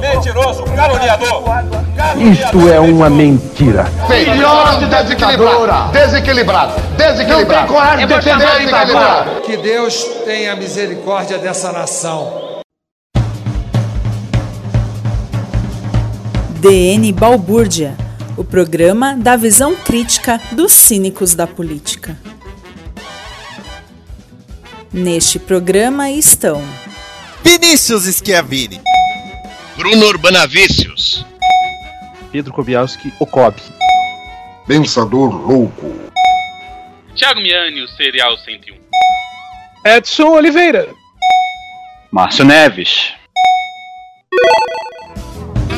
Mentiroso, 0.00 0.64
caluniador. 0.64 1.42
Isto 2.18 2.68
é 2.68 2.78
uma 2.80 3.08
mentira. 3.10 3.84
Filhote 4.06 4.86
desequilibrado. 4.86 5.92
Desequilibrado. 5.92 6.72
Desequilibrado. 6.96 7.52
Não 7.52 7.66
tem 7.66 7.66
coragem 7.66 8.06
de 8.06 8.14
defender 8.14 8.58
desequilibrado. 8.58 9.40
Que 9.42 9.56
Deus 9.56 10.04
tenha 10.24 10.56
misericórdia 10.56 11.38
dessa 11.38 11.72
nação. 11.72 12.46
DN 16.60 17.12
Balbúrdia, 17.12 17.96
o 18.36 18.44
programa 18.44 19.14
da 19.14 19.36
visão 19.36 19.74
crítica 19.76 20.40
dos 20.52 20.72
cínicos 20.72 21.34
da 21.34 21.46
política. 21.46 22.16
Neste 24.92 25.38
programa 25.38 26.10
estão 26.10 26.62
Vinícius 27.44 28.04
Schiavini. 28.06 28.80
Bruno 29.76 30.06
Urbanavícios. 30.06 31.26
Pedro 32.32 32.52
Kobialski, 32.52 33.12
o 33.20 33.26
Kobe. 33.26 33.60
Pensador 34.66 35.30
louco. 35.30 35.94
Thiago 37.14 37.40
Miani, 37.40 37.82
o 37.82 37.88
Serial 37.88 38.36
101. 38.38 38.74
Edson 39.84 40.28
Oliveira. 40.28 40.88
Márcio 42.10 42.44
Neves. 42.44 43.12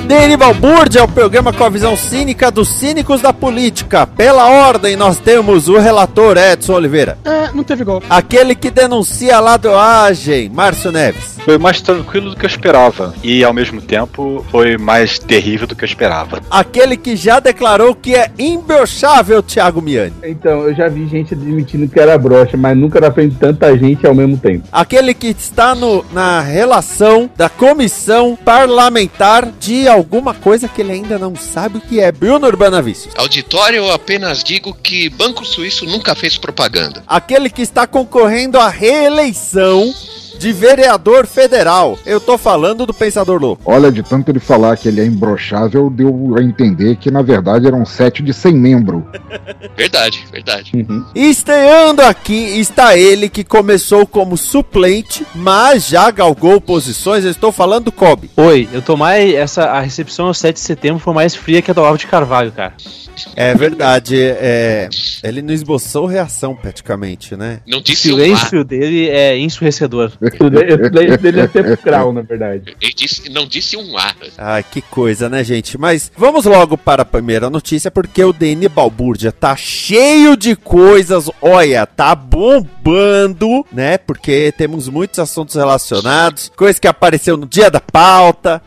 DN 0.06 0.36
Balbúrdia 0.36 1.00
é 1.00 1.02
o 1.02 1.08
programa 1.08 1.52
com 1.52 1.64
a 1.64 1.68
visão 1.68 1.96
cínica 1.96 2.50
dos 2.50 2.68
cínicos 2.68 3.20
da 3.20 3.32
política. 3.32 4.06
Pela 4.06 4.48
ordem, 4.48 4.96
nós 4.96 5.18
temos 5.18 5.68
o 5.68 5.76
relator 5.76 6.38
Edson 6.38 6.74
Oliveira. 6.74 7.18
É, 7.24 7.52
não 7.52 7.64
teve 7.64 7.84
gol. 7.84 8.02
Aquele 8.08 8.54
que 8.54 8.70
denuncia 8.70 9.36
a 9.36 9.40
ladroagem, 9.40 10.48
Márcio 10.48 10.92
Neves. 10.92 11.37
Foi 11.48 11.56
mais 11.56 11.80
tranquilo 11.80 12.28
do 12.28 12.36
que 12.36 12.44
eu 12.44 12.46
esperava. 12.46 13.14
E 13.22 13.42
ao 13.42 13.54
mesmo 13.54 13.80
tempo 13.80 14.44
foi 14.50 14.76
mais 14.76 15.18
terrível 15.18 15.66
do 15.66 15.74
que 15.74 15.82
eu 15.82 15.86
esperava. 15.86 16.42
Aquele 16.50 16.94
que 16.94 17.16
já 17.16 17.40
declarou 17.40 17.94
que 17.94 18.14
é 18.14 18.30
imbrochável, 18.38 19.42
Thiago 19.42 19.80
Miani. 19.80 20.12
Então, 20.24 20.64
eu 20.64 20.74
já 20.74 20.90
vi 20.90 21.08
gente 21.08 21.32
admitindo 21.32 21.88
que 21.88 21.98
era 21.98 22.18
brocha, 22.18 22.54
mas 22.54 22.76
nunca 22.76 23.00
na 23.00 23.10
frente 23.10 23.32
de 23.32 23.40
tanta 23.40 23.74
gente 23.78 24.06
ao 24.06 24.14
mesmo 24.14 24.36
tempo. 24.36 24.68
Aquele 24.70 25.14
que 25.14 25.28
está 25.28 25.74
no, 25.74 26.04
na 26.12 26.42
relação 26.42 27.30
da 27.34 27.48
comissão 27.48 28.36
parlamentar 28.44 29.50
de 29.58 29.88
alguma 29.88 30.34
coisa 30.34 30.68
que 30.68 30.82
ele 30.82 30.92
ainda 30.92 31.18
não 31.18 31.34
sabe 31.34 31.78
o 31.78 31.80
que 31.80 31.98
é. 31.98 32.12
Bruno 32.12 32.46
Urbanavícios. 32.46 33.14
Auditório, 33.16 33.78
eu 33.78 33.90
apenas 33.90 34.44
digo 34.44 34.74
que 34.74 35.08
Banco 35.08 35.46
Suíço 35.46 35.86
nunca 35.86 36.14
fez 36.14 36.36
propaganda. 36.36 37.02
Aquele 37.06 37.48
que 37.48 37.62
está 37.62 37.86
concorrendo 37.86 38.58
à 38.58 38.68
reeleição 38.68 39.94
de 40.38 40.52
vereador 40.52 41.26
federal. 41.26 41.98
Eu 42.06 42.20
tô 42.20 42.38
falando 42.38 42.86
do 42.86 42.94
Pensador 42.94 43.40
Louco. 43.40 43.62
Olha, 43.64 43.90
de 43.90 44.02
tanto 44.02 44.30
ele 44.30 44.40
falar 44.40 44.76
que 44.76 44.88
ele 44.88 45.00
é 45.00 45.04
imbrochável, 45.04 45.90
deu 45.90 46.34
a 46.38 46.42
entender 46.42 46.96
que 46.96 47.10
na 47.10 47.22
verdade 47.22 47.66
era 47.66 47.76
um 47.76 47.84
set 47.84 48.22
de 48.22 48.32
100 48.32 48.54
membros. 48.54 49.02
Verdade, 49.76 50.24
verdade. 50.32 50.72
Uhum. 50.74 51.04
Estreando 51.14 52.02
aqui 52.02 52.58
está 52.58 52.96
ele 52.96 53.28
que 53.28 53.44
começou 53.44 54.06
como 54.06 54.36
suplente, 54.36 55.24
mas 55.34 55.86
já 55.86 56.10
galgou 56.10 56.60
posições. 56.60 57.24
Eu 57.24 57.30
estou 57.30 57.52
falando 57.52 57.84
do 57.84 57.92
Kobe. 57.92 58.28
Oi, 58.36 58.68
eu 58.72 58.82
tô 58.82 58.96
mais. 58.96 59.32
Essa, 59.32 59.66
a 59.66 59.80
recepção 59.80 60.26
ao 60.26 60.34
7 60.34 60.54
de 60.54 60.60
setembro 60.60 60.98
foi 60.98 61.14
mais 61.14 61.34
fria 61.34 61.62
que 61.62 61.70
a 61.70 61.74
do 61.74 61.80
Olavo 61.80 61.96
de 61.96 62.08
Carvalho, 62.08 62.50
cara. 62.50 62.74
É 63.34 63.54
verdade. 63.54 64.16
É, 64.20 64.88
ele 65.22 65.42
não 65.42 65.52
esboçou 65.52 66.06
reação 66.06 66.54
praticamente, 66.54 67.36
né? 67.36 67.60
Não 67.66 67.80
disse 67.80 68.10
o 68.10 68.14
silêncio 68.16 68.60
um 68.60 68.64
dele 68.64 69.08
é 69.08 69.38
ensurrecedor. 69.38 70.12
Dele 70.30 71.40
é 71.40 71.48
sepulcral, 71.48 72.12
na 72.12 72.22
verdade. 72.22 72.76
Ele 72.80 72.92
disse, 72.94 73.30
não 73.30 73.46
disse 73.46 73.76
um 73.76 73.96
ar. 73.96 74.16
Ai, 74.36 74.62
que 74.62 74.80
coisa, 74.82 75.28
né, 75.28 75.42
gente? 75.44 75.78
Mas 75.78 76.10
vamos 76.16 76.44
logo 76.44 76.76
para 76.76 77.02
a 77.02 77.06
primeira 77.06 77.50
notícia, 77.50 77.90
porque 77.90 78.22
o 78.22 78.32
DN 78.32 78.68
Balbúrdia 78.68 79.32
tá 79.32 79.56
cheio 79.56 80.36
de 80.36 80.56
coisas. 80.56 81.30
Olha, 81.40 81.86
tá 81.86 82.14
bombando, 82.14 83.64
né? 83.72 83.98
Porque 83.98 84.52
temos 84.56 84.88
muitos 84.88 85.18
assuntos 85.18 85.54
relacionados, 85.54 86.50
coisa 86.56 86.80
que 86.80 86.88
apareceu 86.88 87.36
no 87.36 87.46
dia 87.46 87.70
da 87.70 87.80
pauta. 87.80 88.62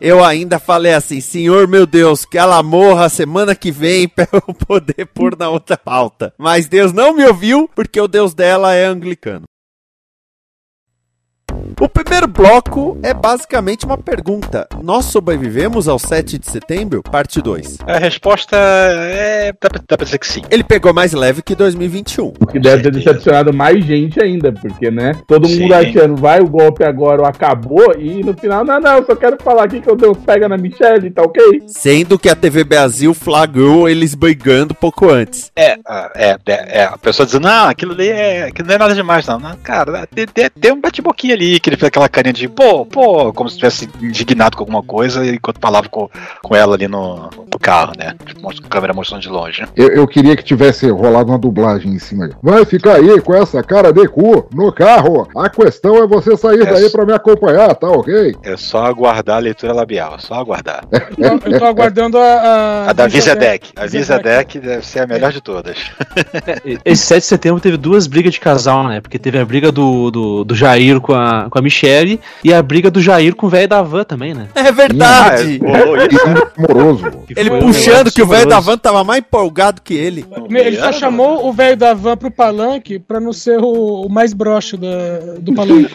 Eu 0.00 0.22
ainda 0.22 0.58
falei 0.58 0.92
assim, 0.92 1.18
senhor 1.18 1.66
meu 1.66 1.86
Deus, 1.86 2.26
que 2.26 2.36
ela 2.36 2.62
morra 2.62 3.08
semana 3.08 3.54
que 3.54 3.70
vem 3.70 4.06
para 4.08 4.28
eu 4.32 4.54
poder 4.54 5.06
pôr 5.06 5.34
na 5.34 5.48
outra 5.48 5.78
pauta. 5.78 6.34
Mas 6.36 6.68
Deus 6.68 6.92
não 6.92 7.14
me 7.14 7.24
ouviu, 7.24 7.70
porque 7.74 7.98
o 7.98 8.06
Deus 8.06 8.34
dela 8.34 8.74
é 8.74 8.84
anglicano. 8.84 9.44
O 11.80 11.88
primeiro 11.88 12.28
bloco 12.28 12.96
é 13.02 13.12
basicamente 13.12 13.84
uma 13.84 13.98
pergunta. 13.98 14.68
Nós 14.82 15.06
sobrevivemos 15.06 15.88
ao 15.88 15.98
7 15.98 16.38
de 16.38 16.48
setembro? 16.48 17.02
Parte 17.02 17.42
2. 17.42 17.78
A 17.86 17.98
resposta 17.98 18.56
é. 18.56 19.52
dá 19.60 19.68
pra, 19.68 19.82
dá 19.88 19.96
pra 19.96 20.04
dizer 20.04 20.18
que 20.18 20.26
sim. 20.26 20.42
Ele 20.50 20.62
pegou 20.62 20.94
mais 20.94 21.12
leve 21.12 21.42
que 21.42 21.54
2021. 21.54 22.32
O 22.40 22.46
que 22.46 22.60
deve 22.60 22.84
ter 22.84 22.92
decepcionado 22.92 23.52
mais 23.52 23.84
gente 23.84 24.22
ainda, 24.22 24.52
porque, 24.52 24.90
né? 24.90 25.12
Todo 25.26 25.48
mundo 25.48 25.56
sim. 25.56 25.72
achando, 25.72 26.16
vai 26.16 26.40
o 26.40 26.48
golpe 26.48 26.84
agora 26.84 27.22
ou 27.22 27.26
acabou, 27.26 27.94
e 27.98 28.22
no 28.22 28.34
final, 28.34 28.64
não, 28.64 28.80
não, 28.80 28.98
eu 28.98 29.06
só 29.06 29.16
quero 29.16 29.36
falar 29.42 29.64
aqui 29.64 29.80
que 29.80 29.90
o 29.90 29.96
Deus 29.96 30.16
pega 30.18 30.48
na 30.48 30.56
Michelle, 30.56 31.10
tá 31.10 31.22
ok? 31.22 31.62
Sendo 31.66 32.18
que 32.18 32.28
a 32.28 32.36
TV 32.36 32.62
Brasil 32.62 33.12
flagrou 33.14 33.88
eles 33.88 34.14
brigando 34.14 34.74
pouco 34.74 35.10
antes. 35.10 35.50
É, 35.56 35.76
é, 36.14 36.36
é, 36.46 36.80
é 36.80 36.84
a 36.84 36.96
pessoa 36.96 37.26
dizendo, 37.26 37.44
não, 37.44 37.68
aquilo 37.68 37.92
ali 37.92 38.08
é, 38.08 38.44
aquilo 38.44 38.68
não 38.68 38.74
é 38.74 38.78
nada 38.78 38.94
demais, 38.94 39.26
não. 39.26 39.38
não 39.38 39.56
cara, 39.56 40.06
tem, 40.06 40.26
tem, 40.26 40.50
tem 40.50 40.72
um 40.72 40.80
bate-boquinha 40.80 41.34
ali, 41.34 41.63
que 41.64 41.70
ele 41.70 41.76
fez 41.78 41.88
aquela 41.88 42.10
carinha 42.10 42.34
de 42.34 42.46
pô, 42.46 42.84
pô, 42.84 43.32
como 43.32 43.48
se 43.48 43.54
estivesse 43.54 43.88
indignado 44.02 44.54
com 44.54 44.62
alguma 44.64 44.82
coisa 44.82 45.26
enquanto 45.26 45.58
falava 45.58 45.88
com, 45.88 46.10
com 46.42 46.54
ela 46.54 46.74
ali 46.74 46.86
no, 46.86 47.30
no 47.50 47.58
carro, 47.58 47.92
né? 47.96 48.14
Com 48.42 48.50
a 48.50 48.54
câmera 48.68 48.92
mostrando 48.92 49.22
de 49.22 49.30
longe. 49.30 49.64
Eu, 49.74 49.88
eu, 49.88 50.06
queria 50.06 50.36
que 50.36 50.44
tivesse 50.44 50.90
rolado 50.90 51.30
uma 51.30 51.38
dublagem 51.38 51.90
em 51.90 51.98
cima. 51.98 52.28
Vai 52.42 52.66
ficar 52.66 52.96
aí 52.96 53.18
com 53.22 53.34
essa 53.34 53.62
cara 53.62 53.94
de 53.94 54.06
cu 54.06 54.46
no 54.52 54.70
carro. 54.70 55.26
A 55.34 55.48
questão 55.48 55.96
é 55.96 56.06
você 56.06 56.36
sair 56.36 56.60
é 56.60 56.66
daí 56.66 56.90
para 56.90 57.06
me 57.06 57.14
acompanhar, 57.14 57.74
tá 57.74 57.88
ok? 57.88 58.34
É 58.42 58.58
só 58.58 58.84
aguardar 58.84 59.36
a 59.36 59.40
leitura 59.40 59.72
labial, 59.72 60.16
é 60.16 60.18
só 60.18 60.34
aguardar. 60.34 60.84
Eu, 61.16 61.40
eu 61.46 61.58
tô 61.58 61.64
aguardando 61.64 62.18
a. 62.18 62.24
A, 62.24 62.90
a 62.90 62.92
da 62.92 63.06
Vizedec. 63.06 63.72
A 63.76 63.86
Vizedec 63.86 64.58
deve 64.58 64.84
ser 64.84 65.00
a 65.00 65.06
melhor 65.06 65.32
de 65.32 65.40
todas. 65.40 65.78
Esse 66.84 67.06
7 67.06 67.20
de 67.20 67.26
setembro 67.26 67.60
teve 67.60 67.76
duas 67.76 68.06
brigas 68.06 68.34
de 68.34 68.40
casal, 68.40 68.88
né? 68.88 69.00
Porque 69.00 69.18
teve 69.18 69.38
a 69.38 69.44
briga 69.44 69.70
do, 69.70 70.10
do, 70.10 70.44
do 70.44 70.54
Jair 70.54 71.00
com 71.00 71.14
a, 71.14 71.48
com 71.54 71.60
a 71.60 71.62
Michelle 71.62 72.20
e 72.42 72.52
a 72.52 72.60
briga 72.60 72.90
do 72.90 73.00
Jair 73.00 73.36
com 73.36 73.46
o 73.46 73.48
velho 73.48 73.68
da 73.68 73.80
van 73.80 74.02
também, 74.02 74.34
né? 74.34 74.48
É 74.56 74.72
verdade! 74.72 75.60
É, 75.64 75.86
moroso. 76.60 77.04
Ele 77.36 77.50
puxando 77.60 78.10
que 78.10 78.20
o 78.20 78.26
velho 78.26 78.48
da 78.48 78.58
van 78.58 78.76
tava 78.76 79.04
mais 79.04 79.20
empolgado 79.20 79.80
que 79.80 79.94
ele. 79.94 80.24
Ele 80.50 80.76
só 80.76 80.90
chamou 80.92 81.46
o 81.46 81.52
velho 81.52 81.76
da 81.76 81.94
van 81.94 82.16
pro 82.16 82.28
palanque 82.30 82.98
pra 82.98 83.20
não 83.20 83.32
ser 83.32 83.60
o, 83.60 84.02
o 84.06 84.08
mais 84.08 84.32
broxo 84.32 84.76
da, 84.76 85.36
do 85.38 85.54
palanque. 85.54 85.94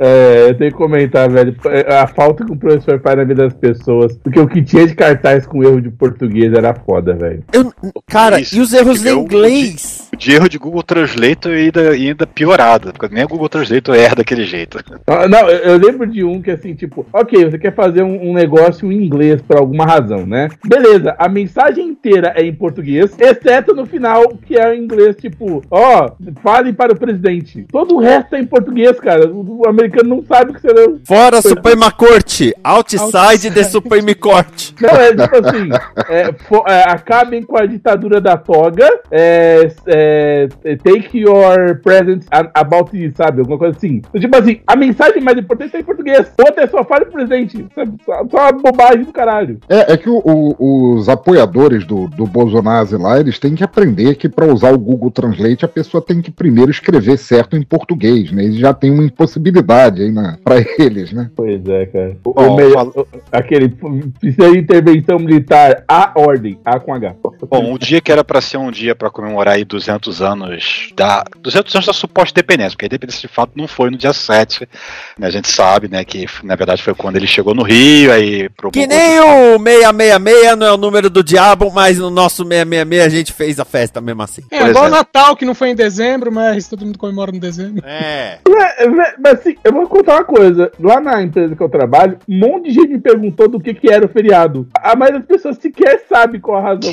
é, 0.00 0.46
eu 0.48 0.54
tenho 0.56 0.70
que 0.70 0.76
comentar, 0.76 1.28
velho, 1.28 1.54
a 2.00 2.06
falta 2.06 2.46
que 2.46 2.52
o 2.52 2.56
professor 2.56 2.98
faz 3.00 3.16
na 3.16 3.24
vida 3.24 3.44
das 3.44 3.54
pessoas, 3.54 4.16
porque 4.18 4.40
o 4.40 4.48
que 4.48 4.62
tinha 4.62 4.86
de 4.86 4.94
cartaz 4.94 5.46
com 5.46 5.62
erro 5.62 5.82
de 5.82 5.90
português 5.90 6.52
era 6.54 6.72
foda, 6.74 7.12
velho. 7.14 7.44
Eu, 7.52 7.72
cara, 8.06 8.40
e 8.40 8.60
os 8.60 8.72
erros 8.72 9.04
em 9.04 9.18
inglês? 9.18 10.10
O 10.14 10.16
de 10.16 10.30
erro 10.34 10.46
de 10.46 10.58
Google 10.58 10.82
Translator 10.82 11.52
e 11.52 11.64
ainda, 11.64 11.90
ainda 11.90 12.26
piorada, 12.26 12.92
porque 12.92 13.14
nem 13.14 13.24
o 13.24 13.28
Google 13.28 13.48
Translator 13.48 13.96
erra 13.96 14.16
daquele 14.16 14.44
jeito. 14.44 14.78
Ah, 15.06 15.26
Não, 15.26 15.48
eu, 15.48 15.78
lembro 15.78 16.06
de 16.06 16.22
um 16.22 16.42
que 16.42 16.50
assim, 16.50 16.74
tipo, 16.74 17.06
ok, 17.10 17.46
você 17.50 17.58
quer 17.58 17.74
fazer 17.74 18.02
um, 18.02 18.28
um 18.30 18.34
negócio 18.34 18.92
em 18.92 19.02
inglês 19.04 19.40
por 19.40 19.56
alguma 19.56 19.86
razão, 19.86 20.26
né? 20.26 20.50
Beleza, 20.66 21.16
a 21.18 21.30
mensagem 21.30 21.88
inteira 21.88 22.34
é 22.36 22.42
em 22.44 22.52
português, 22.54 23.10
exceto 23.18 23.74
no 23.74 23.86
final, 23.86 24.28
que 24.46 24.54
é 24.58 24.74
em 24.74 24.82
inglês, 24.84 25.16
tipo, 25.16 25.62
ó, 25.70 26.10
fale 26.42 26.74
para 26.74 26.92
o 26.92 26.98
presidente. 26.98 27.66
Todo 27.72 27.96
o 27.96 28.00
resto 28.00 28.34
é 28.36 28.40
em 28.40 28.46
português, 28.46 29.00
cara. 29.00 29.26
O, 29.30 29.62
o 29.62 29.68
americano 29.68 30.10
não 30.16 30.22
sabe 30.22 30.50
o 30.50 30.54
que 30.54 30.60
você 30.60 30.72
leu. 30.74 31.00
Fora 31.06 31.40
Suprema 31.40 31.90
Corte, 31.90 32.54
outside 32.62 33.50
the 33.50 33.64
Supreme 33.64 34.14
Court. 34.14 34.72
Não, 34.78 34.90
é 34.90 35.08
tipo 35.16 35.36
assim, 35.36 35.68
é, 36.10 36.32
fo- 36.34 36.64
é, 36.68 36.82
acabem 36.90 37.42
com 37.42 37.56
a 37.56 37.64
ditadura 37.64 38.20
da 38.20 38.36
toga, 38.36 38.86
é, 39.10 39.70
é, 39.86 40.01
take 40.84 41.18
your 41.18 41.80
presence 41.82 42.26
a- 42.30 42.50
about 42.54 42.96
it, 42.96 43.16
sabe? 43.16 43.40
Alguma 43.40 43.58
coisa 43.58 43.76
assim. 43.76 43.96
Então, 44.08 44.20
Tipo 44.20 44.36
assim, 44.36 44.60
a 44.66 44.76
mensagem 44.76 45.22
mais 45.22 45.36
importante 45.38 45.76
é 45.76 45.80
em 45.80 45.84
português. 45.84 46.32
Outra 46.38 46.64
é 46.64 46.66
só 46.66 46.84
fale 46.84 47.04
pro 47.06 47.14
presidente. 47.14 47.66
Sabe? 47.74 47.92
Só, 48.04 48.12
só 48.30 48.36
uma 48.38 48.52
bobagem 48.52 49.04
do 49.04 49.12
caralho. 49.12 49.58
É, 49.68 49.92
é 49.92 49.96
que 49.96 50.08
o- 50.08 50.22
o- 50.24 50.94
os 50.94 51.08
apoiadores 51.08 51.84
do, 51.86 52.08
do 52.08 52.26
Bolsonaro 52.26 52.72
lá, 53.00 53.18
eles 53.20 53.38
têm 53.38 53.54
que 53.54 53.62
aprender 53.64 54.14
que 54.16 54.28
para 54.28 54.46
usar 54.46 54.72
o 54.72 54.78
Google 54.78 55.10
Translate 55.10 55.64
a 55.64 55.68
pessoa 55.68 56.02
tem 56.02 56.20
que 56.22 56.30
primeiro 56.30 56.70
escrever 56.70 57.16
certo 57.18 57.56
em 57.56 57.62
português, 57.62 58.32
né? 58.32 58.44
Eles 58.44 58.56
já 58.56 58.72
têm 58.72 58.90
uma 58.90 59.04
impossibilidade 59.04 60.02
aí 60.02 60.10
na, 60.10 60.38
pra 60.42 60.56
eles, 60.78 61.12
né? 61.12 61.30
Pois 61.36 61.64
é, 61.66 61.86
cara. 61.86 62.16
O, 62.24 62.32
Bom, 62.32 62.52
o 62.52 62.56
melhor- 62.56 62.88
o- 62.94 63.06
aquele 63.30 63.68
precisa 63.68 64.50
de 64.50 64.58
intervenção 64.58 65.18
militar, 65.18 65.84
a 65.88 66.12
ordem, 66.16 66.58
A 66.64 66.78
com 66.80 66.94
H. 66.94 67.14
Bom, 67.48 67.72
o 67.74 67.78
dia 67.78 68.00
que 68.00 68.10
era 68.10 68.24
pra 68.24 68.40
ser 68.40 68.56
um 68.58 68.70
dia 68.70 68.94
pra 68.94 69.10
comemorar 69.10 69.54
aí 69.54 69.64
200 69.64 69.91
anos 70.20 70.90
da 70.94 71.24
200 71.40 71.74
anos 71.74 71.86
da 71.86 71.92
suposta 71.92 72.38
independência, 72.38 72.70
porque 72.72 72.84
a 72.84 72.88
independência 72.88 73.28
de 73.28 73.34
fato 73.34 73.52
não 73.54 73.66
foi 73.66 73.90
no 73.90 73.96
dia 73.96 74.12
7, 74.12 74.68
né? 75.18 75.26
A 75.26 75.30
gente 75.30 75.48
sabe, 75.48 75.88
né, 75.88 76.04
que 76.04 76.26
na 76.42 76.56
verdade 76.56 76.82
foi 76.82 76.94
quando 76.94 77.16
ele 77.16 77.26
chegou 77.26 77.54
no 77.54 77.62
Rio 77.62 78.12
aí 78.12 78.48
Que 78.72 78.86
nem 78.86 79.20
o 79.20 79.58
666 79.58 80.56
não 80.56 80.66
é 80.66 80.72
o 80.72 80.76
número 80.76 81.10
do 81.10 81.22
diabo, 81.22 81.70
mas 81.72 81.98
no 81.98 82.10
nosso 82.10 82.44
666 82.44 83.02
a 83.04 83.08
gente 83.08 83.32
fez 83.32 83.58
a 83.58 83.64
festa 83.64 84.00
mesmo 84.00 84.22
assim. 84.22 84.42
É, 84.50 84.68
igual 84.68 84.86
o 84.86 84.90
Natal, 84.90 85.36
que 85.36 85.44
não 85.44 85.54
foi 85.54 85.70
em 85.70 85.74
dezembro, 85.74 86.32
mas 86.32 86.68
todo 86.68 86.84
mundo 86.84 86.98
comemora 86.98 87.32
no 87.32 87.40
dezembro. 87.40 87.84
É. 87.86 88.38
Mas 89.18 89.40
assim, 89.40 89.56
eu 89.64 89.72
vou 89.72 89.86
contar 89.86 90.14
uma 90.14 90.24
coisa. 90.24 90.70
Lá 90.78 91.00
na 91.00 91.22
empresa 91.22 91.54
que 91.56 91.62
eu 91.62 91.68
trabalho, 91.68 92.18
um 92.28 92.38
monte 92.38 92.68
de 92.68 92.74
gente 92.74 92.88
me 92.88 93.00
perguntou 93.00 93.48
do 93.48 93.60
que, 93.60 93.74
que 93.74 93.92
era 93.92 94.04
o 94.04 94.08
feriado. 94.08 94.68
A 94.74 94.94
maioria 94.94 95.20
das 95.20 95.28
pessoas 95.28 95.58
sequer 95.58 96.04
sabe 96.08 96.38
qual 96.38 96.58
a 96.58 96.62
razão. 96.62 96.92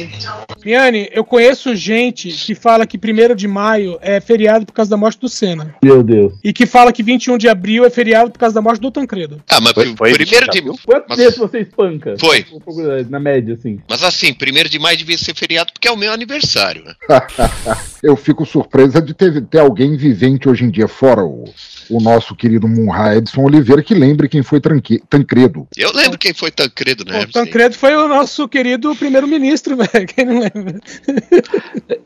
Miane, 0.65 1.09
eu 1.11 1.23
conheço 1.23 1.75
gente 1.75 2.29
que 2.29 2.55
fala 2.55 2.85
que 2.89 2.97
1 2.97 3.35
de 3.35 3.47
maio 3.47 3.97
é 4.01 4.19
feriado 4.19 4.65
por 4.65 4.73
causa 4.73 4.89
da 4.91 4.97
morte 4.97 5.19
do 5.19 5.29
Senna. 5.29 5.75
Meu 5.83 6.03
Deus. 6.03 6.33
E 6.43 6.51
que 6.51 6.65
fala 6.65 6.91
que 6.91 7.01
21 7.03 7.37
de 7.37 7.47
abril 7.47 7.85
é 7.85 7.89
feriado 7.89 8.31
por 8.31 8.39
causa 8.39 8.53
da 8.55 8.61
morte 8.61 8.81
do 8.81 8.91
Tancredo. 8.91 9.41
Ah, 9.49 9.61
mas 9.61 9.73
Foi- 9.73 9.95
foi 9.95 10.13
primeiro 10.13 10.49
de. 10.49 10.57
já 10.57 10.63
viu? 10.63 10.75
Quantos 10.85 11.17
Mas- 11.17 11.37
você 11.37 11.59
espanca? 11.59 12.15
Foi. 12.19 12.43
Procurar 12.43 13.05
Na 13.09 13.19
média, 13.19 13.53
assim. 13.53 13.79
Mas 13.89 14.03
assim, 14.03 14.33
primeiro 14.33 14.67
de 14.67 14.79
maio 14.79 14.97
devia 14.97 15.17
ser 15.17 15.35
feriado 15.35 15.71
porque 15.71 15.87
é 15.87 15.91
o 15.91 15.97
meu 15.97 16.11
aniversário. 16.11 16.83
né? 16.83 16.93
Eu 18.01 18.15
fico 18.15 18.45
surpresa 18.45 19.01
de 19.01 19.13
ter, 19.13 19.41
ter 19.45 19.59
alguém 19.59 19.95
vivente 19.97 20.47
hoje 20.47 20.63
em 20.63 20.69
dia, 20.71 20.87
fora 20.87 21.21
o, 21.23 21.43
o 21.89 21.99
nosso 22.01 22.33
querido 22.33 22.65
Munra 22.67 23.17
Edson 23.17 23.41
Oliveira, 23.43 23.83
que 23.83 23.93
lembre 23.93 24.29
quem 24.29 24.41
foi 24.41 24.61
Tranque- 24.61 25.03
Tancredo. 25.09 25.67
Eu 25.75 25.91
lembro 25.93 26.17
quem 26.17 26.33
foi 26.33 26.49
Tancredo 26.49 27.03
na 27.03 27.19
O. 27.19 27.27
Tancredo 27.31 27.75
foi 27.75 27.93
o 27.95 28.07
nosso 28.07 28.47
querido 28.47 28.95
primeiro-ministro, 28.95 29.75
velho. 29.77 30.07
Quem 30.07 30.25
não 30.25 30.39
lembra? 30.39 30.79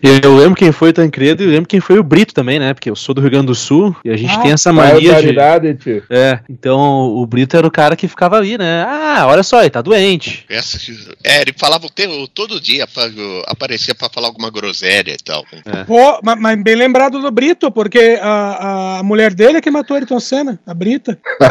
Eu 0.02 0.36
lembro 0.36 0.56
quem 0.56 0.72
foi 0.74 0.90
o 0.90 0.94
Tancredo 0.94 1.44
e 1.44 1.48
lembro 1.48 1.68
quem 1.68 1.80
foi 1.80 1.98
o 2.00 2.04
Brito 2.04 2.34
também, 2.34 2.60
né? 2.60 2.74
Porque 2.74 2.90
eu 2.90 2.96
sou 2.96 3.14
do 3.16 3.22
Rio 3.22 3.30
Grande 3.32 3.48
do 3.48 3.56
Sul 3.56 3.96
e 4.04 4.10
a 4.10 4.18
gente 4.18 4.34
Ah, 4.36 4.40
tem 4.42 4.52
essa 4.52 4.74
mania 4.74 5.22
de. 5.22 5.74
Tio. 5.76 6.04
É, 6.10 6.40
então 6.50 6.80
o 7.16 7.26
Brito 7.26 7.56
era 7.56 7.66
o 7.66 7.72
cara 7.72 7.96
que 7.96 8.08
ficava 8.08 8.38
ali, 8.38 8.58
né? 8.58 8.84
Ah, 8.88 9.26
olha 9.28 9.44
só, 9.44 9.62
ele 9.62 9.70
tá 9.70 9.82
doente. 9.82 10.46
Essa- 10.50 10.78
É, 11.24 11.42
ele 11.42 11.54
falava 11.58 11.86
o 11.86 11.90
tempo, 11.90 12.28
todo 12.28 12.60
dia, 12.60 12.86
aparecia 13.48 13.96
pra 13.96 14.10
falar 14.10 14.28
alguma 14.28 14.50
groselha 14.50 15.12
e 15.14 15.18
tal. 15.24 15.46
Pô, 15.88 16.20
ma- 16.24 16.36
mas, 16.36 16.62
bem 16.64 16.76
lembrado 16.76 17.20
do 17.22 17.32
Brito, 17.32 17.72
porque 17.72 18.20
a, 18.22 19.00
a 19.00 19.04
mulher 19.04 19.34
dele 19.34 19.58
é 19.58 19.62
que 19.62 19.72
matou 19.72 19.96
Ayrton 19.96 20.20
Senna, 20.20 20.60
a 20.66 20.74
Brita. 20.74 21.18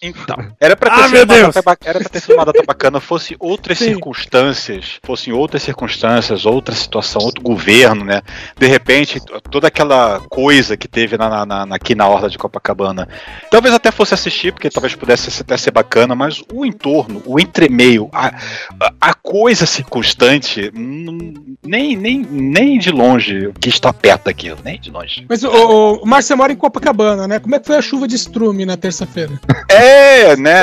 Então, 0.00 0.36
era 0.60 0.76
pra 0.76 0.90
ter 0.90 1.00
Ah, 1.00 1.08
sido 1.08 1.16
uma 1.34 1.50
data 1.52 1.78
era 1.84 1.98
pra 2.00 2.08
ter 2.08 2.20
sido 2.20 2.34
uma 2.34 2.44
data 2.44 2.62
bacana, 2.66 3.00
fosse 3.00 3.36
outras 3.38 3.78
Sim. 3.78 3.86
circunstâncias, 3.86 4.98
fossem 5.18 5.32
outras 5.32 5.62
circunstâncias, 5.62 6.46
outra 6.46 6.74
situação, 6.74 7.20
outro 7.22 7.42
governo, 7.42 8.04
né? 8.04 8.22
De 8.56 8.66
repente, 8.66 9.20
toda 9.50 9.66
aquela 9.68 10.20
coisa 10.28 10.76
que 10.76 10.86
teve 10.86 11.16
na, 11.16 11.44
na- 11.44 11.66
na- 11.66 11.74
aqui 11.74 11.94
na 11.94 12.06
Orla 12.08 12.30
de 12.30 12.38
Copacabana, 12.38 13.08
talvez 13.50 13.74
até 13.74 13.90
fosse 13.90 14.14
assistir, 14.14 14.52
porque 14.52 14.70
talvez 14.70 14.94
pudesse 14.94 15.42
até 15.42 15.56
ser 15.56 15.72
bacana, 15.72 16.14
mas 16.14 16.42
o 16.52 16.64
entorno, 16.64 17.20
o 17.26 17.38
entremeio, 17.40 18.08
a, 18.12 18.32
a- 19.00 19.14
coisa 19.14 19.66
circunstante, 19.66 20.70
hum, 20.74 21.34
nem, 21.66 21.96
nem, 21.96 22.20
nem 22.20 22.78
de 22.78 22.90
longe 22.90 23.50
que 23.60 23.68
está 23.68 23.92
perto 23.92 24.24
daquilo, 24.26 24.58
nem 24.64 24.80
de 24.80 24.90
longe. 24.90 25.26
Mas 25.28 25.42
o, 25.42 25.48
o, 25.50 25.94
o 26.02 26.06
Márcio 26.06 26.36
mora 26.36 26.52
em 26.52 26.56
Copacabana, 26.56 27.26
né? 27.26 27.38
Como 27.38 27.54
é 27.54 27.58
que 27.58 27.66
foi 27.66 27.76
a 27.76 27.82
chuva 27.82 28.06
de 28.06 28.14
estrume 28.14 28.64
na 28.64 28.76
terça-feira? 28.76 29.38
É, 29.70 30.34
né? 30.36 30.62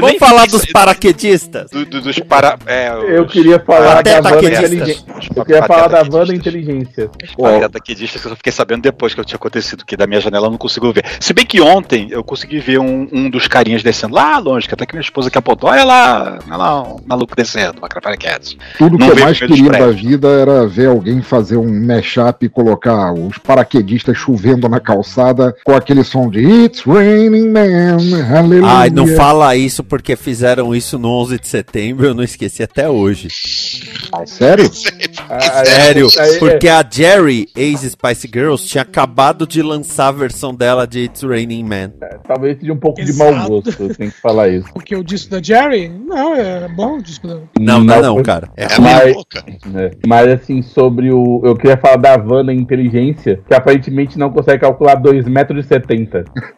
Vamos 0.00 0.18
falar 0.18 0.46
dos 0.46 0.66
paraquedistas. 0.66 1.70
do- 1.70 1.86
do- 1.86 2.00
dos 2.02 2.18
para. 2.20 2.58
é, 2.66 2.88
Eu 3.16 3.24
os- 3.24 3.32
queria 3.32 3.58
falar 3.58 3.83
Pateta 3.84 4.22
da 4.22 4.30
Wanda 4.30 4.42
quedistas. 4.42 4.72
inteligência. 4.72 5.04
os 5.18 5.36
Eu 5.36 5.44
queria 5.44 5.62
falar 5.64 5.88
da 5.88 6.02
Wanda 6.02 6.34
inteligência. 6.34 7.10
Pateta 7.36 7.80
quedistas 7.80 8.22
que 8.22 8.28
eu 8.28 8.36
fiquei 8.36 8.52
sabendo 8.52 8.82
depois 8.82 9.14
que 9.14 9.20
eu 9.20 9.24
tinha 9.24 9.36
acontecido, 9.36 9.84
que 9.84 9.96
da 9.96 10.06
minha 10.06 10.20
janela 10.20 10.46
eu 10.46 10.50
não 10.50 10.58
consigo 10.58 10.92
ver. 10.92 11.04
Se 11.20 11.32
bem 11.32 11.46
que 11.46 11.60
ontem 11.60 12.08
eu 12.10 12.22
consegui 12.22 12.58
ver 12.60 12.78
um, 12.78 13.08
um 13.12 13.30
dos 13.30 13.48
carinhas 13.48 13.82
descendo 13.82 14.14
lá 14.14 14.38
longe, 14.38 14.68
que 14.68 14.74
até 14.74 14.86
que 14.86 14.94
minha 14.94 15.02
esposa 15.02 15.30
que 15.30 15.38
apontou, 15.38 15.70
olha 15.70 15.84
lá, 15.84 16.38
olha 16.46 16.56
lá, 16.56 16.82
um 16.82 16.96
maluco 17.06 17.34
descendo, 17.36 17.78
uma 17.78 17.88
paraquedas. 17.88 18.56
Tudo 18.78 18.98
Não 18.98 19.06
que 19.06 19.12
eu 19.12 19.24
mais 19.24 19.38
queria 19.38 19.70
da 19.70 19.90
vida 19.90 20.28
era 20.28 20.66
ver 20.66 20.88
alguém 20.88 21.22
fazer 21.22 21.56
um 21.56 21.86
mashup 21.86 22.44
e 22.44 22.48
colocar 22.48 23.12
os 23.12 23.38
paraquedistas 23.38 24.16
chovendo 24.16 24.68
na 24.68 24.80
calçada 24.80 25.54
com 25.64 25.74
aquele 25.74 26.04
som 26.04 26.28
de 26.28 26.40
It's 26.40 26.82
raining 26.84 27.48
man, 27.48 27.96
hallelujah. 28.28 28.78
Ai, 28.78 28.90
não 28.90 29.06
fala 29.06 29.56
isso 29.56 29.82
porque 29.82 30.16
fizeram 30.16 30.74
isso 30.74 30.98
no 30.98 31.08
11 31.08 31.38
de 31.38 31.48
setembro, 31.48 32.06
eu 32.06 32.14
não 32.14 32.22
esqueci 32.22 32.62
até 32.62 32.88
hoje. 32.88 33.28
Sério? 34.26 34.70
Ah, 35.26 35.64
Sério, 35.64 36.08
aí- 36.18 36.38
porque 36.38 36.68
a 36.68 36.84
Jerry, 36.88 37.48
ex-Spice 37.56 38.28
Girls, 38.32 38.66
tinha 38.66 38.82
acabado 38.82 39.46
de 39.46 39.62
lançar 39.62 40.08
a 40.08 40.12
versão 40.12 40.54
dela 40.54 40.86
de 40.86 41.04
It's 41.04 41.22
Raining 41.22 41.64
Man. 41.64 41.92
Talvez 42.26 42.58
seja 42.60 42.72
um 42.72 42.76
pouco 42.76 43.02
de 43.02 43.08
Exato. 43.10 43.32
mau 43.34 43.48
gosto, 43.48 43.82
eu 43.82 43.94
tenho 43.94 44.10
que 44.10 44.20
falar 44.20 44.48
isso. 44.48 44.66
Porque 44.74 44.94
o 44.94 45.02
disco 45.02 45.30
da 45.30 45.42
Jerry? 45.42 45.88
Não, 45.88 46.34
é 46.34 46.68
bom 46.68 46.98
o 46.98 47.02
disco 47.02 47.26
da. 47.26 47.38
Não, 47.58 47.82
não, 47.82 48.02
não, 48.02 48.22
cara. 48.22 48.50
É 48.56 48.64
É 48.64 48.74
a 48.74 48.78
minha 48.80 48.96
Mas- 48.96 49.14
boca. 49.14 49.44
É. 49.74 49.90
Mas 50.06 50.28
assim, 50.28 50.60
sobre 50.62 51.10
o. 51.10 51.40
Eu 51.42 51.56
queria 51.56 51.76
falar 51.78 51.96
da 51.96 52.16
Wanda 52.16 52.52
inteligência, 52.52 53.40
que 53.48 53.54
aparentemente 53.54 54.18
não 54.18 54.30
consegue 54.30 54.60
calcular 54.60 54.96
2,70 54.96 55.28
metros. 55.30 55.66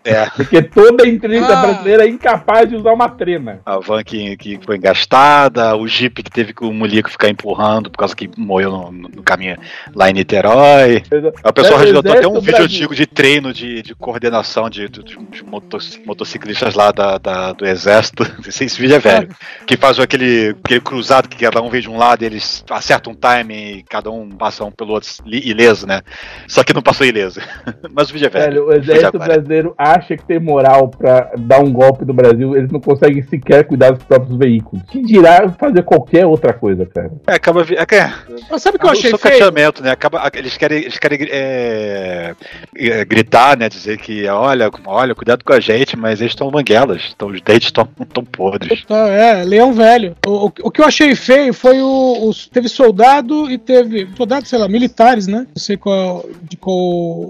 É. 0.05 0.27
Porque 0.35 0.61
toda 0.63 1.05
a 1.05 1.09
inteligência 1.09 1.55
Ah. 1.57 1.63
brasileira 1.67 2.05
é 2.05 2.09
incapaz 2.09 2.69
de 2.69 2.75
usar 2.77 2.93
uma 2.93 3.09
trena. 3.09 3.61
A 3.65 3.79
van 3.79 4.03
que, 4.03 4.37
que 4.37 4.59
foi 4.65 4.77
engastada, 4.77 5.77
o 5.77 5.87
Jeep 5.87 6.23
que 6.23 6.31
teve 6.31 6.53
que 6.53 6.65
o 6.65 6.73
Mulico 7.07 7.11
ficar 7.11 7.29
empurrando 7.29 7.91
por 7.91 7.99
causa 7.99 8.15
que 8.15 8.29
morreu 8.37 8.71
no, 8.71 8.93
no- 8.93 9.23
caminho 9.23 9.57
lá 9.95 10.11
em 10.11 10.13
Niterói. 10.13 11.03
O 11.45 11.53
pessoal 11.53 11.81
É, 11.81 11.85
resgatou 11.85 12.13
até 12.13 12.29
um 12.29 12.35
vídeo 12.35 12.45
Brasil. 12.53 12.65
antigo 12.65 12.95
de 12.95 13.07
treino 13.07 13.53
de, 13.53 13.83
de 13.83 13.95
coordenação 13.95 14.69
de, 14.71 14.89
de- 14.89 15.03
de 15.03 15.17
motociclistas 16.05 16.75
lá 16.75 16.93
da, 16.93 17.19
da- 17.19 17.53
do 17.53 17.67
Exército. 17.67 18.23
Esse, 18.47 18.67
vídeo 18.81 18.97
é 18.97 18.99
velho. 18.99 19.29
Que 19.67 19.77
faz 19.77 19.99
aquele, 19.99 20.55
aquele 20.65 20.81
cruzado 20.81 21.29
que 21.29 21.37
cada 21.45 21.61
um 21.61 21.69
vem 21.69 21.81
de 21.81 21.91
um 21.91 21.97
lado 21.97 22.23
e 22.23 22.27
eles 22.27 22.65
acertam 22.71 23.13
um 23.13 23.17
time 23.17 23.79
e 23.79 23.83
cada 23.83 24.11
um 24.11 24.29
passa 24.31 24.65
um 24.65 24.71
pelo 24.71 24.93
outro 24.93 25.11
ileso, 25.27 25.87
né? 25.87 26.03
Só 26.47 26.63
que 26.63 26.73
não 26.73 26.83
passou 26.83 27.05
ileso. 27.07 27.41
Mas 27.93 28.11
o 28.11 28.13
vídeo 28.13 28.27
é 28.27 28.31
velho. 28.31 28.47
Velho, 28.47 28.65
o 28.65 28.69
Fez 28.73 28.89
exército 28.89 29.19
brasileiro 29.19 29.75
acha 29.77 30.17
que 30.17 30.25
tem 30.25 30.39
moral 30.39 30.89
pra 30.89 31.33
dar 31.37 31.61
um 31.61 31.73
golpe 31.73 32.05
no 32.05 32.15
Brasil, 32.15 32.57
eles 32.57 32.71
não 32.71 32.79
conseguem 32.81 33.23
sequer 33.23 33.65
cuidar 33.67 33.91
dos 33.91 34.05
próprios 34.05 34.37
veículos. 34.39 34.85
Que 34.89 35.03
dirá 35.03 35.49
fazer 35.59 35.83
qualquer 35.83 36.27
outra 36.27 36.53
coisa, 36.53 36.86
cara. 36.87 37.11
É, 37.27 37.33
acaba. 37.35 37.65
vi- 37.65 37.77
É, 37.77 37.83
é, 37.97 38.13
Mas 38.51 38.63
sabe 38.63 38.77
o 38.77 38.81
que 38.81 38.87
eu 38.87 38.91
achei 38.91 39.13
o 39.13 39.19
feio? 39.19 39.51
né? 39.83 39.91
Acaba, 39.91 40.31
eles 40.35 40.57
querem, 40.57 40.83
eles 40.83 40.99
querem 40.99 41.19
é, 41.31 42.35
é, 42.77 43.05
gritar, 43.05 43.57
né? 43.57 43.69
Dizer 43.69 43.99
que, 43.99 44.27
olha, 44.29 44.71
olha, 44.85 45.15
cuidado 45.15 45.45
com 45.45 45.53
a 45.53 45.61
gente, 45.61 45.97
mas 45.97 46.21
eles 46.21 46.33
estão 46.33 46.51
banguelas, 46.51 47.03
então 47.15 47.29
os 47.29 47.41
dentes 47.41 47.69
estão 47.69 47.87
tão 48.13 48.25
podres. 48.25 48.85
Tá, 48.85 49.09
é, 49.09 49.45
leão 49.45 49.73
velho. 49.73 50.17
O, 50.27 50.47
o, 50.47 50.53
o 50.65 50.71
que 50.71 50.81
eu 50.81 50.85
achei 50.85 51.15
feio 51.15 51.55
foi 51.55 51.81
o, 51.81 52.29
os- 52.29 52.47
Teve 52.49 52.69
soldado 52.69 53.51
e 53.51 53.59
teve. 53.59 54.09
Soldado, 54.17 54.47
sei 54.47 54.59
lá, 54.59 54.69
militares, 54.69 55.27
né? 55.27 55.47
Não 55.55 55.63
sei 55.63 55.77
qual, 55.77 56.25
de 56.43 56.57
qual 56.57 56.77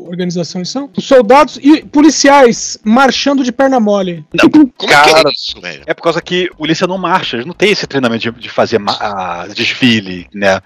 organização 0.09 0.61
eles 0.61 0.71
são. 0.71 0.91
Os 0.97 1.05
soldados 1.05 1.59
e 1.63 1.85
policiais 1.85 2.79
marchando 2.85 3.45
de 3.45 3.53
perna 3.53 3.79
mole. 3.81 4.25
Como 4.51 4.67
é 4.67 4.87
que 4.87 4.87
Cara, 4.87 5.29
é 5.29 5.33
isso, 5.33 5.61
velho? 5.61 5.83
É 5.87 5.95
por 5.95 6.03
causa 6.03 6.21
que 6.21 6.49
a 6.53 6.57
polícia 6.57 6.87
não 6.87 6.97
não 6.97 7.03
marcha, 7.03 7.37
eles 7.37 7.45
não 7.47 7.53
tem 7.53 7.71
esse 7.71 7.87
treinamento 7.87 8.33
de, 8.33 8.41
de 8.41 8.49
fazer 8.49 8.81
ah, 8.87 9.46
desfile, 9.55 10.27
né? 10.33 10.61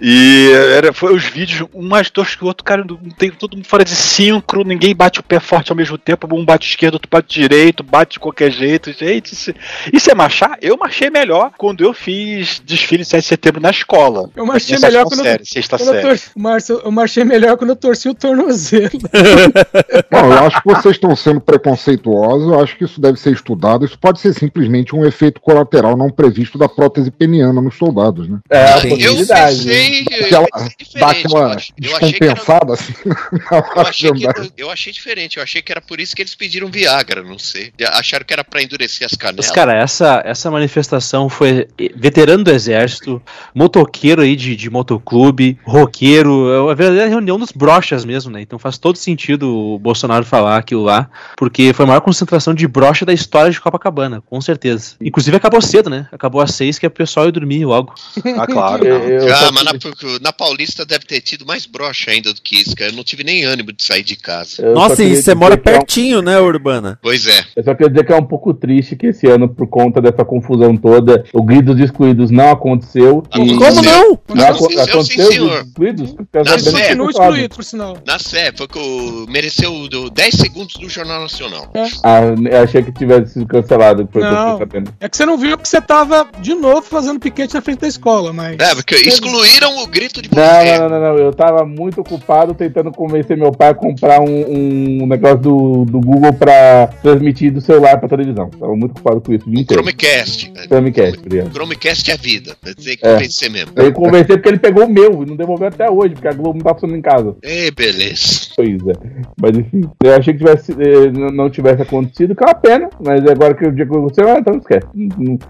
E 0.00 0.50
era, 0.76 0.92
foi 0.92 1.14
os 1.14 1.24
vídeos, 1.24 1.68
um 1.74 1.86
mais 1.86 2.10
dois 2.10 2.34
que 2.34 2.44
o 2.44 2.46
outro, 2.46 2.64
cara, 2.64 2.84
não 2.84 2.96
tem 3.10 3.30
todo 3.30 3.56
mundo 3.56 3.66
fora 3.66 3.84
de 3.84 3.94
síncro, 3.94 4.64
ninguém 4.64 4.94
bate 4.94 5.20
o 5.20 5.22
pé 5.22 5.38
forte 5.40 5.70
ao 5.70 5.76
mesmo 5.76 5.96
tempo, 5.96 6.28
um 6.34 6.44
bate 6.44 6.68
esquerdo, 6.68 6.94
outro 6.94 7.08
bate 7.10 7.40
direito, 7.40 7.82
bate 7.82 8.14
de 8.14 8.20
qualquer 8.20 8.50
jeito. 8.50 8.92
Gente, 8.92 9.32
isso, 9.32 9.52
isso 9.92 10.10
é 10.10 10.14
marchar? 10.14 10.56
Eu 10.60 10.76
marchei 10.76 11.10
melhor 11.10 11.52
quando 11.56 11.82
eu 11.82 11.92
fiz 11.92 12.60
desfile 12.64 13.02
de 13.02 13.08
7 13.08 13.22
de 13.22 13.28
setembro 13.28 13.60
na 13.60 13.70
escola. 13.70 14.30
Eu 14.34 14.46
marchei 14.46 14.78
melhor 14.78 15.04
quando, 15.04 15.22
série, 15.22 15.46
sexta 15.46 15.76
quando 15.76 15.88
eu, 15.88 15.94
série. 15.94 16.06
torci, 16.06 16.30
Márcio, 16.36 16.80
eu 16.84 16.90
marchei 16.90 17.24
melhor 17.24 17.56
quando 17.56 17.70
eu 17.70 17.76
torci 17.76 18.08
o 18.08 18.14
tornozelo. 18.14 18.90
Não, 20.10 20.32
eu 20.32 20.46
acho 20.46 20.62
que 20.62 20.68
vocês 20.68 20.96
estão 20.96 21.14
sendo 21.16 21.40
preconceituosos, 21.40 22.48
eu 22.48 22.60
acho 22.60 22.76
que 22.76 22.84
isso 22.84 23.00
deve 23.00 23.18
ser 23.18 23.32
estudado. 23.32 23.84
Isso 23.84 23.98
pode 23.98 24.20
ser 24.20 24.32
simplesmente 24.32 24.94
um 24.94 25.04
efeito 25.04 25.40
colateral 25.40 25.96
não 25.96 26.10
previsto 26.10 26.58
da 26.58 26.68
prótese 26.68 27.10
peniana 27.10 27.60
nos 27.60 27.76
soldados, 27.76 28.23
né? 28.28 28.38
É, 28.50 28.58
a 28.64 28.76
Eu 28.78 28.88
possibilidade. 28.90 29.56
pensei, 29.56 30.00
eu 30.30 30.46
pensei 30.46 30.76
diferente. 30.78 30.98
dá 31.00 31.08
aquela 31.10 31.40
eu 31.80 31.90
eu 31.90 31.96
achei 31.96 32.12
que 32.12 32.24
era- 32.24 32.32
assim 32.72 32.92
Eu 33.74 33.80
achei, 33.82 34.12
que, 34.12 34.26
andar. 34.26 34.46
eu 34.56 34.70
achei 34.70 34.92
diferente, 34.92 35.36
eu 35.36 35.42
achei 35.42 35.62
que 35.62 35.70
era 35.72 35.80
por 35.80 36.00
isso 36.00 36.14
que 36.14 36.22
eles 36.22 36.34
pediram 36.34 36.68
Viagra, 36.70 37.22
não 37.22 37.38
sei. 37.38 37.72
Acharam 37.92 38.24
que 38.24 38.32
era 38.32 38.44
pra 38.44 38.62
endurecer 38.62 39.06
as 39.06 39.14
canelas. 39.14 39.46
Mas, 39.46 39.54
cara, 39.54 39.74
essa, 39.74 40.22
essa 40.24 40.50
manifestação 40.50 41.28
foi 41.28 41.66
veterano 41.96 42.44
do 42.44 42.50
exército, 42.50 43.20
motoqueiro 43.54 44.22
aí 44.22 44.34
de, 44.36 44.56
de 44.56 44.70
motoclube, 44.70 45.58
roqueiro, 45.64 46.50
é 46.52 46.60
uma 46.60 46.74
verdadeira 46.74 47.08
reunião 47.08 47.38
dos 47.38 47.52
brochas 47.52 48.04
mesmo, 48.04 48.30
né? 48.30 48.40
Então 48.40 48.58
faz 48.58 48.78
todo 48.78 48.96
sentido 48.96 49.48
o 49.74 49.78
Bolsonaro 49.78 50.24
falar 50.24 50.56
aquilo 50.58 50.82
lá, 50.82 51.08
porque 51.36 51.72
foi 51.72 51.84
a 51.84 51.88
maior 51.88 52.00
concentração 52.00 52.54
de 52.54 52.66
brocha 52.66 53.04
da 53.04 53.12
história 53.12 53.50
de 53.50 53.60
Copacabana, 53.60 54.20
com 54.22 54.40
certeza. 54.40 54.96
Inclusive 55.00 55.36
acabou 55.36 55.60
cedo, 55.60 55.88
né? 55.90 56.06
Acabou 56.12 56.40
às 56.40 56.52
seis, 56.54 56.78
que 56.78 56.86
é 56.86 56.88
o 56.88 56.90
pessoal 56.90 57.26
ia 57.26 57.32
dormir 57.32 57.64
logo. 57.64 57.94
Ah, 58.38 58.46
claro. 58.46 58.84
Eu- 58.84 58.98
eu 59.28 59.34
Ah, 59.34 59.50
mas 59.52 59.64
na, 59.64 59.72
na 60.20 60.32
Paulista 60.32 60.84
deve 60.84 61.04
ter 61.04 61.20
tido 61.20 61.44
mais 61.46 61.66
brocha 61.66 62.10
ainda 62.10 62.32
do 62.32 62.40
que 62.40 62.56
isso, 62.56 62.74
cara. 62.76 62.90
Eu 62.90 62.96
não 62.96 63.04
tive 63.04 63.24
nem 63.24 63.44
ânimo 63.44 63.72
de 63.72 63.82
sair 63.82 64.02
de 64.02 64.16
casa. 64.16 64.62
eu 64.62 64.74
Nossa, 64.74 65.02
e 65.02 65.16
você 65.20 65.34
mora 65.34 65.56
que 65.56 65.68
é 65.68 65.72
um- 65.72 65.78
pertinho, 65.78 66.22
né, 66.22 66.38
Urbana? 66.38 66.98
Pois 67.02 67.26
é. 67.26 67.44
Eu 67.56 67.64
só 67.64 67.74
queria 67.74 67.90
dizer 67.90 68.04
que 68.06 68.12
é 68.12 68.16
um 68.16 68.24
pouco 68.24 68.52
triste 68.54 68.96
que 68.96 69.06
esse 69.08 69.26
ano, 69.26 69.48
por 69.48 69.66
conta 69.66 70.00
dessa 70.00 70.24
confusão 70.24 70.76
toda, 70.76 71.24
o 71.32 71.42
Grito 71.42 71.74
dos 71.74 71.80
Excluídos 71.80 72.30
não 72.30 72.50
aconteceu. 72.50 73.22
e- 73.34 73.36
Aconteceu. 73.36 73.58
Como 73.58 73.82
não? 73.82 74.18
Não 74.34 74.44
aco- 74.44 74.64
Aconteceu, 74.64 74.84
sim, 74.84 74.90
aconteceu 74.90 75.24
os 75.28 75.34
senhor. 75.34 75.60
excluídos? 75.64 76.14
Na 76.32 76.58
Sé. 76.58 76.72
Continua 76.84 77.10
excluído, 77.10 77.54
por 77.56 77.64
sinal. 77.64 77.98
Na 78.06 78.18
Sé, 78.18 78.52
foi 78.56 78.66
que 78.68 78.78
o, 78.78 79.26
mereceu 79.28 79.88
do 79.88 80.10
10 80.10 80.34
segundos 80.34 80.74
do 80.74 80.88
Jornal 80.88 81.20
Nacional. 81.22 81.70
Ah, 82.02 82.20
eu 82.50 82.62
achei 82.62 82.82
que 82.82 82.92
tivesse 82.92 83.34
sido 83.34 83.46
cancelado. 83.46 84.08
Não. 84.14 84.58
É 85.00 85.08
que 85.08 85.16
você 85.16 85.26
não 85.26 85.36
viu 85.38 85.56
que 85.58 85.68
você 85.68 85.80
tava 85.80 86.26
de 86.40 86.54
novo 86.54 86.82
fazendo 86.82 87.18
piquete 87.20 87.54
na 87.54 87.60
frente 87.62 87.80
da 87.80 87.88
escola, 87.88 88.03
mas. 88.32 88.56
É, 88.58 88.74
porque 88.74 88.94
excluíram 88.96 89.82
o 89.82 89.86
grito 89.86 90.20
de 90.22 90.28
Não, 90.34 90.42
não, 90.44 90.78
não, 90.78 90.88
não, 90.88 91.00
não. 91.14 91.18
Eu 91.18 91.32
tava 91.32 91.64
muito 91.64 92.00
ocupado 92.00 92.54
tentando 92.54 92.90
convencer 92.90 93.36
meu 93.36 93.52
pai 93.52 93.70
a 93.70 93.74
comprar 93.74 94.20
um, 94.20 95.02
um 95.02 95.06
negócio 95.06 95.38
do, 95.38 95.84
do 95.84 96.00
Google 96.00 96.32
pra 96.32 96.88
transmitir 97.02 97.52
do 97.52 97.60
celular 97.60 97.98
pra 97.98 98.08
televisão. 98.08 98.48
Tava 98.50 98.74
muito 98.76 98.92
ocupado 98.92 99.20
com 99.20 99.32
isso. 99.32 99.46
o 99.48 99.50
dia 99.50 99.60
inteiro. 99.62 99.82
Chromecast. 99.82 100.52
Chromecast, 100.68 101.18
obrigado. 101.18 101.52
Chromecast 101.52 102.10
é 102.10 102.16
vida. 102.16 102.56
Tem 102.62 102.74
que 102.96 102.98
É. 103.06 103.12
convencer 103.14 103.50
mesmo. 103.50 103.72
Eu 103.76 103.92
conversei 103.92 104.36
porque 104.36 104.48
ele 104.48 104.58
pegou 104.58 104.84
o 104.86 104.90
meu 104.90 105.22
e 105.22 105.26
não 105.26 105.36
devolveu 105.36 105.68
até 105.68 105.90
hoje, 105.90 106.14
porque 106.14 106.28
a 106.28 106.32
Globo 106.32 106.58
não 106.58 106.64
tá 106.64 106.74
funcionando 106.74 106.98
em 106.98 107.02
casa. 107.02 107.36
Ei, 107.42 107.70
beleza. 107.70 108.48
Pois 108.56 108.68
é. 108.68 108.92
Mas 109.40 109.56
enfim, 109.58 109.82
eu 110.02 110.14
achei 110.14 110.32
que 110.34 110.38
tivesse, 110.38 110.72
eh, 110.72 111.10
não 111.12 111.50
tivesse 111.50 111.82
acontecido, 111.82 112.34
que 112.34 112.42
é 112.44 112.46
uma 112.46 112.54
pena, 112.54 112.88
mas 113.04 113.24
agora 113.26 113.54
que 113.54 113.66
o 113.66 113.72
dia 113.72 113.86
que 113.86 113.92
aconteceu, 113.92 114.28
então 114.36 114.56
esquece. 114.58 114.86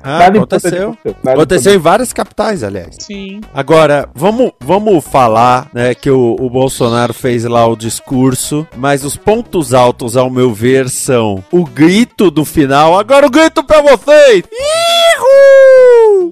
Ah, 0.03 0.19
nada 0.19 0.39
aconteceu. 0.39 0.97
Nada 1.23 1.33
Aconteceu 1.33 1.75
em 1.75 1.79
várias 1.79 2.13
capitais, 2.13 2.44
aliás. 2.45 2.97
Sim. 3.01 3.41
Agora, 3.53 4.09
vamos, 4.15 4.53
vamos 4.61 5.05
falar, 5.05 5.71
né, 5.73 5.95
que 5.95 6.11
o, 6.11 6.37
o 6.39 6.51
Bolsonaro 6.51 7.15
fez 7.15 7.45
lá 7.45 7.67
o 7.67 7.77
discurso, 7.77 8.67
mas 8.77 9.05
os 9.05 9.17
pontos 9.17 9.73
altos, 9.73 10.17
ao 10.17 10.29
meu 10.29 10.53
ver, 10.53 10.89
são 10.89 11.43
o 11.51 11.65
grito 11.65 12.31
do 12.31 12.45
final, 12.45 12.99
agora 12.99 13.27
o 13.27 13.31
grito 13.31 13.65
pra 13.65 13.81
vocês! 13.81 14.45
Ihu! 14.53 14.84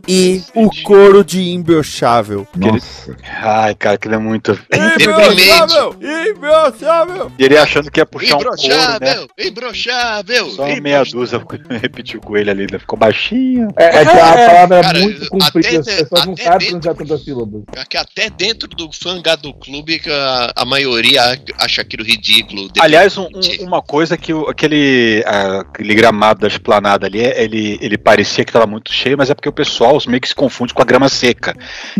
E 0.08 0.42
o 0.54 0.68
coro 0.82 1.24
de 1.24 1.52
imbrochável. 1.52 2.46
Nossa. 2.56 3.16
Ai, 3.42 3.74
cara, 3.74 3.94
aquilo 3.94 4.14
é 4.14 4.18
muito. 4.18 4.58
Imbrochável! 5.00 5.94
Imbrochável! 6.30 7.32
E 7.38 7.44
ele 7.44 7.56
achando 7.56 7.90
que 7.90 8.00
ia 8.00 8.06
puxar 8.06 8.36
um 8.36 8.38
couro, 8.42 8.50
né? 8.50 8.56
Imbrochável! 8.66 9.28
Imbrochável! 9.38 10.50
Só 10.50 10.66
meia 10.80 11.04
dúzia 11.04 11.40
repetiu 11.80 12.20
com 12.20 12.36
ele 12.36 12.50
ali, 12.50 12.64
ele 12.64 12.78
ficou 12.78 12.98
baixinho. 12.98 13.68
É, 13.76 13.84
é 13.98 14.04
que 14.04 14.10
a 14.10 14.66
palavra 14.66 14.98
é 14.98 15.02
muito 15.02 15.28
comprida, 15.28 15.68
as 15.80 15.88
até- 15.88 15.96
pessoas 16.02 16.26
não 16.26 16.36
sabem 16.36 16.58
dentro- 16.58 16.68
pronunciar 16.68 16.94
tantas 16.96 17.24
sílabas. 17.24 17.62
Que 17.88 17.96
até 17.96 18.30
dentro 18.30 18.68
do 18.68 18.90
fangá 18.92 19.36
do 19.36 19.52
clube 19.54 20.00
a, 20.08 20.52
a 20.56 20.64
maioria 20.64 21.40
acha 21.58 21.82
aquilo 21.82 22.04
ridículo. 22.04 22.68
Aliás, 22.80 23.16
um- 23.16 23.28
um- 23.32 23.64
uma 23.64 23.82
coisa 23.82 24.16
que 24.16 24.32
o- 24.32 24.48
aquele, 24.48 25.22
aquele 25.26 25.94
gramado 25.94 26.40
da 26.40 26.48
esplanada 26.48 27.06
ali, 27.06 27.20
é- 27.20 27.42
ele, 27.42 27.78
ele 27.80 27.96
parecia 27.98 28.44
que 28.44 28.50
estava 28.50 28.66
muito 28.66 28.92
cheio, 28.92 29.16
mas 29.16 29.30
é 29.30 29.34
porque 29.34 29.48
o 29.48 29.52
pessoal 29.52 29.92
meio 30.10 30.20
que 30.20 30.28
se 30.28 30.34
confunde 30.34 30.72
com 30.74 30.82
a 30.82 30.84
grama 30.84 31.08
seca. 31.08 31.54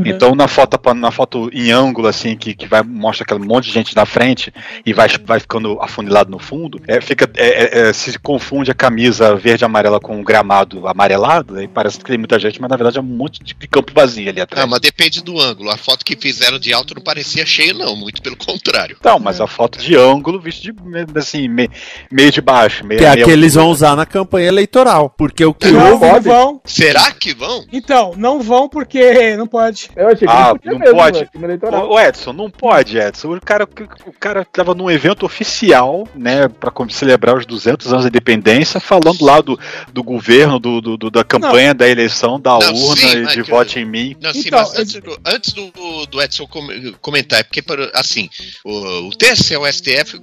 Então 0.04 0.34
na 0.34 0.48
foto, 0.48 0.78
na 0.94 1.10
foto 1.10 1.50
em 1.52 1.70
ângulo, 1.70 2.08
assim, 2.08 2.36
que, 2.36 2.54
que 2.54 2.66
vai, 2.66 2.82
mostra 2.82 3.24
aquele 3.24 3.40
monte 3.46 3.66
de 3.66 3.72
gente 3.72 3.94
na 3.96 4.04
frente 4.06 4.52
e 4.84 4.92
vai, 4.92 5.08
vai 5.24 5.40
ficando 5.40 5.80
afunilado 5.80 6.30
no 6.30 6.38
fundo, 6.38 6.80
é, 6.86 7.00
fica, 7.00 7.28
é, 7.36 7.46
é, 7.46 7.88
é, 7.88 7.92
se 7.92 8.18
confunde 8.18 8.70
a 8.70 8.74
camisa 8.74 9.34
verde 9.34 9.64
e 9.64 9.66
amarela 9.66 10.00
com 10.00 10.20
o 10.20 10.24
gramado 10.24 10.86
amarelado, 10.86 11.56
aí 11.56 11.68
parece 11.68 11.98
que 11.98 12.04
tem 12.04 12.18
muita 12.18 12.38
gente, 12.38 12.60
mas 12.60 12.70
na 12.70 12.76
verdade 12.76 12.98
é 12.98 13.00
um 13.00 13.04
monte 13.04 13.42
de 13.42 13.54
campo 13.68 13.92
vazio 13.94 14.28
ali 14.28 14.40
atrás. 14.40 14.64
Ah, 14.64 14.66
mas 14.66 14.80
depende 14.80 15.22
do 15.22 15.40
ângulo. 15.40 15.70
A 15.70 15.76
foto 15.76 16.04
que 16.04 16.16
fizeram 16.16 16.58
de 16.58 16.72
alto 16.72 16.94
não 16.94 17.02
parecia 17.02 17.44
cheio, 17.46 17.74
não. 17.74 17.96
Muito 17.96 18.20
pelo 18.22 18.36
contrário. 18.36 18.96
Então, 18.98 19.18
mas 19.18 19.40
a 19.40 19.46
foto 19.46 19.78
de 19.78 19.96
ângulo, 19.96 20.40
visto 20.40 20.62
de 20.62 20.72
assim, 21.18 21.48
me- 21.48 21.70
meio 22.10 22.30
de 22.30 22.40
baixo. 22.40 22.84
Meio, 22.86 22.98
Que 23.00 23.06
é 23.06 23.10
meio 23.12 23.22
a 23.22 23.26
que 23.26 23.30
eles 23.32 23.54
vão 23.54 23.68
usar 23.68 23.96
na 23.96 24.04
campanha 24.06 24.48
eleitoral. 24.48 25.10
Porque 25.16 25.44
o 25.44 25.54
que 25.54 25.70
Não, 25.70 25.92
houve. 25.92 26.06
não 26.06 26.20
vão. 26.20 26.60
Será 26.64 27.10
que 27.12 27.34
vão? 27.34 27.64
Então, 27.82 28.14
não 28.16 28.40
vão 28.40 28.68
porque 28.68 29.36
não 29.36 29.46
pode. 29.46 29.90
Eu 29.96 30.06
achei 30.08 30.26
que 30.26 30.32
Ah, 30.32 30.48
não 30.50 30.56
podia 30.56 30.72
não 30.72 30.78
mesmo, 30.78 30.96
pode. 30.96 31.20
né, 31.34 31.78
ô, 31.88 31.98
Edson, 32.00 32.32
não 32.32 32.48
pode, 32.50 32.96
Edson. 32.98 33.34
O 33.34 33.40
cara, 33.40 33.64
o 34.06 34.12
cara 34.12 34.44
tava 34.44 34.74
num 34.74 34.90
evento 34.90 35.26
oficial, 35.26 36.06
né, 36.14 36.46
pra 36.48 36.70
com- 36.70 36.88
celebrar 36.88 37.36
os 37.36 37.44
200 37.44 37.92
anos 37.92 38.04
da 38.04 38.08
independência, 38.08 38.78
falando 38.78 39.24
lá 39.24 39.40
do, 39.40 39.58
do 39.92 40.02
governo, 40.02 40.58
do, 40.60 40.80
do- 40.80 40.96
do- 40.96 41.10
da 41.10 41.24
campanha 41.24 41.74
da 41.74 41.88
eleição, 41.88 42.38
da 42.40 42.56
Não, 42.58 42.72
urna 42.74 42.96
sim, 43.08 43.16
e 43.22 43.26
de 43.26 43.42
que- 43.42 43.50
vote 43.50 43.78
em 43.80 43.84
mim. 43.84 44.16
Não, 44.20 44.32
sim, 44.32 44.42
Então, 44.46 44.60
mas 44.60 44.78
antes, 44.78 44.94
do- 45.00 45.18
antes 45.26 45.52
do, 45.52 46.06
do 46.06 46.22
Edson 46.22 46.46
com- 46.46 46.92
comentar, 47.00 47.40
é 47.40 47.42
porque, 47.42 47.62
por- 47.62 47.90
assim, 47.94 48.28
o, 48.64 49.08
o 49.08 49.10
TSE 49.10 49.54
e 49.54 49.56
o 49.56 49.66
STF 49.66 50.20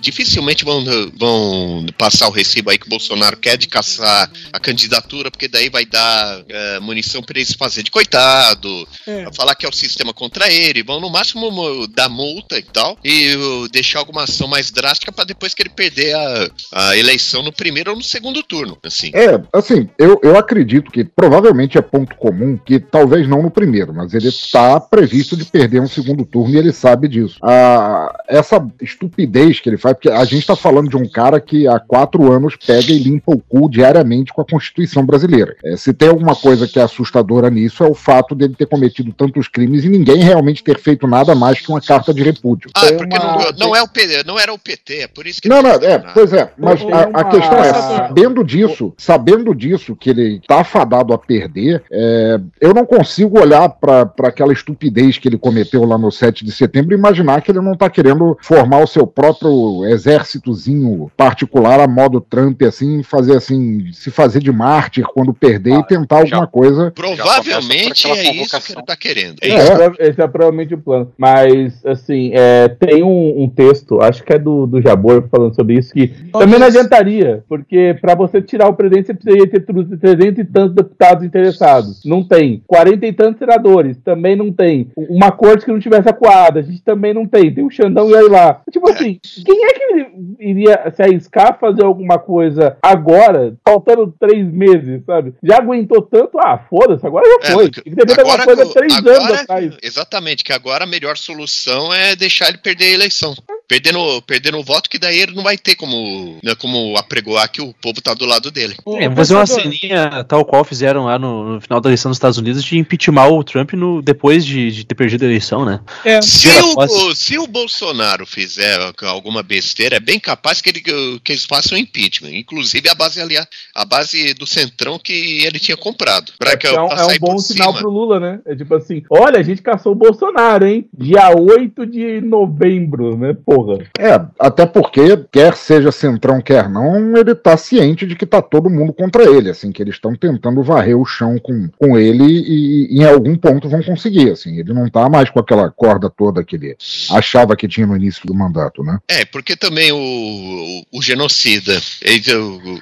dificilmente 0.00 0.64
vão, 0.64 0.82
vão 1.16 1.86
passar 1.98 2.28
o 2.28 2.30
recibo 2.30 2.70
aí 2.70 2.78
que 2.78 2.86
o 2.86 2.90
Bolsonaro 2.90 3.36
quer 3.36 3.56
de 3.56 3.66
caçar 3.68 4.30
a 4.52 4.58
candidatura, 4.60 5.30
porque 5.30 5.48
daí 5.48 5.68
vai 5.68 5.84
dar 5.84 6.42
eh, 6.48 6.78
munição 7.02 7.22
pra 7.22 7.36
ele 7.38 7.44
se 7.46 7.56
fazer 7.56 7.82
de 7.82 7.90
coitado, 7.90 8.86
É. 9.06 9.26
falar 9.34 9.54
que 9.56 9.66
é 9.66 9.68
o 9.68 9.72
sistema 9.72 10.14
contra 10.14 10.50
ele, 10.50 10.82
vão 10.82 11.00
no 11.00 11.10
máximo 11.10 11.50
mo- 11.50 11.86
dar 11.88 12.08
multa 12.08 12.56
e 12.58 12.62
tal, 12.62 12.96
e 13.04 13.34
deixar 13.72 13.98
alguma 13.98 14.22
ação 14.24 14.46
mais 14.46 14.70
drástica 14.70 15.10
pra 15.12 15.24
depois 15.24 15.52
que 15.52 15.62
ele 15.62 15.68
perder 15.70 16.14
a, 16.14 16.50
a 16.72 16.96
eleição 16.96 17.42
no 17.42 17.52
primeiro 17.52 17.90
ou 17.90 17.96
no 17.96 18.02
segundo 18.02 18.42
turno, 18.42 18.78
assim. 18.84 19.10
É, 19.14 19.40
assim, 19.52 19.88
eu, 19.98 20.20
eu 20.22 20.38
acredito 20.38 20.90
que 20.90 21.04
provavelmente 21.04 21.76
é 21.76 21.82
ponto 21.82 22.14
comum 22.16 22.56
que 22.56 22.78
talvez 22.78 23.28
não 23.28 23.42
no 23.42 23.50
primeiro, 23.50 23.92
mas 23.92 24.14
ele 24.14 24.28
está 24.28 24.78
previsto 24.80 25.36
de 25.36 25.44
perder 25.44 25.80
um 25.80 25.88
segundo 25.88 26.24
turno 26.24 26.54
e 26.54 26.58
ele 26.58 26.72
sabe 26.72 27.08
disso. 27.08 27.36
Ah, 27.42 28.22
essa 28.28 28.64
estupidez 28.80 29.58
que 29.60 29.68
ele 29.68 29.78
faz, 29.78 29.94
porque 29.94 30.10
a 30.10 30.24
gente 30.24 30.40
está 30.40 30.54
falando 30.54 30.88
de 30.88 30.96
um 30.96 31.08
cara 31.08 31.40
que 31.40 31.66
há 31.66 31.80
quatro 31.80 32.30
anos 32.32 32.54
pega 32.56 32.92
e 32.92 32.98
limpa 32.98 33.32
o 33.32 33.40
cu 33.40 33.68
diariamente 33.68 34.32
com 34.32 34.40
a 34.40 34.44
Constituição 34.46 35.04
brasileira. 35.04 35.56
É, 35.64 35.76
se 35.76 35.92
tem 35.92 36.08
alguma 36.08 36.36
coisa 36.36 36.68
que 36.68 36.78
é 36.78 36.82
assustadora 36.92 37.50
nisso 37.50 37.82
é 37.82 37.88
o 37.88 37.94
fato 37.94 38.34
dele 38.34 38.54
ter 38.56 38.66
cometido 38.66 39.12
tantos 39.12 39.48
crimes 39.48 39.84
e 39.84 39.88
ninguém 39.88 40.22
realmente 40.22 40.62
ter 40.62 40.78
feito 40.78 41.06
nada 41.06 41.34
mais 41.34 41.60
que 41.60 41.68
uma 41.68 41.80
carta 41.80 42.12
de 42.12 42.22
repúdio. 42.22 42.70
Ah, 42.74 42.86
é 42.86 42.92
porque 42.92 43.16
uma- 43.16 43.36
não, 43.36 43.52
não, 43.58 43.76
é 43.76 43.82
o 43.82 43.88
PT, 43.88 44.24
não 44.24 44.38
era 44.38 44.52
o 44.52 44.58
PT, 44.58 45.00
é 45.00 45.06
por 45.08 45.26
isso 45.26 45.40
que 45.40 45.48
não, 45.48 45.58
ele 45.58 45.68
não, 45.68 45.74
é, 45.74 45.98
nada. 45.98 46.10
pois 46.14 46.32
é, 46.32 46.52
mas 46.58 46.80
a, 46.82 47.20
a 47.20 47.24
questão 47.24 47.58
é, 47.58 47.72
sabendo 47.74 48.44
disso, 48.44 48.92
sabendo 48.96 49.54
disso, 49.54 49.96
que 49.96 50.10
ele 50.10 50.40
tá 50.46 50.62
fadado 50.64 51.12
a 51.12 51.18
perder, 51.18 51.82
é, 51.90 52.40
eu 52.60 52.74
não 52.74 52.84
consigo 52.84 53.40
olhar 53.40 53.68
para 53.68 54.10
aquela 54.24 54.52
estupidez 54.52 55.18
que 55.18 55.28
ele 55.28 55.38
cometeu 55.38 55.84
lá 55.84 55.96
no 55.96 56.10
7 56.12 56.44
de 56.44 56.52
setembro 56.52 56.94
e 56.94 56.98
imaginar 56.98 57.40
que 57.40 57.50
ele 57.50 57.60
não 57.60 57.76
tá 57.76 57.88
querendo 57.88 58.36
formar 58.40 58.82
o 58.82 58.86
seu 58.86 59.06
próprio 59.06 59.84
exércitozinho 59.86 61.10
particular 61.16 61.80
a 61.80 61.88
modo 61.88 62.20
Trump, 62.20 62.62
assim, 62.62 63.02
fazer 63.02 63.36
assim, 63.36 63.90
se 63.92 64.10
fazer 64.10 64.40
de 64.40 64.52
mártir 64.52 65.04
quando 65.04 65.32
perder 65.34 65.78
e 65.78 65.86
tentar 65.86 66.16
alguma 66.16 66.40
Já, 66.40 66.46
coisa. 66.46 66.81
Provavelmente 66.90 68.08
é 68.10 68.34
isso 68.34 68.60
que 68.60 68.72
ele 68.72 68.82
tá 68.82 68.96
querendo. 68.96 69.36
Esse 69.42 69.72
é, 69.72 70.08
esse 70.08 70.20
é 70.20 70.28
provavelmente 70.28 70.74
o 70.74 70.78
plano. 70.78 71.12
Mas, 71.16 71.84
assim, 71.84 72.30
é, 72.34 72.68
tem 72.68 73.02
um, 73.02 73.42
um 73.42 73.48
texto, 73.48 74.00
acho 74.00 74.22
que 74.22 74.32
é 74.32 74.38
do, 74.38 74.66
do 74.66 74.80
Jabor, 74.80 75.28
falando 75.30 75.54
sobre 75.54 75.78
isso, 75.78 75.92
que 75.92 76.08
também 76.32 76.58
não 76.58 76.66
adiantaria, 76.66 77.44
porque 77.48 77.96
para 78.00 78.14
você 78.14 78.40
tirar 78.40 78.68
o 78.68 78.74
presidente, 78.74 79.06
você 79.06 79.14
precisaria 79.14 79.48
ter 79.48 79.60
300 79.60 80.38
e 80.38 80.44
tantos 80.44 80.74
deputados 80.74 81.24
interessados. 81.24 82.02
Não 82.04 82.22
tem. 82.22 82.62
40 82.66 83.06
e 83.06 83.12
tantos 83.12 83.38
senadores, 83.38 83.96
também 84.04 84.36
não 84.36 84.52
tem. 84.52 84.90
Uma 84.96 85.30
corte 85.30 85.64
que 85.64 85.72
não 85.72 85.80
tivesse 85.80 86.08
acuada, 86.08 86.60
a 86.60 86.62
gente 86.62 86.82
também 86.82 87.14
não 87.14 87.26
tem. 87.26 87.52
Tem 87.52 87.64
o 87.64 87.70
Xandão 87.70 88.10
e 88.10 88.16
aí 88.16 88.28
lá. 88.28 88.60
Tipo 88.70 88.90
assim, 88.90 89.18
quem 89.44 89.64
é 89.64 89.72
que 89.72 90.06
iria 90.40 90.90
se 90.94 91.02
arriscar 91.02 91.50
a 91.50 91.54
fazer 91.54 91.84
alguma 91.84 92.18
coisa 92.18 92.76
agora, 92.82 93.54
faltando 93.64 94.14
três 94.18 94.46
meses, 94.52 95.04
sabe? 95.04 95.34
Já 95.42 95.58
aguentou 95.58 96.02
tanto, 96.02 96.38
ah, 96.38 96.64
foda-se, 96.72 97.06
agora 97.06 97.26
já 97.28 97.48
É, 97.48 97.52
foi. 97.52 97.70
porque 97.70 97.82
Tem 97.90 97.94
que 97.94 98.00
alguma 98.20 98.22
agora 98.34 98.44
coisa 98.44 98.66
que 98.66 98.72
três 98.72 98.94
agora- 98.96 99.16
anos 99.24 99.40
atrás. 99.40 99.74
Exatamente, 99.82 100.42
que 100.44 100.52
agora 100.52 100.84
a 100.84 100.86
melhor 100.86 101.18
solução 101.18 101.92
é 101.92 102.16
deixar 102.16 102.48
ele 102.48 102.58
perder 102.58 102.86
a 102.86 102.90
eleição. 102.94 103.34
Perdendo, 103.68 104.20
perdendo 104.22 104.58
o 104.58 104.62
voto, 104.64 104.88
que 104.90 104.98
daí 104.98 105.18
ele 105.20 105.34
não 105.34 105.42
vai 105.42 105.56
ter 105.56 105.74
como, 105.76 106.38
né, 106.42 106.54
como 106.54 106.94
apregoar 106.96 107.50
que 107.50 107.62
o 107.62 107.72
povo 107.74 108.00
tá 108.02 108.12
do 108.12 108.26
lado 108.26 108.50
dele. 108.50 108.74
É, 108.98 109.02
vamos 109.08 109.16
fazer 109.16 109.34
uma 109.34 109.46
ceninha 109.46 110.24
tal 110.24 110.44
qual 110.44 110.64
fizeram 110.64 111.04
lá 111.04 111.18
no, 111.18 111.54
no 111.54 111.60
final 111.60 111.80
da 111.80 111.88
eleição 111.88 112.10
dos 112.10 112.16
Estados 112.16 112.36
Unidos 112.38 112.62
de 112.64 112.76
impeachment 112.78 113.28
o 113.28 113.42
Trump 113.44 113.72
no, 113.74 114.02
depois 114.02 114.44
de, 114.44 114.70
de 114.72 114.84
ter 114.84 114.94
perdido 114.94 115.22
a 115.22 115.26
eleição, 115.28 115.64
né? 115.64 115.80
Se 116.22 116.40
Tira 116.40 116.64
o, 116.66 117.14
se 117.14 117.38
o 117.38 117.46
Bolsonaro 117.46 118.26
fizer 118.26 118.78
alguma 119.02 119.42
besteira, 119.42 119.96
é 119.96 120.00
bem 120.00 120.18
capaz 120.20 120.60
que, 120.60 120.68
ele, 120.68 120.80
que 120.80 121.32
eles 121.32 121.44
façam 121.44 121.76
impeachment. 121.78 122.30
Inclusive 122.32 122.88
a 122.88 122.94
base 122.94 123.20
ali, 123.20 123.36
a 123.74 123.84
base 123.84 124.34
do 124.34 124.46
centrão 124.46 124.98
que 124.98 125.44
ele 125.46 125.58
tinha 125.58 125.76
comprado. 125.76 126.32
Pra 126.38 126.56
que, 126.62 126.74
É 126.74 126.80
um, 126.80 126.88
pra 126.88 127.00
é 127.00 127.06
um 127.06 127.18
bom 127.20 127.38
sinal 127.38 127.74
pro 127.74 127.90
Lula, 127.90 128.20
né? 128.20 128.40
É 128.46 128.54
tipo 128.54 128.74
assim, 128.74 129.02
olha, 129.10 129.38
a 129.38 129.42
gente 129.42 129.62
caçou 129.62 129.92
o 129.92 129.96
Bolsonaro, 129.96 130.66
hein? 130.66 130.88
Dia 130.96 131.30
8 131.36 131.86
de 131.86 132.20
novembro, 132.20 133.16
né? 133.16 133.34
Porra. 133.44 133.78
É, 133.98 134.20
até 134.38 134.64
porque, 134.64 135.16
quer 135.30 135.56
seja 135.56 135.90
centrão, 135.90 136.40
quer 136.40 136.68
não, 136.68 137.16
ele 137.16 137.34
tá 137.34 137.56
ciente 137.56 138.06
de 138.06 138.14
que 138.14 138.26
tá 138.26 138.40
todo 138.40 138.70
mundo 138.70 138.92
contra 138.92 139.24
ele, 139.24 139.50
assim, 139.50 139.72
que 139.72 139.82
eles 139.82 139.94
estão 139.94 140.14
tentando 140.14 140.62
varrer 140.62 140.96
o 140.96 141.04
chão 141.04 141.38
com, 141.38 141.68
com 141.78 141.98
ele 141.98 142.24
e, 142.24 142.96
e 142.96 143.00
em 143.00 143.04
algum 143.04 143.36
ponto 143.36 143.68
vão 143.68 143.82
conseguir, 143.82 144.30
assim, 144.30 144.58
ele 144.58 144.72
não 144.72 144.88
tá 144.88 145.08
mais 145.08 145.30
com 145.30 145.40
aquela 145.40 145.70
corda 145.70 146.08
toda 146.08 146.44
que 146.44 146.56
ele 146.56 146.76
achava 147.10 147.56
que 147.56 147.68
tinha 147.68 147.86
no 147.86 147.96
início 147.96 148.26
do 148.26 148.34
mandato, 148.34 148.82
né? 148.82 148.98
É, 149.08 149.24
porque 149.24 149.56
também 149.56 149.90
o, 149.92 149.96
o, 149.96 150.98
o 150.98 151.02
genocida, 151.02 151.80
ele, 152.02 152.22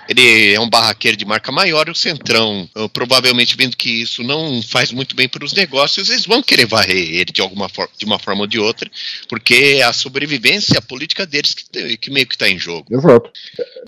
ele 0.08 0.54
é 0.54 0.60
um 0.60 0.68
barraqueiro 0.68 1.16
de 1.16 1.24
marca 1.24 1.52
maior 1.52 1.88
e 1.88 1.90
o 1.90 1.94
Centrão, 1.94 2.68
eh, 2.76 2.88
provavelmente 2.92 3.56
vendo 3.70 3.76
que 3.76 4.02
isso 4.02 4.22
não 4.22 4.60
faz 4.62 4.92
muito 4.92 5.14
bem 5.14 5.28
para 5.28 5.44
os 5.44 5.52
negócios, 5.54 6.10
eles 6.10 6.26
vão 6.26 6.42
querer 6.42 6.66
varrer 6.66 7.14
ele 7.14 7.26
de 7.32 7.40
alguma 7.40 7.68
forma, 7.68 7.90
de 7.96 8.04
uma 8.04 8.18
forma 8.18 8.42
ou 8.42 8.46
de 8.46 8.58
outra, 8.58 8.90
porque 9.28 9.76
é 9.78 9.82
a 9.82 9.92
sobrevivência 9.92 10.80
política 10.82 11.24
deles 11.24 11.54
que, 11.54 11.96
que 11.96 12.10
meio 12.10 12.26
que 12.26 12.34
está 12.34 12.48
em 12.48 12.58
jogo. 12.58 12.86
Exato. 12.90 13.30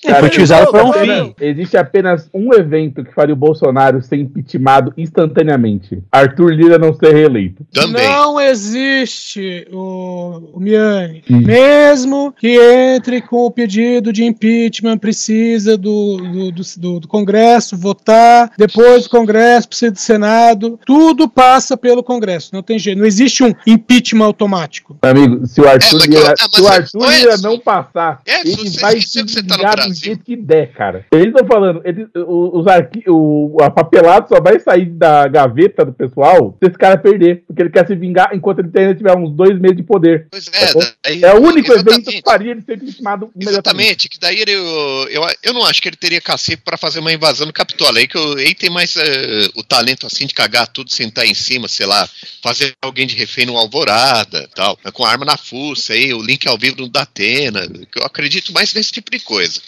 É, 0.05 0.15
foi 0.15 0.27
utilizado 0.27 0.71
para 0.71 0.85
um 0.85 0.93
fim. 0.93 1.35
Existe 1.39 1.77
apenas 1.77 2.29
um 2.33 2.53
evento 2.53 3.03
que 3.03 3.13
faria 3.13 3.33
o 3.33 3.37
Bolsonaro 3.37 4.01
ser 4.01 4.17
impeachmentado 4.17 4.93
instantaneamente. 4.97 5.99
Arthur 6.11 6.53
Lira 6.53 6.77
não 6.77 6.93
ser 6.93 7.13
reeleito. 7.13 7.65
Não 7.75 8.39
existe 8.39 9.67
o, 9.71 10.51
o 10.53 10.59
Miane. 10.59 11.23
Hum. 11.29 11.39
Mesmo 11.41 12.31
que 12.31 12.57
entre 12.59 13.21
com 13.21 13.45
o 13.45 13.51
pedido 13.51 14.13
de 14.13 14.23
impeachment, 14.23 14.97
precisa 14.97 15.77
do, 15.77 16.17
do, 16.17 16.51
do, 16.51 16.61
do- 16.77 16.99
do 17.01 17.07
Congresso 17.07 17.75
votar, 17.75 18.51
depois 18.57 19.03
do 19.03 19.09
Congresso 19.09 19.67
precisa 19.73 19.91
do 19.91 19.99
Senado. 19.99 20.79
Tudo 20.85 21.27
passa 21.27 21.75
pelo 21.75 22.03
Congresso. 22.03 22.51
Não 22.53 22.61
tem 22.63 22.77
jeito. 22.79 22.97
Não 22.99 23.05
existe 23.05 23.43
um 23.43 23.53
impeachment 23.65 24.25
automático. 24.25 24.97
Amigo, 25.01 25.45
se 25.47 25.59
o 25.61 25.67
Arthur 25.67 25.99
Lira, 26.07 26.33
que- 26.35 26.41
ah, 26.43 26.47
se 26.51 26.61
o 26.61 26.63
mas 26.63 26.71
Arthur 26.71 27.05
é- 27.11 27.17
Lira 27.17 27.37
não 27.37 27.59
passar, 27.59 28.21
É, 28.25 28.41
ele 28.41 28.55
você 28.69 28.79
vai 28.79 29.01
se 29.01 29.21
você 29.21 29.43
tá 29.43 29.57
do 29.75 29.93
jeito 29.93 30.23
que 30.23 30.35
der, 30.35 30.71
cara. 30.73 31.05
Eles 31.11 31.27
estão 31.27 31.45
falando, 31.47 31.81
eles, 31.83 32.07
o- 32.15 32.59
os 32.59 32.67
arqui, 32.67 33.03
o, 33.07 33.57
a 33.61 33.69
papelado 33.69 34.27
só 34.29 34.39
vai 34.41 34.59
sair 34.59 34.85
da 34.85 35.27
gaveta 35.27 35.83
do 35.85 35.93
pessoal 35.93 36.55
se 36.61 36.69
esse 36.69 36.77
cara 36.77 36.97
perder, 36.97 37.43
porque 37.47 37.61
ele 37.61 37.69
quer 37.69 37.85
se 37.87 37.95
vingar 37.95 38.29
enquanto 38.33 38.59
ele 38.59 38.69
ainda 38.75 38.95
tiver 38.95 39.15
uns 39.17 39.31
dois 39.31 39.59
meses 39.59 39.77
de 39.77 39.83
poder. 39.83 40.27
é, 40.33 40.95
daí- 41.03 41.23
é 41.23 41.33
o 41.33 41.41
único 41.41 41.71
evento 41.73 42.09
que 42.11 42.21
faria 42.23 42.51
ele 42.51 42.61
ser 42.61 42.77
imediatamente. 42.77 43.31
Exatamente, 43.39 44.09
que 44.09 44.19
daí 44.19 44.39
ele, 44.39 44.51
eu, 44.51 45.07
eu, 45.09 45.21
eu 45.43 45.53
não 45.53 45.65
acho 45.65 45.81
que 45.81 45.89
ele 45.89 45.95
teria 45.97 46.21
cacife 46.21 46.57
para 46.63 46.77
fazer 46.77 46.99
uma 46.99 47.11
invasão 47.13 47.45
no 47.47 47.53
Capitólio. 47.53 47.99
Aí 47.99 48.07
que 48.07 48.17
eu- 48.17 48.37
ele 48.39 48.53
tem 48.55 48.69
mais 48.69 48.95
eh, 48.95 49.49
o 49.55 49.63
talento 49.63 50.05
assim 50.07 50.25
de 50.25 50.33
cagar 50.33 50.67
tudo, 50.67 50.91
sentar 50.91 51.25
em 51.25 51.33
cima, 51.33 51.67
sei 51.67 51.85
lá, 51.85 52.07
fazer 52.41 52.73
alguém 52.81 53.07
de 53.07 53.15
refém 53.15 53.45
no 53.45 53.57
Alvorada, 53.57 54.49
tal, 54.55 54.77
com 54.93 55.05
arma 55.05 55.25
na 55.25 55.37
fuça, 55.37 55.93
aí, 55.93 56.13
o 56.13 56.21
link 56.21 56.47
ao 56.47 56.57
vivo 56.57 56.77
no 56.81 56.89
Datena. 56.89 57.61
Eu 57.95 58.03
acredito 58.03 58.51
mais 58.53 58.73
nesse 58.73 58.91
tipo 58.91 59.11
de 59.11 59.19
coisa. 59.19 59.61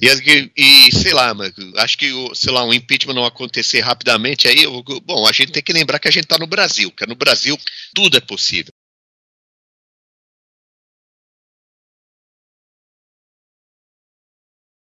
E, 0.00 0.50
e, 0.56 0.92
sei 0.92 1.12
lá, 1.12 1.32
acho 1.76 1.96
que 1.96 2.10
o- 2.12 2.34
sei 2.34 2.52
lá, 2.52 2.64
um 2.64 2.72
impeachment 2.72 3.14
não 3.14 3.24
acontecer 3.24 3.80
rapidamente, 3.80 4.48
aí, 4.48 4.64
eu- 4.64 4.82
bom, 5.04 5.26
a 5.26 5.32
gente 5.32 5.52
tem 5.52 5.62
que 5.62 5.72
lembrar 5.72 5.98
que 5.98 6.08
a 6.08 6.10
gente 6.10 6.26
tá 6.26 6.38
no 6.38 6.46
Brasil, 6.46 6.90
que 6.90 7.06
no 7.06 7.14
Brasil 7.14 7.56
tudo 7.94 8.16
é 8.16 8.20
possível. 8.20 8.72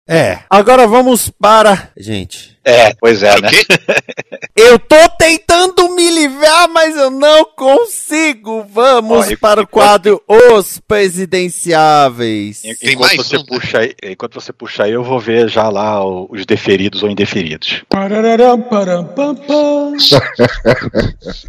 É. 0.07 0.39
Agora 0.49 0.87
vamos 0.87 1.29
para. 1.29 1.89
Gente. 1.97 2.55
É, 2.63 2.95
pois 2.95 3.21
é, 3.21 3.39
né? 3.39 3.49
Eu 4.57 4.79
tô 4.79 5.09
tentando 5.19 5.93
me 5.93 6.09
livrar, 6.09 6.69
mas 6.69 6.95
eu 6.95 7.11
não 7.11 7.43
consigo. 7.43 8.65
Vamos 8.71 9.27
Ó, 9.29 9.35
para 9.39 9.61
o 9.61 9.67
quadro 9.67 10.21
Os 10.25 10.79
Presidenciáveis. 10.79 12.63
Enquanto 12.81 13.17
você, 13.17 13.43
puxa 13.43 13.79
aí, 13.79 13.93
enquanto 14.01 14.33
você 14.35 14.53
puxa 14.53 14.83
aí, 14.85 14.93
eu 14.93 15.03
vou 15.03 15.19
ver 15.19 15.49
já 15.49 15.67
lá 15.67 16.01
os 16.05 16.45
deferidos 16.45 17.03
ou 17.03 17.09
indeferidos. 17.09 17.83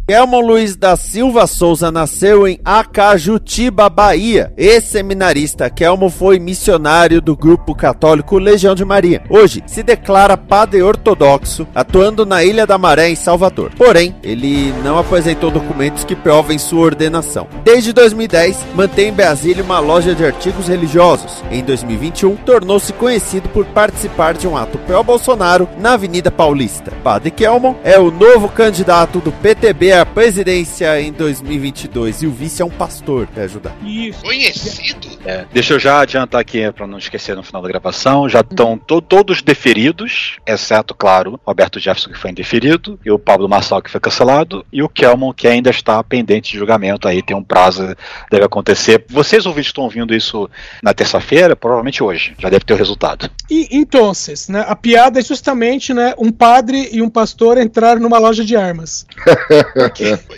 Kelmon 0.05 0.41
Luiz 0.41 0.75
da 0.75 0.97
Silva 0.97 1.47
Souza 1.47 1.89
nasceu 1.89 2.45
em 2.45 2.59
Acajutiba, 2.65 3.89
Bahia. 3.89 4.51
Ex-seminarista, 4.57 5.69
Kelmon 5.69 6.09
foi 6.09 6.39
missionário 6.39 7.21
do 7.21 7.37
grupo 7.37 7.73
católico 7.73 8.37
Legião 8.47 8.73
de 8.73 8.85
Maria. 8.85 9.21
Hoje 9.29 9.61
se 9.67 9.83
declara 9.83 10.37
padre 10.37 10.81
ortodoxo, 10.81 11.67
atuando 11.75 12.25
na 12.25 12.45
Ilha 12.45 12.65
da 12.65 12.77
Maré, 12.77 13.09
em 13.09 13.15
Salvador. 13.15 13.71
Porém, 13.77 14.15
ele 14.23 14.71
não 14.83 14.97
apresentou 14.97 15.51
documentos 15.51 16.05
que 16.05 16.15
provem 16.15 16.57
sua 16.57 16.85
ordenação. 16.85 17.47
Desde 17.65 17.91
2010, 17.91 18.65
mantém 18.73 19.09
em 19.09 19.13
Brasília 19.13 19.63
uma 19.63 19.79
loja 19.79 20.15
de 20.15 20.25
artigos 20.25 20.69
religiosos. 20.69 21.43
Em 21.51 21.61
2021, 21.61 22.37
tornou-se 22.37 22.93
conhecido 22.93 23.49
por 23.49 23.65
participar 23.65 24.33
de 24.33 24.47
um 24.47 24.55
ato 24.55 24.77
pró-Bolsonaro 24.79 25.67
na 25.77 25.93
Avenida 25.93 26.31
Paulista. 26.31 26.91
Padre 27.03 27.31
Kelmon 27.31 27.75
é 27.83 27.99
o 27.99 28.09
novo 28.09 28.47
candidato 28.47 29.19
do 29.19 29.31
PTB 29.31 29.91
à 29.91 30.05
presidência 30.05 31.01
em 31.01 31.11
2022 31.11 32.23
e 32.23 32.27
o 32.27 32.31
vice 32.31 32.61
é 32.61 32.65
um 32.65 32.69
pastor, 32.69 33.27
para 33.27 33.43
ajudar. 33.43 33.75
Isso. 33.83 34.21
Conhecido? 34.21 35.07
É, 35.25 35.45
deixa 35.51 35.73
eu 35.73 35.79
já 35.79 35.99
adiantar 35.99 36.39
aqui 36.39 36.71
para 36.71 36.87
não 36.87 36.97
esquecer 36.97 37.35
no 37.35 37.43
final 37.43 37.61
da 37.61 37.67
gravação. 37.67 38.29
Já 38.29 38.36
estão 38.41 38.77
to- 38.77 39.01
todos 39.01 39.41
deferidos, 39.41 40.37
exceto, 40.45 40.93
claro, 40.93 41.33
o 41.45 41.49
Roberto 41.49 41.79
Jefferson, 41.79 42.11
que 42.11 42.17
foi 42.17 42.31
indeferido, 42.31 42.99
e 43.05 43.11
o 43.11 43.19
Pablo 43.19 43.47
Marçal, 43.47 43.81
que 43.81 43.89
foi 43.89 43.99
cancelado, 43.99 44.65
e 44.71 44.81
o 44.83 44.89
Kelmon, 44.89 45.33
que 45.33 45.47
ainda 45.47 45.69
está 45.69 46.03
pendente 46.03 46.51
de 46.51 46.57
julgamento. 46.57 47.07
Aí 47.07 47.21
tem 47.21 47.35
um 47.35 47.43
prazo, 47.43 47.95
deve 48.31 48.45
acontecer. 48.45 49.05
Vocês 49.09 49.45
ouvintes 49.45 49.69
estão 49.69 49.83
ouvindo 49.83 50.13
isso 50.13 50.49
na 50.81 50.93
terça-feira, 50.93 51.55
provavelmente 51.55 52.03
hoje. 52.03 52.35
Já 52.39 52.49
deve 52.49 52.65
ter 52.65 52.73
o 52.73 52.77
resultado. 52.77 53.29
E 53.49 53.67
então, 53.71 54.11
né, 54.49 54.65
a 54.67 54.75
piada 54.75 55.19
é 55.19 55.23
justamente 55.23 55.93
né, 55.93 56.13
um 56.17 56.31
padre 56.31 56.89
e 56.91 57.01
um 57.01 57.09
pastor 57.09 57.57
entraram 57.57 58.01
numa 58.01 58.17
loja 58.17 58.43
de 58.43 58.55
armas. 58.55 59.05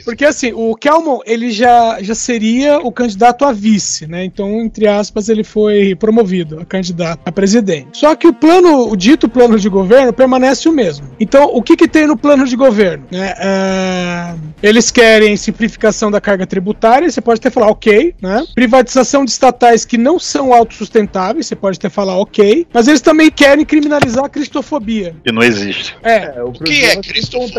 Porque 0.06 0.26
assim, 0.26 0.52
o 0.54 0.76
Kelmon 0.76 1.20
ele 1.26 1.52
já, 1.52 2.02
já 2.02 2.16
seria 2.16 2.80
o 2.80 2.92
candidato 2.92 3.46
a 3.46 3.52
vice, 3.52 4.08
né? 4.08 4.24
Então, 4.24 4.62
entre 4.62 4.88
aspas, 4.88 5.30
ele 5.30 5.44
foi 5.44 5.96
promovido 5.96 6.60
a 6.60 6.66
candidato 6.66 7.22
a 7.26 7.32
presidente. 7.32 7.89
Só 7.94 8.16
que 8.16 8.28
o 8.28 8.34
plano, 8.34 8.90
o 8.90 8.96
dito 8.96 9.28
plano 9.28 9.58
de 9.60 9.70
governo 9.70 10.14
permanece 10.14 10.68
o 10.68 10.72
mesmo. 10.72 11.08
Então, 11.20 11.46
o 11.46 11.62
que, 11.62 11.76
que 11.76 11.88
tem 11.88 12.08
no 12.08 12.18
plano 12.18 12.46
de 12.46 12.56
governo? 12.56 13.06
Né? 13.12 13.34
É, 13.38 14.36
eles 14.62 14.92
querem 14.92 15.36
simplificação 15.38 16.12
da 16.12 16.20
carga 16.20 16.46
tributária, 16.46 17.10
você 17.10 17.22
pode 17.22 17.40
até 17.40 17.50
falar 17.50 17.68
ok, 17.68 18.14
né? 18.22 18.46
Privatização 18.54 19.24
de 19.24 19.32
estatais 19.32 19.86
que 19.86 19.98
não 19.98 20.20
são 20.20 20.54
autossustentáveis, 20.54 21.48
você 21.48 21.56
pode 21.56 21.78
até 21.78 21.90
falar 21.90 22.18
ok, 22.18 22.68
mas 22.74 22.88
eles 22.88 23.02
também 23.02 23.32
querem 23.32 23.66
criminalizar 23.66 24.26
a 24.26 24.30
cristofobia. 24.30 25.16
E 25.26 25.32
não 25.32 25.44
existe. 25.44 25.96
É, 26.04 26.42
o 26.44 26.52
que 26.52 26.84
é 26.86 26.96
cristofobia? 26.98 27.50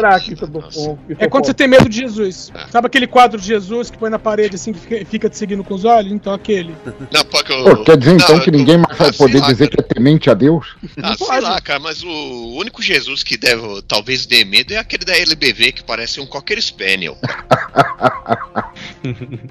é 1.19 1.29
quando 1.29 1.47
você 1.47 1.55
tem 1.55 1.69
medo 1.69 1.89
de 1.89 1.97
Jesus. 1.97 2.53
Sabe 2.71 2.87
aquele 2.87 3.07
quadro 3.07 3.41
de 3.41 3.47
Jesus 3.47 3.91
que 3.91 3.99
põe 3.99 4.11
na 4.11 4.19
parede 4.19 4.57
assim, 4.57 4.73
que 4.73 5.05
fica, 5.05 5.29
te 5.29 5.37
seguindo 5.37 5.65
com 5.65 5.75
os 5.75 5.85
olhos? 5.85 6.13
Então, 6.13 6.33
aquele. 6.33 6.75
Não, 7.13 7.25
porque 7.25 7.53
Pô, 7.53 7.77
quer 7.85 7.97
dizer 7.97 8.15
então 8.15 8.37
não, 8.37 8.43
que 8.43 8.51
ninguém 8.51 8.79
mais 8.79 8.99
vai 8.99 9.09
ah, 9.09 9.13
poder 9.13 9.41
dizer 9.43 9.69
que 9.69 9.81
é 9.81 9.83
temente 9.83 10.20
a 10.29 10.35
Deus? 10.35 10.77
Ah, 11.03 11.17
sei 11.17 11.41
lá, 11.41 11.61
cara, 11.61 11.79
mas 11.79 12.03
o 12.03 12.57
único 12.57 12.83
Jesus 12.83 13.23
que 13.23 13.37
deve, 13.37 13.83
talvez 13.87 14.27
dê 14.27 14.45
medo 14.45 14.75
é 14.75 14.79
aquele 14.79 15.05
da 15.05 15.17
LBV 15.17 15.73
que 15.73 15.85
parece 15.85 16.21
um 16.21 16.27
Cocker 16.27 16.61
Spaniel. 16.61 17.17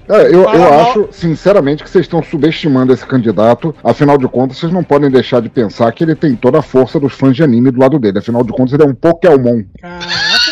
É, 0.07 0.27
eu, 0.27 0.43
eu 0.43 0.73
acho, 0.81 1.09
sinceramente, 1.11 1.83
que 1.83 1.89
vocês 1.89 2.05
estão 2.05 2.23
subestimando 2.23 2.93
esse 2.93 3.05
candidato. 3.05 3.75
Afinal 3.83 4.17
de 4.17 4.27
contas, 4.27 4.57
vocês 4.57 4.71
não 4.71 4.83
podem 4.83 5.09
deixar 5.09 5.41
de 5.41 5.49
pensar 5.49 5.91
que 5.91 6.03
ele 6.03 6.15
tem 6.15 6.35
toda 6.35 6.59
a 6.59 6.63
força 6.63 6.99
dos 6.99 7.13
fãs 7.13 7.35
de 7.35 7.43
anime 7.43 7.71
do 7.71 7.79
lado 7.79 7.99
dele. 7.99 8.19
Afinal 8.19 8.43
de 8.43 8.51
contas, 8.51 8.73
ele 8.73 8.83
é 8.83 8.85
um 8.85 8.95
Pokémon. 8.95 9.63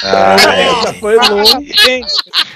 Essa 0.04 0.94
foi 1.00 1.16
longe. 1.16 1.72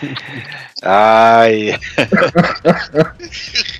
Ai. 0.81 1.79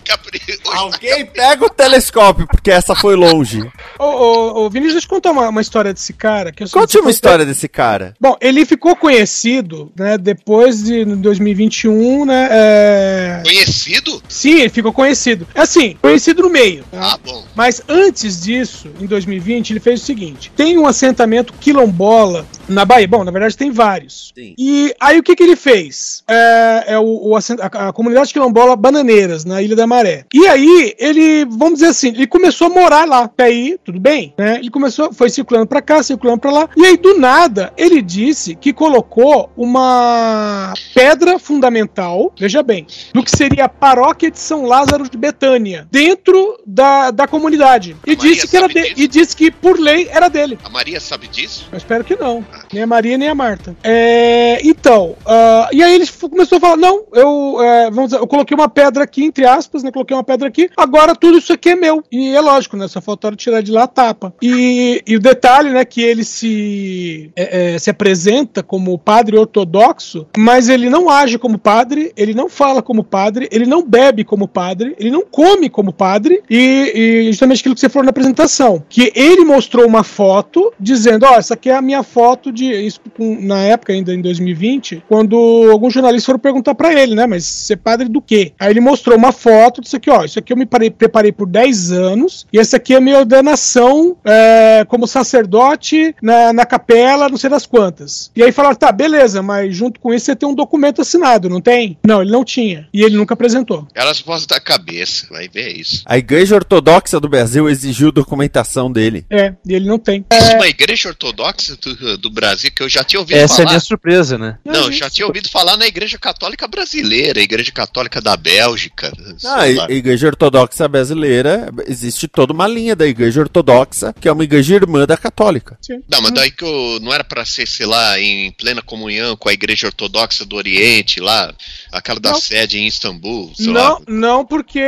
Alguém 0.71 1.25
pega 1.25 1.65
o 1.65 1.69
telescópio, 1.69 2.47
porque 2.47 2.69
essa 2.69 2.95
foi 2.95 3.15
longe. 3.15 3.59
Ô, 3.97 4.05
ô, 4.05 4.65
ô, 4.65 4.69
Vinícius, 4.69 4.93
deixa 4.93 5.07
eu 5.07 5.09
contar 5.09 5.31
uma, 5.31 5.49
uma 5.49 5.61
história 5.61 5.93
desse 5.93 6.13
cara. 6.13 6.51
Que 6.51 6.63
eu 6.63 6.69
Conte 6.69 6.97
uma 6.99 7.09
história 7.09 7.45
desse 7.45 7.67
cara. 7.67 8.13
Bom, 8.19 8.37
ele 8.39 8.65
ficou 8.65 8.95
conhecido, 8.95 9.91
né, 9.97 10.17
depois 10.17 10.83
de 10.83 11.05
no 11.05 11.15
2021, 11.17 12.25
né, 12.25 12.47
é... 12.51 13.41
Conhecido? 13.43 14.21
Sim, 14.29 14.59
ele 14.59 14.69
ficou 14.69 14.93
conhecido. 14.93 15.47
Assim, 15.55 15.97
conhecido 16.01 16.43
no 16.43 16.49
meio. 16.49 16.83
Ah, 16.93 17.17
bom. 17.23 17.43
Mas 17.55 17.81
antes 17.87 18.41
disso, 18.41 18.89
em 18.99 19.05
2020, 19.05 19.71
ele 19.71 19.79
fez 19.79 20.01
o 20.01 20.05
seguinte: 20.05 20.51
tem 20.55 20.77
um 20.77 20.87
assentamento 20.87 21.53
quilombola 21.53 22.45
na 22.67 22.85
Bahia. 22.85 23.07
Bom, 23.07 23.23
na 23.23 23.31
verdade 23.31 23.57
tem 23.57 23.71
vários. 23.71 24.33
E 24.37 24.93
aí 24.99 25.19
o 25.19 25.23
que, 25.23 25.35
que 25.35 25.43
ele 25.43 25.55
fez? 25.55 26.23
É, 26.27 26.90
é 26.91 26.99
o, 26.99 27.29
o 27.29 27.35
a, 27.35 27.87
a 27.87 27.93
comunidade 27.93 28.33
quilombola 28.33 28.75
Bananeiras, 28.75 29.45
na 29.45 29.61
Ilha 29.61 29.75
da 29.75 29.87
Maré. 29.87 30.25
E 30.33 30.47
aí 30.47 30.93
ele, 30.97 31.45
vamos 31.45 31.75
dizer 31.75 31.87
assim, 31.87 32.09
ele 32.09 32.27
começou 32.27 32.67
a 32.67 32.69
morar 32.69 33.07
lá. 33.07 33.21
Até 33.21 33.45
aí, 33.45 33.77
tudo 33.83 33.99
bem, 33.99 34.33
né? 34.37 34.57
Ele 34.57 34.69
começou, 34.69 35.13
foi 35.13 35.29
circulando 35.29 35.67
pra 35.67 35.81
cá, 35.81 36.03
circulando 36.03 36.39
pra 36.39 36.51
lá. 36.51 36.69
E 36.75 36.85
aí, 36.85 36.97
do 36.97 37.17
nada, 37.17 37.71
ele 37.77 38.01
disse 38.01 38.55
que 38.55 38.73
colocou 38.73 39.49
uma 39.55 40.73
pedra 40.93 41.39
fundamental, 41.39 42.33
veja 42.37 42.61
bem, 42.61 42.85
do 43.13 43.23
que 43.23 43.31
seria 43.31 43.65
a 43.65 43.69
paróquia 43.69 44.29
de 44.29 44.39
São 44.39 44.65
Lázaro 44.65 45.09
de 45.09 45.17
Betânia, 45.17 45.87
dentro 45.91 46.59
da, 46.65 47.11
da 47.11 47.27
comunidade. 47.27 47.95
E 48.05 48.15
disse, 48.15 48.47
que 48.47 48.57
era 48.57 48.67
de, 48.67 48.93
e 48.97 49.07
disse 49.07 49.35
que, 49.35 49.49
por 49.51 49.79
lei, 49.79 50.09
era 50.11 50.29
dele. 50.29 50.57
A 50.63 50.69
Maria 50.69 50.99
sabe 50.99 51.27
disso? 51.27 51.67
Eu 51.71 51.77
espero 51.77 52.03
que 52.03 52.15
não. 52.15 52.45
Nem 52.73 52.83
a 52.83 52.87
Maria, 52.87 53.17
nem 53.17 53.29
a 53.29 53.35
Marta. 53.35 53.75
É, 53.83 54.59
então, 54.63 55.15
ah, 55.25 55.69
e 55.71 55.83
aí 55.83 55.93
ele 55.93 56.07
começou 56.07 56.57
a 56.57 56.61
falar: 56.61 56.77
não, 56.81 57.03
eu, 57.13 57.61
é, 57.61 57.91
vamos 57.91 58.09
dizer, 58.09 58.21
eu 58.21 58.27
coloquei 58.27 58.55
uma 58.55 58.67
pedra 58.67 59.03
aqui, 59.03 59.23
entre 59.23 59.45
aspas, 59.45 59.83
né? 59.83 59.91
Coloquei 59.91 60.17
uma 60.17 60.23
pedra 60.23 60.47
aqui, 60.47 60.67
agora 60.75 61.15
tudo 61.15 61.37
isso 61.37 61.53
aqui 61.53 61.69
é 61.69 61.75
meu. 61.75 62.03
E 62.11 62.35
é 62.35 62.41
lógico, 62.41 62.75
né? 62.75 62.87
Só 62.87 62.99
faltaram 62.99 63.37
tirar 63.37 63.61
de 63.61 63.71
lá 63.71 63.83
a 63.83 63.87
tapa. 63.87 64.33
E, 64.41 65.03
e 65.05 65.15
o 65.15 65.19
detalhe, 65.19 65.69
né, 65.69 65.85
que 65.85 66.01
ele 66.01 66.23
se, 66.23 67.31
é, 67.35 67.75
é, 67.75 67.79
se 67.79 67.91
apresenta 67.91 68.63
como 68.63 68.97
padre 68.97 69.37
ortodoxo, 69.37 70.25
mas 70.35 70.69
ele 70.69 70.89
não 70.89 71.07
age 71.07 71.37
como 71.37 71.59
padre, 71.59 72.11
ele 72.17 72.33
não 72.33 72.49
fala 72.49 72.81
como 72.81 73.03
padre, 73.03 73.47
ele 73.51 73.67
não 73.67 73.85
bebe 73.87 74.23
como 74.23 74.47
padre, 74.47 74.95
ele 74.99 75.11
não 75.11 75.21
come 75.23 75.69
como 75.69 75.93
padre, 75.93 76.41
e, 76.49 76.91
e 76.95 77.27
justamente 77.27 77.59
aquilo 77.59 77.75
que 77.75 77.81
você 77.81 77.89
falou 77.89 78.05
na 78.05 78.09
apresentação, 78.09 78.83
que 78.89 79.11
ele 79.15 79.45
mostrou 79.45 79.85
uma 79.85 80.03
foto 80.03 80.73
dizendo, 80.79 81.27
ó, 81.27 81.35
essa 81.35 81.53
aqui 81.53 81.69
é 81.69 81.75
a 81.75 81.81
minha 81.81 82.01
foto 82.01 82.51
de 82.51 82.65
isso 82.71 82.99
na 83.19 83.59
época 83.59 83.93
ainda 83.93 84.13
em 84.13 84.21
2020, 84.21 85.03
quando 85.07 85.37
alguns 85.71 85.93
jornalistas 85.93 86.25
foram 86.25 86.39
perguntar 86.39 86.70
pra 86.75 86.93
ele, 86.93 87.15
né, 87.15 87.25
mas 87.27 87.45
ser 87.45 87.77
padre 87.77 88.07
do 88.07 88.21
quê? 88.21 88.53
Aí 88.59 88.71
ele 88.71 88.79
mostrou 88.79 89.17
uma 89.17 89.31
foto 89.31 89.81
disso 89.81 89.95
aqui, 89.95 90.09
ó, 90.09 90.23
isso 90.23 90.39
aqui 90.39 90.51
eu 90.53 90.57
me 90.57 90.65
parei- 90.65 90.89
preparei 90.91 91.31
por 91.31 91.47
10 91.47 91.91
anos, 91.91 92.45
e 92.51 92.59
essa 92.59 92.77
aqui 92.77 92.93
é 92.93 92.97
a 92.97 93.01
minha 93.01 93.19
ordenação 93.19 94.17
é, 94.25 94.85
como 94.87 95.07
sacerdote 95.07 96.15
na, 96.21 96.53
na 96.53 96.65
capela, 96.65 97.29
não 97.29 97.37
sei 97.37 97.49
das 97.49 97.65
quantas. 97.65 98.31
E 98.35 98.43
aí 98.43 98.51
falaram, 98.51 98.75
tá, 98.75 98.91
beleza, 98.91 99.41
mas 99.41 99.75
junto 99.75 99.99
com 99.99 100.13
isso 100.13 100.25
você 100.25 100.35
tem 100.35 100.47
um 100.47 100.53
documento 100.55 101.01
assinado, 101.01 101.49
não 101.49 101.59
tem? 101.61 101.97
Não, 102.05 102.21
ele 102.21 102.31
não 102.31 102.43
tinha. 102.45 102.87
E 102.93 103.03
ele 103.03 103.17
nunca 103.17 103.33
apresentou. 103.33 103.87
Elas 103.93 104.19
vozes 104.21 104.45
da 104.45 104.59
cabeça, 104.59 105.27
vai 105.29 105.47
ver 105.47 105.69
isso. 105.77 106.03
A 106.05 106.17
Igreja 106.17 106.55
Ortodoxa 106.55 107.19
do 107.19 107.27
Brasil 107.29 107.69
exigiu 107.69 108.11
documentação 108.11 108.91
dele. 108.91 109.25
É, 109.29 109.53
e 109.67 109.73
ele 109.73 109.87
não 109.87 109.97
tem. 109.99 110.25
Isso 110.31 110.51
é 110.51 110.55
uma 110.55 110.67
igreja 110.67 111.09
ortodoxa 111.09 111.75
do, 111.77 112.17
do 112.17 112.29
Brasil 112.29 112.71
que 112.75 112.83
eu 112.83 112.89
já 112.89 113.03
tinha 113.03 113.19
ouvido 113.19 113.37
Essa 113.37 113.53
é 113.53 113.55
a 113.55 113.57
falar. 113.57 113.69
minha 113.71 113.79
surpresa, 113.79 114.37
né? 114.37 114.57
Não, 114.63 114.85
eu 114.85 114.91
já 114.91 115.09
tinha 115.09 115.25
ouvido 115.27 115.49
falar 115.49 115.77
na 115.77 115.87
Igreja 115.87 116.17
Católica 116.17 116.60
Brasileira, 116.67 117.39
a 117.39 117.43
Igreja 117.43 117.71
Católica 117.71 118.21
da 118.21 118.35
Bélgica. 118.37 119.11
Ah, 119.45 119.61
a 119.61 119.91
Igreja 119.91 120.27
Ortodoxa 120.27 120.87
Brasileira, 120.87 121.71
existe 121.87 122.27
toda 122.27 122.53
uma 122.53 122.67
linha 122.67 122.95
da 122.95 123.07
Igreja 123.07 123.41
Ortodoxa, 123.41 124.13
que 124.19 124.27
é 124.27 124.31
uma 124.31 124.43
igreja 124.43 124.75
irmã 124.75 125.05
da 125.05 125.17
Católica. 125.17 125.77
Não, 126.09 126.21
mas 126.21 126.31
daí 126.31 126.51
que 126.51 126.63
eu, 126.63 126.99
não 127.01 127.13
era 127.13 127.23
pra 127.23 127.45
ser, 127.45 127.67
sei 127.67 127.85
lá, 127.85 128.19
em 128.19 128.51
plena 128.51 128.81
comunhão 128.81 129.35
com 129.35 129.49
a 129.49 129.53
Igreja 129.53 129.87
Ortodoxa 129.87 130.45
do 130.45 130.55
Oriente, 130.55 131.19
lá, 131.19 131.53
aquela 131.91 132.19
da 132.19 132.31
Não. 132.31 132.39
sede 132.39 132.79
em 132.79 132.87
Istambul, 132.87 133.51
sei 133.55 133.67
lá. 133.67 133.73
Não, 133.73 134.01
não, 134.07 134.45
porque 134.45 134.81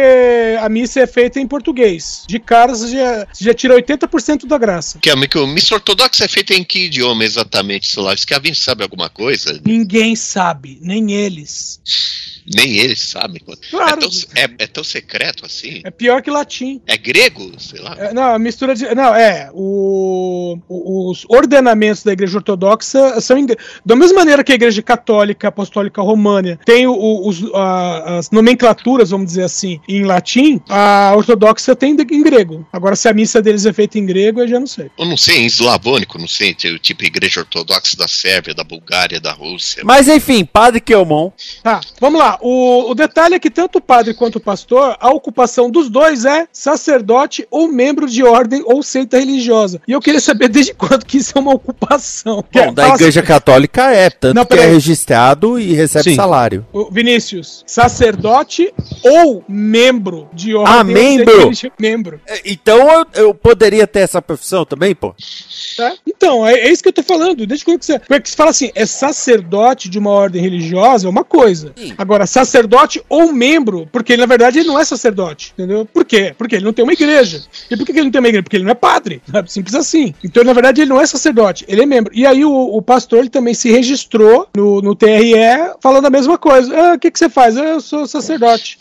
a 0.62 0.70
missa 0.70 1.02
é 1.02 1.08
feita 1.08 1.40
em 1.40 1.48
português. 1.48 2.24
De 2.28 2.40
cara, 2.40 2.74
você 2.74 2.90
já, 2.90 3.28
você 3.32 3.44
já 3.44 3.54
tira 3.54 3.76
80% 3.76 4.46
da 4.46 4.58
graça. 4.58 5.00
Que 5.00 5.10
a, 5.10 5.28
que 5.28 5.38
o 5.38 5.48
missa 5.48 5.76
ortodoxa 5.76 6.26
é 6.26 6.28
feita 6.28 6.54
em 6.54 6.64
que 6.64 6.86
idioma 6.86 7.24
exatamente, 7.24 7.88
sei 7.88 8.04
lá? 8.04 8.14
Isso 8.14 8.28
que 8.28 8.34
a 8.34 8.40
Vini 8.40 8.56
sabe 8.56 8.84
alguma 8.84 9.10
coisa? 9.10 9.60
Ninguém 9.66 10.16
sabe, 10.16 10.78
nem 10.82 11.12
eles. 11.14 11.62
Yes. 11.63 12.33
Nem 12.53 12.77
eles 12.77 13.01
sabem. 13.01 13.41
Claro. 13.69 13.93
É, 13.93 13.97
tão, 13.99 14.10
é, 14.36 14.63
é 14.63 14.67
tão 14.67 14.84
secreto 14.84 15.45
assim? 15.45 15.82
É 15.84 15.91
pior 15.91 16.21
que 16.21 16.29
latim. 16.32 16.82
É 16.88 16.97
grego? 16.97 17.51
Sei 17.60 17.79
lá. 17.79 17.95
É, 17.97 18.13
não, 18.13 18.23
a 18.36 18.39
mistura 18.39 18.75
de. 18.75 18.93
Não, 18.95 19.13
é. 19.15 19.49
O, 19.53 20.58
os 21.10 21.25
ordenamentos 21.29 22.03
da 22.03 22.12
Igreja 22.13 22.38
Ortodoxa 22.38 23.19
são. 23.21 23.38
em- 23.38 23.47
da 23.86 23.95
mesma 23.95 24.19
maneira 24.19 24.43
que 24.43 24.51
a 24.51 24.56
Igreja 24.56 24.82
Católica 24.82 25.47
Apostólica 25.47 26.01
Romana 26.01 26.60
tem 26.65 26.88
o- 26.88 27.27
os, 27.27 27.43
a- 27.53 28.17
as 28.19 28.32
nomenclaturas, 28.32 29.10
vamos 29.12 29.27
dizer 29.27 29.43
assim, 29.43 29.79
em 29.88 30.03
latim, 30.03 30.60
a 30.69 31.13
Ortodoxa 31.15 31.75
tem 31.75 31.91
em 32.12 32.23
grego. 32.23 32.67
Agora, 32.71 32.95
se 32.95 33.08
a 33.08 33.13
missa 33.13 33.41
deles 33.41 33.65
é 33.65 33.73
feita 33.73 33.97
em 33.99 34.06
grego, 34.06 34.41
eu 34.41 34.47
já 34.47 34.60
não 34.60 34.67
sei. 34.67 34.89
Eu 34.97 35.06
não 35.06 35.17
sei, 35.17 35.38
em 35.39 35.45
eslavônico, 35.45 36.17
não 36.17 36.27
sei, 36.27 36.53
tem 36.53 36.71
o 36.73 36.79
tipo 36.79 37.03
Igreja 37.03 37.41
Ortodoxa 37.41 37.95
da 37.97 38.08
Sérvia, 38.08 38.53
da 38.53 38.63
Bulgária, 38.63 39.19
da 39.19 39.32
Rússia. 39.32 39.84
Mas 39.86 40.08
enfim, 40.08 40.43
Padre 40.45 40.79
Kelmon. 40.82 41.32
Tá, 41.62 41.79
vamos 41.99 42.19
lá. 42.19 42.33
O, 42.41 42.91
o 42.91 42.96
detalhe 42.96 43.36
é 43.36 43.39
que 43.39 43.50
tanto 43.50 43.78
o 43.78 43.82
padre 43.82 44.13
quanto 44.13 44.38
o 44.38 44.39
pastor, 44.41 44.96
a 45.00 45.10
ocupação 45.12 45.69
dos 45.69 45.89
dois 45.89 46.26
é 46.26 46.48
sacerdote 46.52 47.48
ou 47.50 47.67
membro 47.67 48.08
de 48.08 48.24
ordem 48.24 48.62
ou 48.65 48.82
seita 48.84 49.19
religiosa. 49.19 49.82
E 49.88 49.91
eu 49.91 50.00
queria 50.02 50.19
saber 50.19 50.50
desde 50.50 50.74
quando 50.76 51.06
que 51.06 51.17
isso 51.17 51.34
é 51.38 51.41
uma 51.41 51.54
ocupação. 51.54 52.43
Que 52.52 52.60
é- 52.60 52.65
Bom, 52.67 52.74
da 52.74 52.89
Igreja 52.89 53.22
Católica 53.22 53.91
é, 53.91 54.10
tanto 54.10 54.36
Não, 54.36 54.46
que 54.46 54.58
é 54.58 54.65
registrado 54.65 55.60
e 55.60 55.74
recebe 55.74 56.12
Sim. 56.12 56.15
salário. 56.15 56.65
Ô, 56.72 56.89
Vinícius, 56.89 57.63
sacerdote 57.65 58.74
ou 59.04 59.43
membro 59.48 60.28
de 60.34 60.56
ordem. 60.56 60.74
Ah, 60.74 60.80
ou 60.80 60.86
seita 60.86 61.34
membro? 61.34 61.74
Membro. 61.80 62.22
Então 62.46 62.91
eu, 62.91 63.06
eu 63.13 63.34
poderia 63.34 63.86
ter 63.88 64.00
essa 64.00 64.22
profissão 64.22 64.65
também, 64.65 64.96
pô? 64.96 65.13
Tá? 65.78 65.93
Então, 66.06 66.46
é, 66.46 66.54
é 66.54 66.72
isso 66.72 66.82
que 66.84 66.89
eu 66.89 66.93
tô 66.93 67.04
falando. 67.04 67.46
Desde 67.46 67.65
quando 67.65 67.80
que 67.80 67.86
você. 67.86 68.00
Porque 68.00 68.30
você 68.30 68.36
fala 68.36 68.50
assim, 68.52 68.72
é 68.76 68.86
sacerdote 68.86 69.89
de 69.89 69.98
uma 70.00 70.12
ordem 70.12 70.41
religiosa, 70.41 71.08
é 71.08 71.10
uma 71.10 71.24
coisa. 71.24 71.74
Agora, 71.98 72.23
sacerdote 72.26 73.02
ou 73.10 73.32
membro, 73.34 73.88
porque 73.92 74.14
ele, 74.14 74.22
na 74.22 74.28
verdade, 74.28 74.60
ele 74.60 74.68
não 74.68 74.80
é 74.80 74.86
sacerdote. 74.86 75.54
Entendeu? 75.58 75.86
Por 75.86 76.06
quê? 76.06 76.34
Porque 76.38 76.56
ele 76.56 76.66
não 76.66 76.74
tem 76.74 76.84
uma 76.84 76.94
igreja. 76.94 77.42
E 77.70 77.78
por 77.78 77.86
que 77.86 77.92
ele 77.92 78.04
não 78.04 78.12
tem 78.12 78.20
uma 78.20 78.28
igreja? 78.28 78.44
Porque 78.44 78.58
ele 78.58 78.64
não 78.66 78.72
é 78.72 78.76
padre. 78.76 79.22
sabe? 79.32 79.52
Simples 79.52 79.76
assim. 79.76 80.14
Então, 80.24 80.44
na 80.44 80.54
verdade, 80.54 80.82
ele 80.82 80.90
não 80.90 81.02
é 81.02 81.06
sacerdote, 81.06 81.66
ele 81.68 81.82
é 81.82 81.86
membro. 81.86 82.12
E 82.16 82.26
aí 82.26 82.44
o, 82.46 82.52
o 82.52 82.82
pastor 82.82 83.20
ele 83.20 83.30
também 83.30 83.54
se 83.54 83.72
registrou 83.72 84.48
no, 84.56 84.82
no 84.82 84.96
TRE 84.96 85.34
falando 85.82 86.06
a 86.06 86.10
mesma 86.10 86.38
coisa. 86.38 86.74
Ah, 86.76 86.94
o 86.96 87.00
que, 87.00 87.12
que 87.12 87.20
você 87.20 87.30
faz? 87.30 87.58
"Ah, 87.58 87.64
Eu 87.64 87.82
sou 87.82 88.06
sacerdote. 88.08 88.78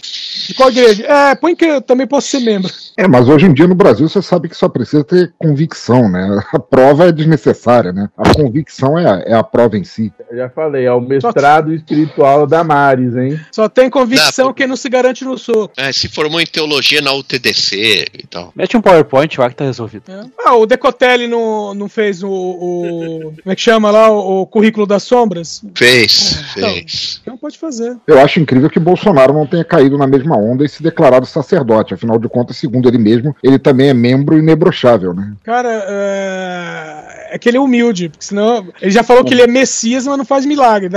De 0.48 0.54
qual 0.54 0.70
igreja? 0.70 1.04
É, 1.06 1.34
põe 1.34 1.54
que 1.54 1.64
eu 1.64 1.80
também 1.80 2.06
posso 2.06 2.28
ser 2.28 2.40
membro. 2.40 2.70
É, 2.96 3.06
mas 3.08 3.28
hoje 3.28 3.46
em 3.46 3.52
dia 3.54 3.66
no 3.66 3.74
Brasil 3.74 4.08
você 4.08 4.20
sabe 4.20 4.48
que 4.48 4.56
só 4.56 4.68
precisa 4.68 5.02
ter 5.04 5.32
convicção, 5.38 6.10
né? 6.10 6.40
A 6.52 6.58
prova 6.58 7.08
é 7.08 7.12
desnecessária, 7.12 7.92
né? 7.92 8.08
A 8.16 8.34
convicção 8.34 8.98
é 8.98 9.06
a, 9.08 9.22
é 9.26 9.34
a 9.34 9.42
prova 9.42 9.78
em 9.78 9.84
si. 9.84 10.12
Eu 10.30 10.36
já 10.36 10.48
falei, 10.50 10.84
é 10.84 10.92
o 10.92 11.00
mestrado 11.00 11.72
espiritual 11.72 12.46
da 12.46 12.62
Maris, 12.64 13.16
hein? 13.16 13.31
Só 13.50 13.68
tem 13.68 13.88
convicção 13.90 14.52
quem 14.52 14.66
não 14.66 14.76
se 14.76 14.88
garante 14.88 15.24
no 15.24 15.36
soco. 15.38 15.72
É, 15.76 15.92
se 15.92 16.08
formou 16.08 16.40
em 16.40 16.46
teologia 16.46 17.00
na 17.00 17.12
UTDC 17.12 18.06
e 18.14 18.26
tal. 18.26 18.52
Mete 18.54 18.76
um 18.76 18.80
PowerPoint 18.80 19.38
lá 19.40 19.48
que 19.48 19.56
tá 19.56 19.64
resolvido. 19.64 20.04
Ah, 20.44 20.54
o 20.56 20.66
Decotelli 20.66 21.26
não, 21.26 21.74
não 21.74 21.88
fez 21.88 22.22
o, 22.22 22.28
o- 22.30 23.32
Como 23.42 23.52
é 23.52 23.54
que 23.56 23.60
chama 23.62 23.90
lá? 23.90 24.10
O, 24.10 24.42
o 24.42 24.46
currículo 24.46 24.86
das 24.86 25.02
sombras? 25.02 25.62
Fez, 25.74 26.42
então. 26.56 26.70
fez. 26.74 27.20
Então 27.22 27.36
pode 27.36 27.58
fazer. 27.58 27.96
Eu 28.06 28.20
acho 28.20 28.40
incrível 28.40 28.68
que 28.70 28.78
Bolsonaro 28.80 29.32
não 29.32 29.46
tenha 29.46 29.64
caído 29.64 29.96
na 29.96 30.06
mesma 30.06 30.36
onda 30.36 30.64
e 30.64 30.68
se 30.68 30.82
declarado 30.82 31.26
sacerdote. 31.26 31.94
Afinal 31.94 32.18
de 32.18 32.28
contas, 32.28 32.56
segundo 32.56 32.88
ele 32.88 32.98
mesmo, 32.98 33.34
ele 33.42 33.58
também 33.58 33.88
é 33.88 33.94
membro 33.94 34.38
inebrochável, 34.38 35.14
né? 35.14 35.32
Cara, 35.44 35.68
é... 35.88 37.34
é 37.34 37.38
que 37.38 37.48
ele 37.48 37.56
é 37.56 37.60
humilde, 37.60 38.08
porque 38.08 38.24
senão. 38.24 38.66
Ele 38.80 38.90
já 38.90 39.02
falou 39.02 39.24
que 39.24 39.32
ele 39.34 39.42
é 39.42 39.46
Messias, 39.46 40.06
mas 40.06 40.18
não 40.18 40.24
faz 40.24 40.44
milagre. 40.46 40.88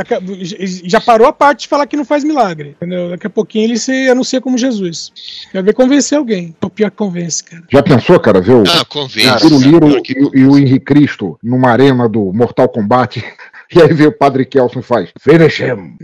Já 0.83 0.99
parou 0.99 1.27
a 1.27 1.33
parte 1.33 1.61
de 1.61 1.67
falar 1.67 1.85
que 1.87 1.95
não 1.97 2.05
faz 2.05 2.23
milagre. 2.25 2.69
Entendeu? 2.75 3.09
Daqui 3.09 3.27
a 3.27 3.29
pouquinho 3.29 3.65
ele 3.65 3.77
se 3.77 4.09
anuncia 4.09 4.41
como 4.41 4.57
Jesus. 4.57 5.11
Vai 5.53 5.63
ver 5.63 5.73
convencer 5.73 6.17
alguém. 6.17 6.55
O 6.61 6.69
pior 6.69 6.89
que 6.91 6.97
convence, 6.97 7.43
cara. 7.43 7.63
Já 7.71 7.81
pensou, 7.83 8.19
cara, 8.19 8.41
ver 8.41 8.53
o 8.55 8.63
Ah, 8.67 8.85
convence. 8.85 9.47
Liro 9.47 9.89
e, 9.97 10.39
e 10.41 10.45
o 10.45 10.57
Henrique 10.57 10.85
Cristo 10.85 11.37
numa 11.43 11.69
arena 11.69 12.09
do 12.09 12.31
Mortal 12.33 12.67
Kombat? 12.69 13.23
E 13.73 13.81
aí 13.81 13.91
vem 13.95 14.05
o 14.05 14.11
Padre 14.11 14.45
Kelson 14.45 14.79
e 14.79 14.83
faz 14.83 15.09
Finish 15.19 15.59
him. 15.65 15.97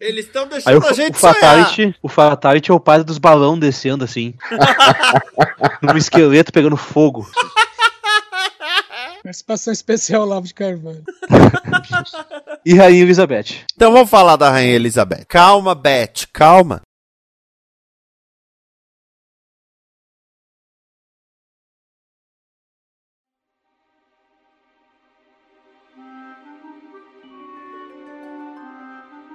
Eles 0.00 0.26
estão 0.26 0.44
Aí 0.64 0.76
o, 0.76 0.80
deixando 0.80 0.86
a 0.86 0.92
gente 0.92 1.16
o 1.16 1.18
Fatality, 1.18 1.94
o 2.00 2.08
Fatality 2.08 2.70
é 2.70 2.74
o 2.74 2.78
padre 2.78 3.04
dos 3.04 3.18
balão 3.18 3.58
descendo 3.58 4.04
assim. 4.04 4.32
num 5.82 5.96
esqueleto 5.98 6.52
pegando 6.52 6.76
fogo. 6.76 7.28
Participação 9.22 9.72
especial 9.72 10.24
Lavo 10.24 10.46
de 10.46 10.54
Carvalho. 10.54 11.04
E 12.64 12.74
Rainha 12.74 13.02
Elizabeth. 13.02 13.64
Então 13.74 13.90
vamos 13.90 14.10
falar 14.10 14.36
da 14.36 14.50
Rainha 14.50 14.74
Elizabeth. 14.74 15.24
Calma, 15.26 15.74
Beth, 15.74 16.26
calma. 16.30 16.82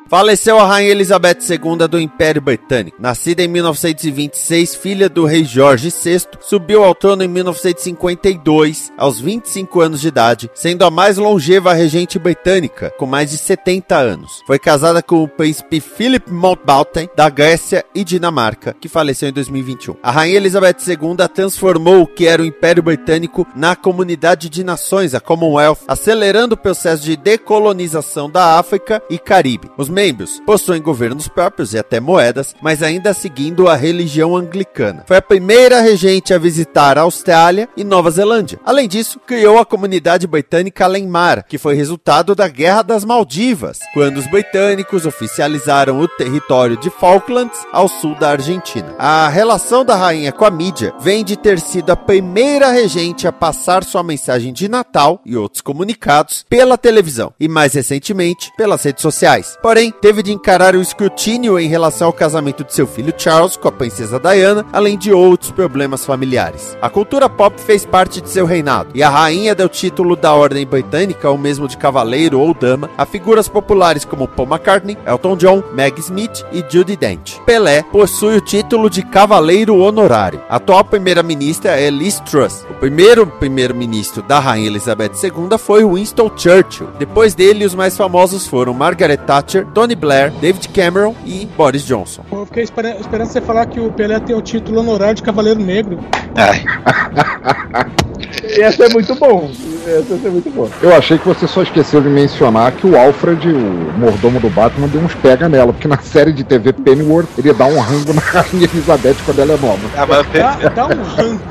Faleceu 0.08 0.60
a 0.60 0.65
Rainha 0.68 0.91
Elizabeth 0.91 1.39
II 1.50 1.88
do 1.89 2.00
Império 2.00 2.39
Britânico. 2.39 2.96
Nascida 3.00 3.41
em 3.41 3.48
1926, 3.48 4.76
filha 4.76 5.10
do 5.10 5.26
rei 5.26 5.44
Jorge 5.44 5.89
VI, 5.89 6.28
subiu 6.41 6.84
ao 6.84 6.94
trono 6.94 7.24
em 7.24 7.28
1952, 7.28 8.94
aos 8.96 9.20
25 9.20 9.82
anos 9.82 10.02
de 10.02 10.08
idade, 10.08 10.52
sendo 10.54 10.86
a 10.86 10.91
mais 10.91 11.18
longeva 11.18 11.74
regente 11.74 12.20
britânica, 12.20 12.94
com 13.00 13.08
mais 13.08 13.32
de 13.32 13.38
70 13.39 13.96
anos. 13.98 14.44
Foi 14.46 14.60
casada 14.60 15.02
com 15.02 15.24
o 15.24 15.28
príncipe 15.28 15.80
Philip 15.80 16.32
Mountbatten, 16.32 17.10
da 17.15 17.28
Grécia 17.28 17.84
e 17.96 18.04
Dinamarca, 18.04 18.76
que 18.80 18.88
faleceu 18.88 19.30
em 19.30 19.34
2021. 19.34 19.96
A 20.04 20.12
Rainha 20.12 20.38
Elizabeth 20.38 20.78
II 20.88 21.28
transformou 21.34 22.04
o 22.04 22.08
que 22.08 22.28
era 22.28 22.44
o 22.44 22.46
Império 22.46 22.84
Britânico 22.84 23.48
na 23.56 23.76
Comunidade 23.76 24.50
de 24.50 24.63
Nações, 24.63 25.15
a 25.15 25.20
Commonwealth, 25.20 25.80
acelerando 25.88 26.54
o 26.54 26.58
processo 26.58 27.02
de 27.02 27.18
decolonização 27.18 28.30
da 28.30 28.60
África 28.60 29.02
e 29.10 29.18
Caribe. 29.18 29.72
Os 29.76 29.94
membros 29.95 30.41
possuem 30.45 30.81
governos 30.81 31.29
próprios 31.29 31.73
e 31.73 31.77
até 31.77 32.01
moedas, 32.01 32.53
mas 32.62 32.84
ainda 32.84 33.13
seguindo 33.13 33.69
a 33.69 33.75
religião 33.75 34.36
anglicana. 34.36 35.05
Foi 35.08 35.15
a 35.15 35.21
primeira 35.21 35.79
regente 35.79 36.34
a 36.34 36.38
visitar 36.38 36.97
a 36.97 37.03
Austrália 37.03 37.69
e 37.77 37.84
Nova 37.84 38.12
Zelândia. 38.12 38.60
Além 38.65 38.89
disso, 38.89 39.21
criou 39.25 39.58
a 39.58 39.65
comunidade 39.65 40.27
britânica 40.27 40.84
Além-Mar, 40.84 41.43
que 41.43 41.58
foi 41.58 41.75
resultado 41.75 42.36
da 42.36 42.49
Guerra 42.49 42.81
das 42.81 43.05
Maldivas, 43.05 43.79
quando 43.93 44.17
os 44.17 44.27
britânicos 44.27 45.05
oficializaram 45.05 46.01
o 46.01 46.08
território 46.10 46.75
de 46.75 46.89
Falklands 46.89 47.65
ao 47.71 47.88
sul 47.88 48.15
da 48.15 48.31
Argentina. 48.31 48.93
A 48.99 49.29
relação 49.29 49.86
da 49.86 49.95
rainha 49.95 50.34
com 50.34 50.43
a 50.43 50.51
mídia 50.51 50.93
vem 50.99 51.23
de 51.23 51.38
ter 51.38 51.58
sido 51.58 51.91
a 51.91 51.95
primeira 51.95 52.69
regente 52.69 53.27
a 53.27 53.31
passar 53.31 53.86
sua 53.86 54.03
mensagem 54.03 54.51
de 54.51 54.67
Natal 54.67 55.21
e 55.25 55.38
outros 55.38 55.62
comunicados 55.62 56.45
pela 56.49 56.77
televisão 56.77 57.34
e 57.39 57.47
mais 57.47 57.73
recentemente 57.73 58.51
pelas 58.58 58.84
redes 58.84 59.01
sociais. 59.01 59.58
Porém, 59.62 59.85
teve 59.91 60.21
de 60.21 60.32
encarar 60.32 60.76
o 60.76 60.82
escrutínio 60.82 61.60
em 61.60 61.67
relação 61.67 62.08
ao 62.08 62.13
casamento 62.13 62.63
de 62.63 62.74
seu 62.74 62.86
filho 62.86 63.13
Charles 63.17 63.58
com 63.58 63.67
a 63.67 63.71
princesa 63.71 64.19
Diana, 64.19 64.65
além 64.74 64.98
de 64.98 65.13
outros 65.13 65.52
problemas 65.52 66.06
familiares. 66.06 66.78
A 66.82 66.89
cultura 66.89 67.30
pop 67.30 67.60
fez 67.60 67.86
parte 67.86 68.21
de 68.21 68.30
seu 68.30 68.45
reinado, 68.45 68.89
e 68.93 69.02
a 69.02 69.10
rainha 69.10 69.56
deu 69.56 69.69
título 69.69 70.15
da 70.15 70.34
ordem 70.34 70.65
britânica, 70.65 71.30
ou 71.30 71.38
mesmo 71.38 71.67
de 71.67 71.78
cavaleiro 71.78 72.39
ou 72.39 72.54
dama, 72.54 72.89
a 72.98 73.06
figuras 73.06 73.48
populares 73.48 74.04
como 74.04 74.28
Paul 74.28 74.50
McCartney, 74.50 74.98
Elton 75.06 75.38
John, 75.38 75.63
Meg 75.74 76.00
Smith 76.00 76.45
e 76.52 76.63
Judy 76.67 76.95
Dent. 76.95 77.39
Pelé 77.45 77.84
possui 77.84 78.38
o 78.38 78.41
título 78.41 78.89
de 78.89 79.02
cavaleiro 79.04 79.78
honorário. 79.78 80.41
A 80.50 80.58
atual 80.65 80.84
primeira-ministra 80.84 81.80
é 81.80 81.91
Liz 81.91 82.19
Truss. 82.21 82.65
O 82.69 82.74
primeiro 82.74 83.28
primeiro-ministro 83.28 84.24
da 84.24 84.39
rainha 84.39 84.67
Elizabeth 84.67 85.12
II 85.24 85.58
foi 85.60 85.86
Winston 85.86 86.32
Churchill. 86.36 86.89
Depois 86.98 87.36
dele, 87.36 87.65
os 87.65 87.76
mais 87.76 87.95
famosos 87.95 88.48
foram 88.48 88.74
Margaret 88.74 89.17
Thatcher, 89.17 89.65
Tony 89.75 89.93
Blair, 89.93 90.31
David 90.39 90.69
Cameron 90.69 91.13
e 91.25 91.45
Boris 91.57 91.85
Johnson. 91.85 92.23
Eu 92.31 92.45
fiquei 92.45 92.63
espera- 92.63 92.95
esperando 92.97 93.27
você 93.27 93.41
falar 93.41 93.65
que 93.65 93.77
o 93.77 93.91
Pelé 93.91 94.17
tem 94.21 94.33
o 94.33 94.41
título 94.41 94.79
honorário 94.79 95.15
de 95.15 95.21
Cavaleiro 95.21 95.59
Negro. 95.59 95.99
Ia 98.57 98.71
ser 98.71 98.89
muito 98.93 99.13
bom. 99.15 99.51
Ia 99.85 100.01
ser 100.03 100.29
muito 100.31 100.49
bom. 100.51 100.69
Eu 100.81 100.95
achei 100.95 101.17
que 101.17 101.27
você 101.27 101.45
só 101.45 101.61
esqueceu 101.61 101.99
de 102.01 102.07
mencionar 102.07 102.71
que 102.71 102.88
o 102.88 102.97
Alfred, 102.97 103.49
o 103.49 103.93
mordomo 103.99 104.39
do 104.39 104.49
Batman, 104.49 104.88
deu 104.88 105.01
uns 105.01 105.13
pega 105.15 105.49
nela, 105.49 105.73
porque 105.73 105.89
na 105.89 105.97
série 105.97 106.31
de 106.31 106.43
TV 106.45 106.71
Pennyworth 106.71 107.27
ele 107.38 107.51
dá 107.53 107.65
um 107.65 107.77
rango 107.79 108.13
na 108.13 108.21
Rainha 108.41 108.63
Elizabeth 108.73 109.15
quando 109.25 109.39
ela 109.41 109.53
é 109.53 109.57
nova. 109.57 109.79
Ah, 109.97 110.05
mas 110.05 110.25
Dá, 110.31 110.55
dá 110.69 110.85
um 110.88 111.03
rango. 111.03 111.41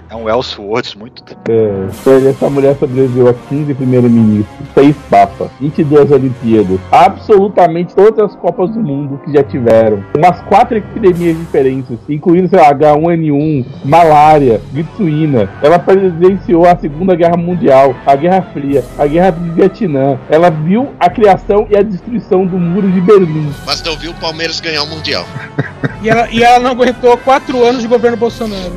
é 0.09 0.15
um 0.15 0.27
Elseworlds 0.29 0.95
muito. 0.95 1.23
É, 1.49 2.29
essa 2.29 2.49
mulher 2.49 2.75
sobreviveu 2.79 3.29
a 3.29 3.33
15 3.49 3.73
primeiro-ministros, 3.75 4.57
6 4.73 4.95
papas, 5.09 5.49
22 5.59 6.11
Olimpíadas, 6.11 6.79
absolutamente 6.91 7.95
todas 7.95 8.31
as 8.31 8.35
Copas 8.35 8.71
do 8.71 8.79
Mundo 8.79 9.19
que 9.23 9.31
já 9.31 9.43
tiveram, 9.43 10.03
umas 10.15 10.39
quatro 10.41 10.77
epidemias 10.77 11.37
diferentes, 11.37 11.97
incluindo, 12.09 12.47
sei 12.49 12.59
lá, 12.59 12.73
H1N1, 12.73 13.65
malária, 13.83 14.61
gripe 14.71 14.89
suína. 14.97 15.49
Ela 15.61 15.79
presenciou 15.79 16.65
a 16.65 16.75
Segunda 16.75 17.15
Guerra 17.15 17.37
Mundial, 17.37 17.95
a 18.05 18.15
Guerra 18.15 18.41
Fria, 18.53 18.83
a 18.97 19.05
Guerra 19.07 19.31
do 19.31 19.53
Vietnã. 19.53 20.17
Ela 20.29 20.49
viu 20.49 20.89
a 20.99 21.09
criação 21.09 21.67
e 21.69 21.77
a 21.77 21.81
destruição 21.81 22.45
do 22.45 22.57
Muro 22.57 22.91
de 22.91 23.01
Berlim. 23.01 23.51
Mas 23.65 23.83
não 23.83 23.95
viu 23.95 24.11
o 24.11 24.15
Palmeiras 24.15 24.59
ganhar 24.59 24.83
o 24.83 24.87
Mundial. 24.87 25.25
E 26.01 26.09
ela, 26.09 26.29
e 26.29 26.43
ela 26.43 26.59
não 26.59 26.71
aguentou 26.71 27.17
quatro 27.17 27.63
anos 27.63 27.81
de 27.81 27.87
governo 27.87 28.15
Bolsonaro. 28.15 28.73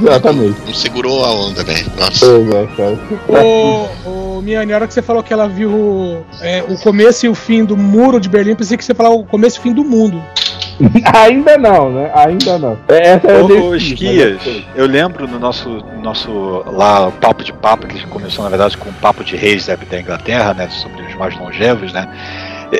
Exatamente. 0.00 0.60
Não 0.66 0.74
segurou 0.74 1.24
a 1.24 1.32
onda, 1.32 1.62
velho. 1.62 1.86
Nossa. 1.96 2.26
É, 2.26 2.76
cara. 2.76 2.98
Ô, 3.28 3.88
ô 4.36 4.42
Miane, 4.42 4.72
a 4.72 4.76
hora 4.76 4.88
que 4.88 4.94
você 4.94 5.02
falou 5.02 5.22
que 5.22 5.32
ela 5.32 5.48
viu 5.48 5.70
é, 6.40 6.64
o 6.68 6.78
começo 6.78 7.26
e 7.26 7.28
o 7.28 7.34
fim 7.34 7.64
do 7.64 7.76
muro 7.76 8.20
de 8.20 8.28
Berlim, 8.28 8.54
pensei 8.54 8.76
que 8.76 8.84
você 8.84 8.94
falava 8.94 9.14
o 9.14 9.24
começo 9.24 9.58
e 9.58 9.60
o 9.60 9.62
fim 9.62 9.72
do 9.72 9.84
mundo. 9.84 10.22
Ainda 11.14 11.58
não, 11.58 11.90
né? 11.90 12.10
Ainda 12.14 12.58
não. 12.58 12.78
É, 12.88 13.14
Essa 13.14 13.26
é 13.28 13.42
ô, 13.42 13.74
Esquias, 13.74 14.40
mas- 14.44 14.64
eu 14.74 14.86
lembro 14.86 15.28
no 15.28 15.38
nosso, 15.38 15.84
nosso 16.02 16.64
lá, 16.66 17.08
o 17.08 17.12
papo 17.12 17.44
de 17.44 17.52
papo, 17.52 17.86
que 17.86 18.06
começou 18.06 18.42
na 18.44 18.50
verdade 18.50 18.76
com 18.76 18.90
o 18.90 18.94
papo 18.94 19.22
de 19.22 19.36
reis 19.36 19.66
da, 19.66 19.76
da 19.76 20.00
Inglaterra, 20.00 20.54
né, 20.54 20.68
sobre 20.70 21.02
os 21.02 21.14
mais 21.14 21.36
longevos, 21.38 21.92
né, 21.92 22.08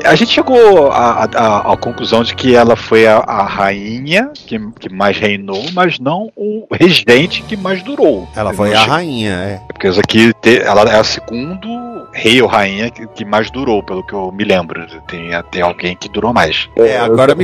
a 0.03 0.15
gente 0.15 0.31
chegou 0.31 0.91
à, 0.91 1.77
conclusão 1.79 2.23
de 2.23 2.33
que 2.33 2.55
ela 2.55 2.75
foi 2.75 3.05
a, 3.05 3.17
a 3.17 3.43
rainha 3.43 4.31
que, 4.33 4.59
que 4.79 4.89
mais 4.89 5.17
reinou, 5.17 5.63
mas 5.73 5.99
não 5.99 6.31
o 6.35 6.65
regente 6.71 7.43
que 7.43 7.55
mais 7.55 7.83
durou. 7.83 8.27
Ela 8.35 8.53
foi 8.53 8.73
a 8.73 8.83
rainha, 8.83 9.33
é. 9.33 9.61
Porque 9.67 9.87
isso 9.87 9.99
aqui, 9.99 10.31
ela 10.65 10.81
é 10.91 10.99
a 10.99 11.03
segundo 11.03 11.92
rei 12.13 12.41
ou 12.41 12.47
rainha 12.47 12.89
que, 12.91 13.07
que 13.07 13.25
mais 13.25 13.49
durou, 13.51 13.81
pelo 13.83 14.03
que 14.05 14.13
eu 14.13 14.31
me 14.31 14.43
lembro. 14.43 14.85
Tem, 15.07 15.29
tem 15.51 15.61
alguém 15.61 15.95
que 15.95 16.07
durou 16.07 16.31
mais. 16.33 16.69
É, 16.75 16.97
agora 16.99 17.35
me 17.35 17.43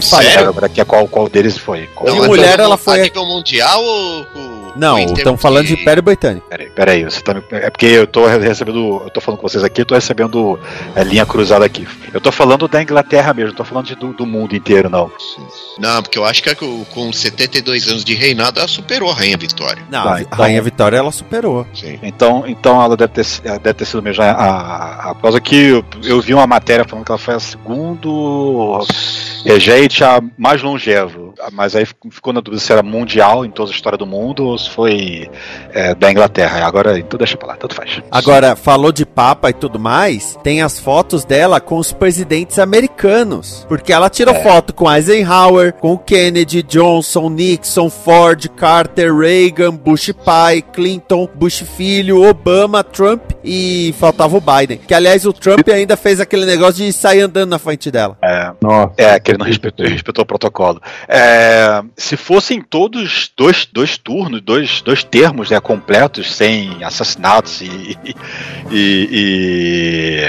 aqui 0.63 0.79
é 0.81 0.85
qual, 0.85 1.07
qual 1.07 1.27
deles 1.27 1.57
foi? 1.57 1.87
Qual 1.95 2.13
De 2.13 2.27
mulher, 2.27 2.59
ela 2.59 2.77
foi- 2.77 2.99
A 2.99 3.03
nível 3.03 3.25
mundial 3.25 3.83
ou. 3.83 4.25
Não, 4.75 5.03
termos 5.13 5.41
falando 5.41 5.65
de 5.65 5.73
Império 5.73 6.01
Britânico. 6.01 6.47
Peraí, 6.47 6.69
peraí, 6.69 7.03
você 7.03 7.19
tá 7.21 7.33
me... 7.33 7.41
É 7.51 7.69
porque 7.71 7.87
eu 7.87 8.05
tô 8.07 8.27
recebendo. 8.27 9.01
Eu 9.03 9.09
tô 9.09 9.19
falando 9.19 9.41
com 9.41 9.49
vocês 9.49 9.63
aqui, 9.63 9.81
eu 9.81 9.85
tô 9.85 9.95
recebendo 9.95 10.59
é, 10.95 11.03
linha 11.03 11.25
cruzada 11.25 11.65
aqui. 11.65 11.87
Eu 12.13 12.21
tô 12.21 12.31
falando 12.31 12.67
da 12.67 12.81
Inglaterra 12.81 13.33
mesmo, 13.33 13.49
não 13.49 13.55
tô 13.57 13.63
falando 13.65 13.87
de- 13.87 13.95
do, 13.95 14.13
do 14.13 14.25
mundo 14.27 14.55
inteiro, 14.55 14.87
não. 14.89 15.11
Não, 15.79 16.01
porque 16.03 16.17
eu 16.19 16.23
acho 16.23 16.43
que 16.43 16.53
com 16.55 16.85
com 16.85 17.11
72 17.11 17.87
anos 17.87 18.05
de 18.05 18.13
reinado 18.13 18.59
ela 18.59 18.67
superou 18.67 19.09
a 19.09 19.13
Rainha 19.15 19.37
Vitória. 19.37 19.81
Não, 19.89 20.03
Tá, 20.03 20.15
a 20.15 20.21
então- 20.21 20.37
Rainha 20.37 20.61
Vitória 20.61 20.97
ela 20.97 21.11
superou. 21.11 21.65
Sim. 21.73 21.99
Então, 22.03 22.43
então 22.47 22.81
ela 22.81 22.95
deve 22.95 23.11
ter, 23.13 23.25
ela 23.43 23.57
deve 23.59 23.73
ter 23.73 23.85
sido 23.85 24.01
mesmo 24.03 24.23
a, 24.23 24.29
a, 24.31 24.58
a 24.59 25.15
por 25.15 25.23
causa 25.23 25.41
que 25.41 25.55
eu, 25.55 25.85
eu 26.03 26.21
vi 26.21 26.33
uma 26.33 26.47
matéria 26.47 26.85
falando 26.85 27.05
que 27.05 27.11
ela 27.11 27.19
foi 27.19 27.35
a 27.35 27.39
segundo 27.39 28.79
regente 29.45 30.03
a 30.03 30.21
mais 30.37 30.61
longevo, 30.61 31.33
mas 31.51 31.75
aí 31.75 31.85
ficou 32.11 32.33
na 32.33 32.41
dúvida 32.41 32.61
se 32.61 32.71
era 32.71 32.83
mundial 32.83 33.45
em 33.45 33.51
toda 33.51 33.71
a 33.71 33.73
história 33.73 33.97
do 33.97 34.05
mundo 34.05 34.45
ou 34.45 34.57
se 34.57 34.69
foi 34.69 35.29
é, 35.73 35.93
da 35.95 36.11
Inglaterra. 36.11 36.65
Agora, 36.65 36.97
então 36.99 37.17
deixa 37.17 37.37
pra 37.37 37.49
lá, 37.49 37.55
tanto 37.55 37.75
faz. 37.75 38.01
Agora, 38.11 38.55
falou 38.55 38.91
de 38.91 39.05
Papa 39.05 39.49
e 39.49 39.53
tudo 39.53 39.79
mais, 39.79 40.37
tem 40.43 40.61
as 40.61 40.79
fotos 40.79 41.23
dela 41.25 41.59
com 41.59 41.77
os 41.77 41.91
presidentes 41.91 42.59
americanos. 42.59 43.65
Porque 43.67 43.93
ela 43.93 44.09
tirou 44.09 44.35
É. 44.35 44.43
foto 44.43 44.73
com 44.73 44.91
Eisenhower, 44.91 45.73
com 45.73 45.97
Kennedy, 45.97 46.63
Johnson, 46.63 47.29
Nixon, 47.29 47.89
Ford, 47.89 48.47
Carter, 48.49 49.15
Reagan, 49.15 49.73
Bush 49.75 50.11
pai, 50.25 50.61
Clinton, 50.61 51.27
Bush 51.35 51.63
filho, 51.77 52.23
Obama, 52.27 52.83
Trump 52.83 53.21
e 53.43 53.93
faltava 53.99 54.37
o 54.37 54.41
Biden. 54.41 54.77
Que 54.85 54.93
aliás 54.93 55.25
o 55.25 55.33
Trump 55.33 55.67
ainda 55.69 55.95
fez 55.95 56.19
aquele 56.19 56.45
negócio 56.45 56.83
de 56.85 56.91
sair 56.93 57.21
andando 57.21 57.49
na 57.49 57.59
frente 57.59 57.89
dela. 57.91 58.17
É, 58.21 58.51
Nossa. 58.61 58.93
é 58.97 59.19
que 59.29 59.31
ele 59.31 59.37
não 59.37 59.45
respeitou, 59.45 59.85
respeitou 59.85 60.23
o 60.23 60.25
protocolo. 60.25 60.81
É, 61.07 61.81
se 61.95 62.17
fossem 62.17 62.61
todos 62.61 63.31
dois, 63.35 63.67
dois 63.71 63.97
turnos, 63.97 64.41
dois, 64.41 64.81
dois 64.81 65.03
termos 65.03 65.49
né, 65.49 65.59
completos, 65.59 66.33
sem 66.33 66.83
assassinatos 66.83 67.61
e, 67.61 67.97
e, 68.03 68.15
e, 68.71 70.23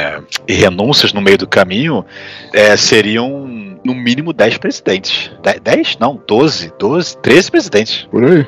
e 0.49 0.53
renúncias 0.55 1.13
no 1.13 1.21
meio 1.21 1.39
do 1.39 1.47
caminho, 1.47 2.05
é, 2.53 2.77
seriam 2.77 3.47
no 3.85 3.95
mínimo 3.95 4.33
10 4.33 4.59
presidentes. 4.59 5.31
10? 5.63 5.99
Não, 5.99 6.21
12, 6.27 6.73
12, 6.79 7.17
13 7.19 7.51
presidentes. 7.51 8.09
Por 8.11 8.25
aí. 8.25 8.47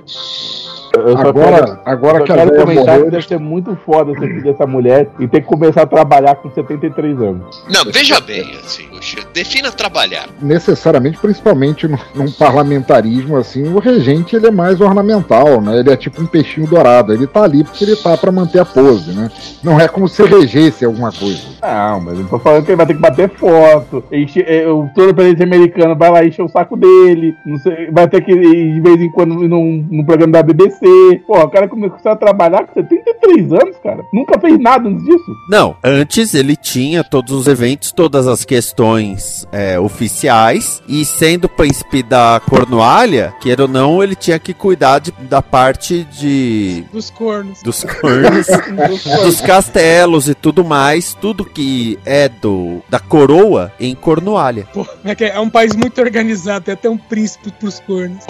Eu 0.94 1.16
Agora- 1.16 1.32
quero, 1.64 1.78
agora 1.86 2.18
só 2.18 2.24
que 2.24 2.32
a 2.32 2.36
quero 2.36 2.50
comentar 2.56 2.84
morreu, 2.86 3.04
que 3.06 3.10
deve 3.10 3.26
ser 3.26 3.38
muito 3.38 3.76
foda 3.84 4.12
ser 4.12 4.20
filho 4.28 4.42
dessa 4.42 4.66
mulher 4.66 5.08
e 5.18 5.26
ter 5.26 5.40
que 5.40 5.46
começar 5.46 5.82
a 5.82 5.86
trabalhar 5.86 6.34
com 6.36 6.50
73 6.50 7.18
anos. 7.20 7.64
Não, 7.72 7.90
veja 7.90 8.20
bem, 8.20 8.42
assim, 8.62 8.84
defina 9.32 9.70
trabalhar. 9.72 10.26
necessariamente, 10.40 11.18
principalmente 11.18 11.88
num, 11.88 11.96
num 12.14 12.30
parlamentarismo 12.32 13.36
assim, 13.36 13.72
o 13.72 13.78
regente 13.78 14.36
ele 14.36 14.46
é 14.48 14.50
mais 14.50 14.80
ornamental, 14.80 15.60
né? 15.60 15.78
Ele 15.80 15.90
é 15.90 15.96
tipo 15.96 16.20
um 16.22 16.26
peixinho 16.26 16.66
dourado. 16.66 17.12
Ele 17.12 17.26
tá 17.26 17.42
ali 17.42 17.64
porque 17.64 17.84
ele 17.84 17.96
tá 17.96 18.16
pra 18.16 18.30
manter 18.30 18.58
a 18.60 18.64
pose, 18.64 19.12
né? 19.12 19.30
Não 19.64 19.80
é 19.80 19.88
como 19.88 20.06
se 20.08 20.22
regesse 20.24 20.84
alguma 20.84 21.10
coisa. 21.10 21.42
Não, 21.62 22.00
mas 22.00 22.18
eu 22.18 22.26
tô 22.26 22.38
falando 22.38 22.64
que 22.64 22.70
ele 22.70 22.76
vai 22.76 22.86
ter 22.86 22.94
que 22.94 23.00
bater 23.00 23.30
foto. 23.30 24.04
Enche, 24.12 24.44
é, 24.46 24.68
o 24.68 24.88
todo 24.94 25.14
presidente 25.14 25.42
americano 25.42 25.96
vai 25.96 26.10
lá 26.10 26.24
encher 26.24 26.42
o 26.42 26.48
saco 26.48 26.76
dele. 26.76 27.34
Não 27.46 27.56
sei, 27.58 27.90
vai 27.90 28.06
ter 28.08 28.20
que 28.22 28.32
ir 28.32 28.74
de 28.74 28.80
vez 28.80 29.00
em 29.00 29.10
quando 29.10 29.34
num, 29.48 29.86
num 29.90 30.04
programa 30.04 30.32
da 30.34 30.42
BBC. 30.42 30.81
Pô, 31.26 31.38
o 31.38 31.48
cara 31.50 31.68
começou 31.68 32.10
a 32.10 32.16
trabalhar 32.16 32.66
com 32.66 32.74
73 32.74 33.52
anos, 33.52 33.76
cara. 33.82 34.02
Nunca 34.12 34.38
fez 34.40 34.58
nada 34.58 34.88
antes 34.88 35.04
disso. 35.04 35.36
Não, 35.48 35.76
antes 35.82 36.34
ele 36.34 36.56
tinha 36.56 37.04
todos 37.04 37.32
os 37.32 37.46
eventos, 37.46 37.92
todas 37.92 38.26
as 38.26 38.44
questões 38.44 39.46
é, 39.52 39.78
oficiais, 39.78 40.82
e 40.88 41.04
sendo 41.04 41.48
príncipe 41.48 42.02
da 42.02 42.40
Cornualha, 42.48 43.32
queira 43.40 43.62
ou 43.62 43.68
não, 43.68 44.02
ele 44.02 44.16
tinha 44.16 44.38
que 44.38 44.52
cuidar 44.52 44.98
de- 44.98 45.12
da 45.12 45.40
parte 45.40 46.04
de. 46.04 46.84
Dos 46.92 47.10
cornos. 47.10 47.62
dos 47.62 47.84
cornos, 47.84 48.46
dos 49.24 49.40
castelos 49.40 50.28
e 50.28 50.34
tudo 50.34 50.64
mais, 50.64 51.14
tudo 51.14 51.44
que 51.44 51.98
é 52.04 52.28
do 52.28 52.82
da 52.88 52.98
coroa 52.98 53.72
em 53.78 53.94
Cornualha. 53.94 54.66
Pô, 54.72 54.86
é, 55.04 55.14
que 55.14 55.24
é 55.24 55.38
um 55.38 55.48
país 55.50 55.76
muito 55.76 56.00
organizado, 56.00 56.64
tem 56.64 56.74
até 56.74 56.90
um 56.90 56.98
príncipe 56.98 57.52
pros 57.52 57.78
cornos. 57.80 58.24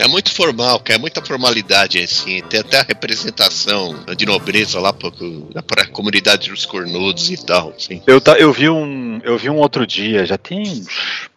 É 0.00 0.08
muito 0.08 0.32
formal, 0.32 0.80
cara, 0.80 0.98
é 0.98 1.00
muita 1.00 1.22
formalidade, 1.24 2.02
assim. 2.02 2.42
Tem 2.48 2.60
até 2.60 2.80
a 2.80 2.82
representação 2.82 4.04
de 4.16 4.24
nobreza 4.24 4.80
lá 4.80 4.92
pra, 4.92 5.10
pra 5.62 5.86
comunidade 5.88 6.48
dos 6.48 6.64
cornudos 6.64 7.30
e 7.30 7.36
tal, 7.44 7.74
assim. 7.76 8.02
Eu, 8.06 8.20
eu 8.38 8.52
vi 8.52 8.70
um 8.70 9.20
eu 9.22 9.36
vi 9.36 9.50
um 9.50 9.58
outro 9.58 9.86
dia, 9.86 10.24
já 10.24 10.38
tem 10.38 10.62
uns 10.62 10.86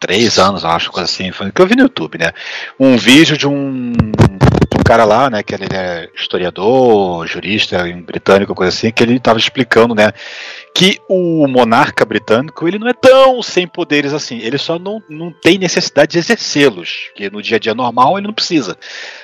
três 0.00 0.38
anos, 0.38 0.64
acho, 0.64 0.90
coisa 0.90 1.04
assim, 1.04 1.30
que 1.54 1.60
eu 1.60 1.66
vi 1.66 1.76
no 1.76 1.82
YouTube, 1.82 2.18
né? 2.18 2.32
Um 2.80 2.96
vídeo 2.96 3.36
de 3.36 3.46
um, 3.46 3.92
cara 4.84 5.04
lá, 5.04 5.30
né, 5.30 5.42
que 5.42 5.54
ele 5.54 5.66
é 5.72 6.08
historiador, 6.14 7.26
jurista, 7.26 7.82
britânico, 8.04 8.54
coisa 8.54 8.68
assim, 8.68 8.92
que 8.92 9.02
ele 9.02 9.16
estava 9.16 9.38
explicando, 9.38 9.94
né, 9.94 10.12
que 10.76 10.98
o 11.08 11.46
monarca 11.46 12.04
britânico 12.04 12.66
ele 12.66 12.80
não 12.80 12.88
é 12.88 12.92
tão 12.92 13.40
sem 13.44 13.64
poderes 13.64 14.12
assim, 14.12 14.38
ele 14.38 14.58
só 14.58 14.76
não, 14.76 15.00
não 15.08 15.30
tem 15.30 15.56
necessidade 15.56 16.10
de 16.12 16.18
exercê-los, 16.18 17.10
que 17.14 17.30
no 17.30 17.40
dia 17.40 17.58
a 17.58 17.60
dia 17.60 17.74
normal 17.74 18.18
ele 18.18 18.26
não 18.26 18.34
precisa, 18.34 18.76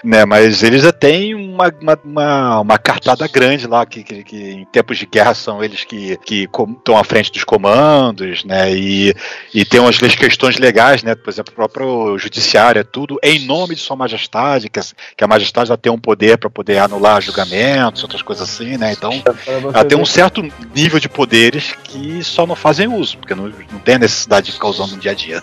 né? 0.04 0.24
Mas 0.24 0.62
eles 0.62 0.82
já 0.84 0.92
têm 0.92 1.34
uma, 1.34 1.72
uma, 1.82 1.98
uma, 2.04 2.60
uma 2.60 2.78
cartada 2.78 3.26
grande 3.26 3.66
lá, 3.66 3.84
que, 3.84 4.04
que, 4.04 4.22
que 4.22 4.36
em 4.52 4.64
tempos 4.66 4.96
de 4.96 5.06
guerra 5.06 5.34
são 5.34 5.62
eles 5.62 5.82
que 5.82 6.16
que 6.18 6.48
estão 6.78 6.96
à 6.96 7.02
frente 7.02 7.32
dos 7.32 7.42
comandos, 7.42 8.44
né? 8.44 8.72
E, 8.72 9.12
e 9.52 9.64
tem 9.64 9.80
umas 9.80 9.98
questões 9.98 10.56
legais, 10.56 11.02
né? 11.02 11.16
Por 11.16 11.30
exemplo, 11.30 11.52
o 11.52 11.56
próprio 11.56 12.16
judiciário 12.16 12.78
é 12.78 12.84
tudo 12.84 13.18
em 13.24 13.44
nome 13.44 13.74
de 13.74 13.80
Sua 13.80 13.96
Majestade, 13.96 14.68
que, 14.68 14.78
a- 14.78 14.84
que 15.16 15.24
a 15.24 15.26
Majestade 15.26 15.70
já 15.70 15.76
tem 15.76 15.90
um 15.90 15.98
poder 15.98 16.38
para 16.38 16.48
poder 16.48 16.78
anular 16.78 17.20
julgamentos, 17.20 18.04
outras 18.04 18.22
coisas 18.22 18.48
assim, 18.48 18.76
né? 18.76 18.92
Então 18.92 19.10
ela 19.74 19.84
tem 19.84 19.98
um 19.98 20.06
certo 20.06 20.42
nível 20.72 21.00
de 21.00 21.08
poderes 21.40 21.74
que 21.84 22.22
só 22.22 22.46
não 22.46 22.54
fazem 22.54 22.86
uso, 22.86 23.16
porque 23.16 23.34
não, 23.34 23.44
não 23.44 23.78
tem 23.82 23.94
a 23.94 23.98
necessidade 23.98 24.46
de 24.46 24.52
ficar 24.52 24.68
usando 24.68 24.92
no 24.92 24.98
dia 24.98 25.12
a 25.12 25.14
dia. 25.14 25.42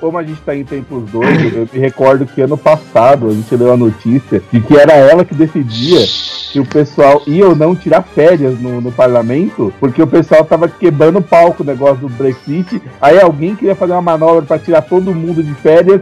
Como 0.00 0.16
a 0.16 0.22
gente 0.22 0.40
tá 0.42 0.54
em 0.54 0.64
tempos 0.64 1.10
doidos, 1.10 1.52
eu 1.52 1.68
me 1.72 1.78
recordo 1.78 2.24
que 2.24 2.40
ano 2.40 2.56
passado 2.56 3.28
a 3.28 3.32
gente 3.32 3.54
leu 3.56 3.72
a 3.72 3.76
notícia 3.76 4.40
de 4.52 4.60
que 4.60 4.76
era 4.76 4.92
ela 4.92 5.24
que 5.24 5.34
decidia 5.34 6.06
se 6.06 6.58
o 6.58 6.64
pessoal 6.64 7.22
ia 7.26 7.46
ou 7.46 7.54
não 7.54 7.74
tirar 7.74 8.02
férias 8.02 8.58
no, 8.58 8.80
no 8.80 8.92
parlamento, 8.92 9.72
porque 9.78 10.02
o 10.02 10.06
pessoal 10.06 10.44
tava 10.44 10.68
quebrando 10.68 11.18
o 11.18 11.22
palco 11.22 11.62
o 11.62 11.66
negócio 11.66 11.96
do 11.96 12.08
Brexit. 12.08 12.80
Aí 13.00 13.20
alguém 13.20 13.54
queria 13.54 13.74
fazer 13.74 13.92
uma 13.92 14.02
manobra 14.02 14.42
pra 14.42 14.58
tirar 14.58 14.82
todo 14.82 15.14
mundo 15.14 15.42
de 15.42 15.52
férias, 15.54 16.00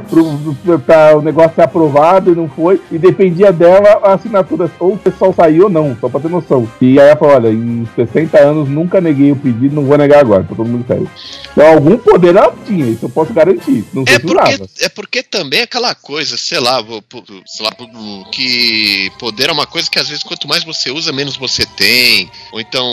pra 0.84 1.16
o 1.16 1.22
negócio 1.22 1.54
ser 1.54 1.62
aprovado 1.62 2.30
e 2.30 2.34
não 2.34 2.48
foi, 2.48 2.80
e 2.92 2.98
dependia 2.98 3.50
dela 3.50 4.00
a 4.02 4.14
assinatura, 4.14 4.70
ou 4.78 4.92
o 4.92 4.98
pessoal 4.98 5.32
saiu 5.32 5.64
ou 5.64 5.70
não, 5.70 5.96
só 6.00 6.08
pra 6.08 6.20
ter 6.20 6.28
noção. 6.28 6.68
E 6.80 7.00
aí 7.00 7.08
ela 7.08 7.16
falou: 7.16 7.34
olha, 7.34 7.48
em 7.48 7.86
60 7.96 8.38
anos 8.38 8.68
nunca 8.68 9.00
neguei 9.06 9.32
o 9.32 9.36
pedido, 9.36 9.74
não 9.74 9.84
vou 9.84 9.96
negar 9.96 10.20
agora, 10.20 10.44
todo 10.44 10.64
mundo 10.64 10.84
férias. 10.84 11.08
Então 11.52 11.66
algum 11.66 11.96
poder 11.96 12.36
ela 12.36 12.54
tinha, 12.66 12.86
isso 12.86 13.06
eu 13.06 13.08
posso 13.08 13.32
garantir. 13.32 13.84
Não 13.92 14.04
É 14.06 14.18
porque, 14.18 14.84
é 14.84 14.88
porque 14.88 15.22
também 15.22 15.60
é 15.60 15.62
aquela 15.62 15.94
coisa, 15.94 16.36
sei 16.36 16.60
lá, 16.60 16.84
sei 17.46 17.64
lá, 17.64 17.72
que 18.30 19.10
poder 19.18 19.48
é 19.48 19.52
uma 19.52 19.66
coisa 19.66 19.90
que 19.90 19.98
às 19.98 20.08
vezes 20.08 20.22
quanto 20.22 20.48
mais 20.48 20.64
você 20.64 20.90
usa, 20.90 21.12
menos 21.12 21.36
você 21.36 21.64
tem. 21.64 22.30
Ou 22.52 22.60
então, 22.60 22.86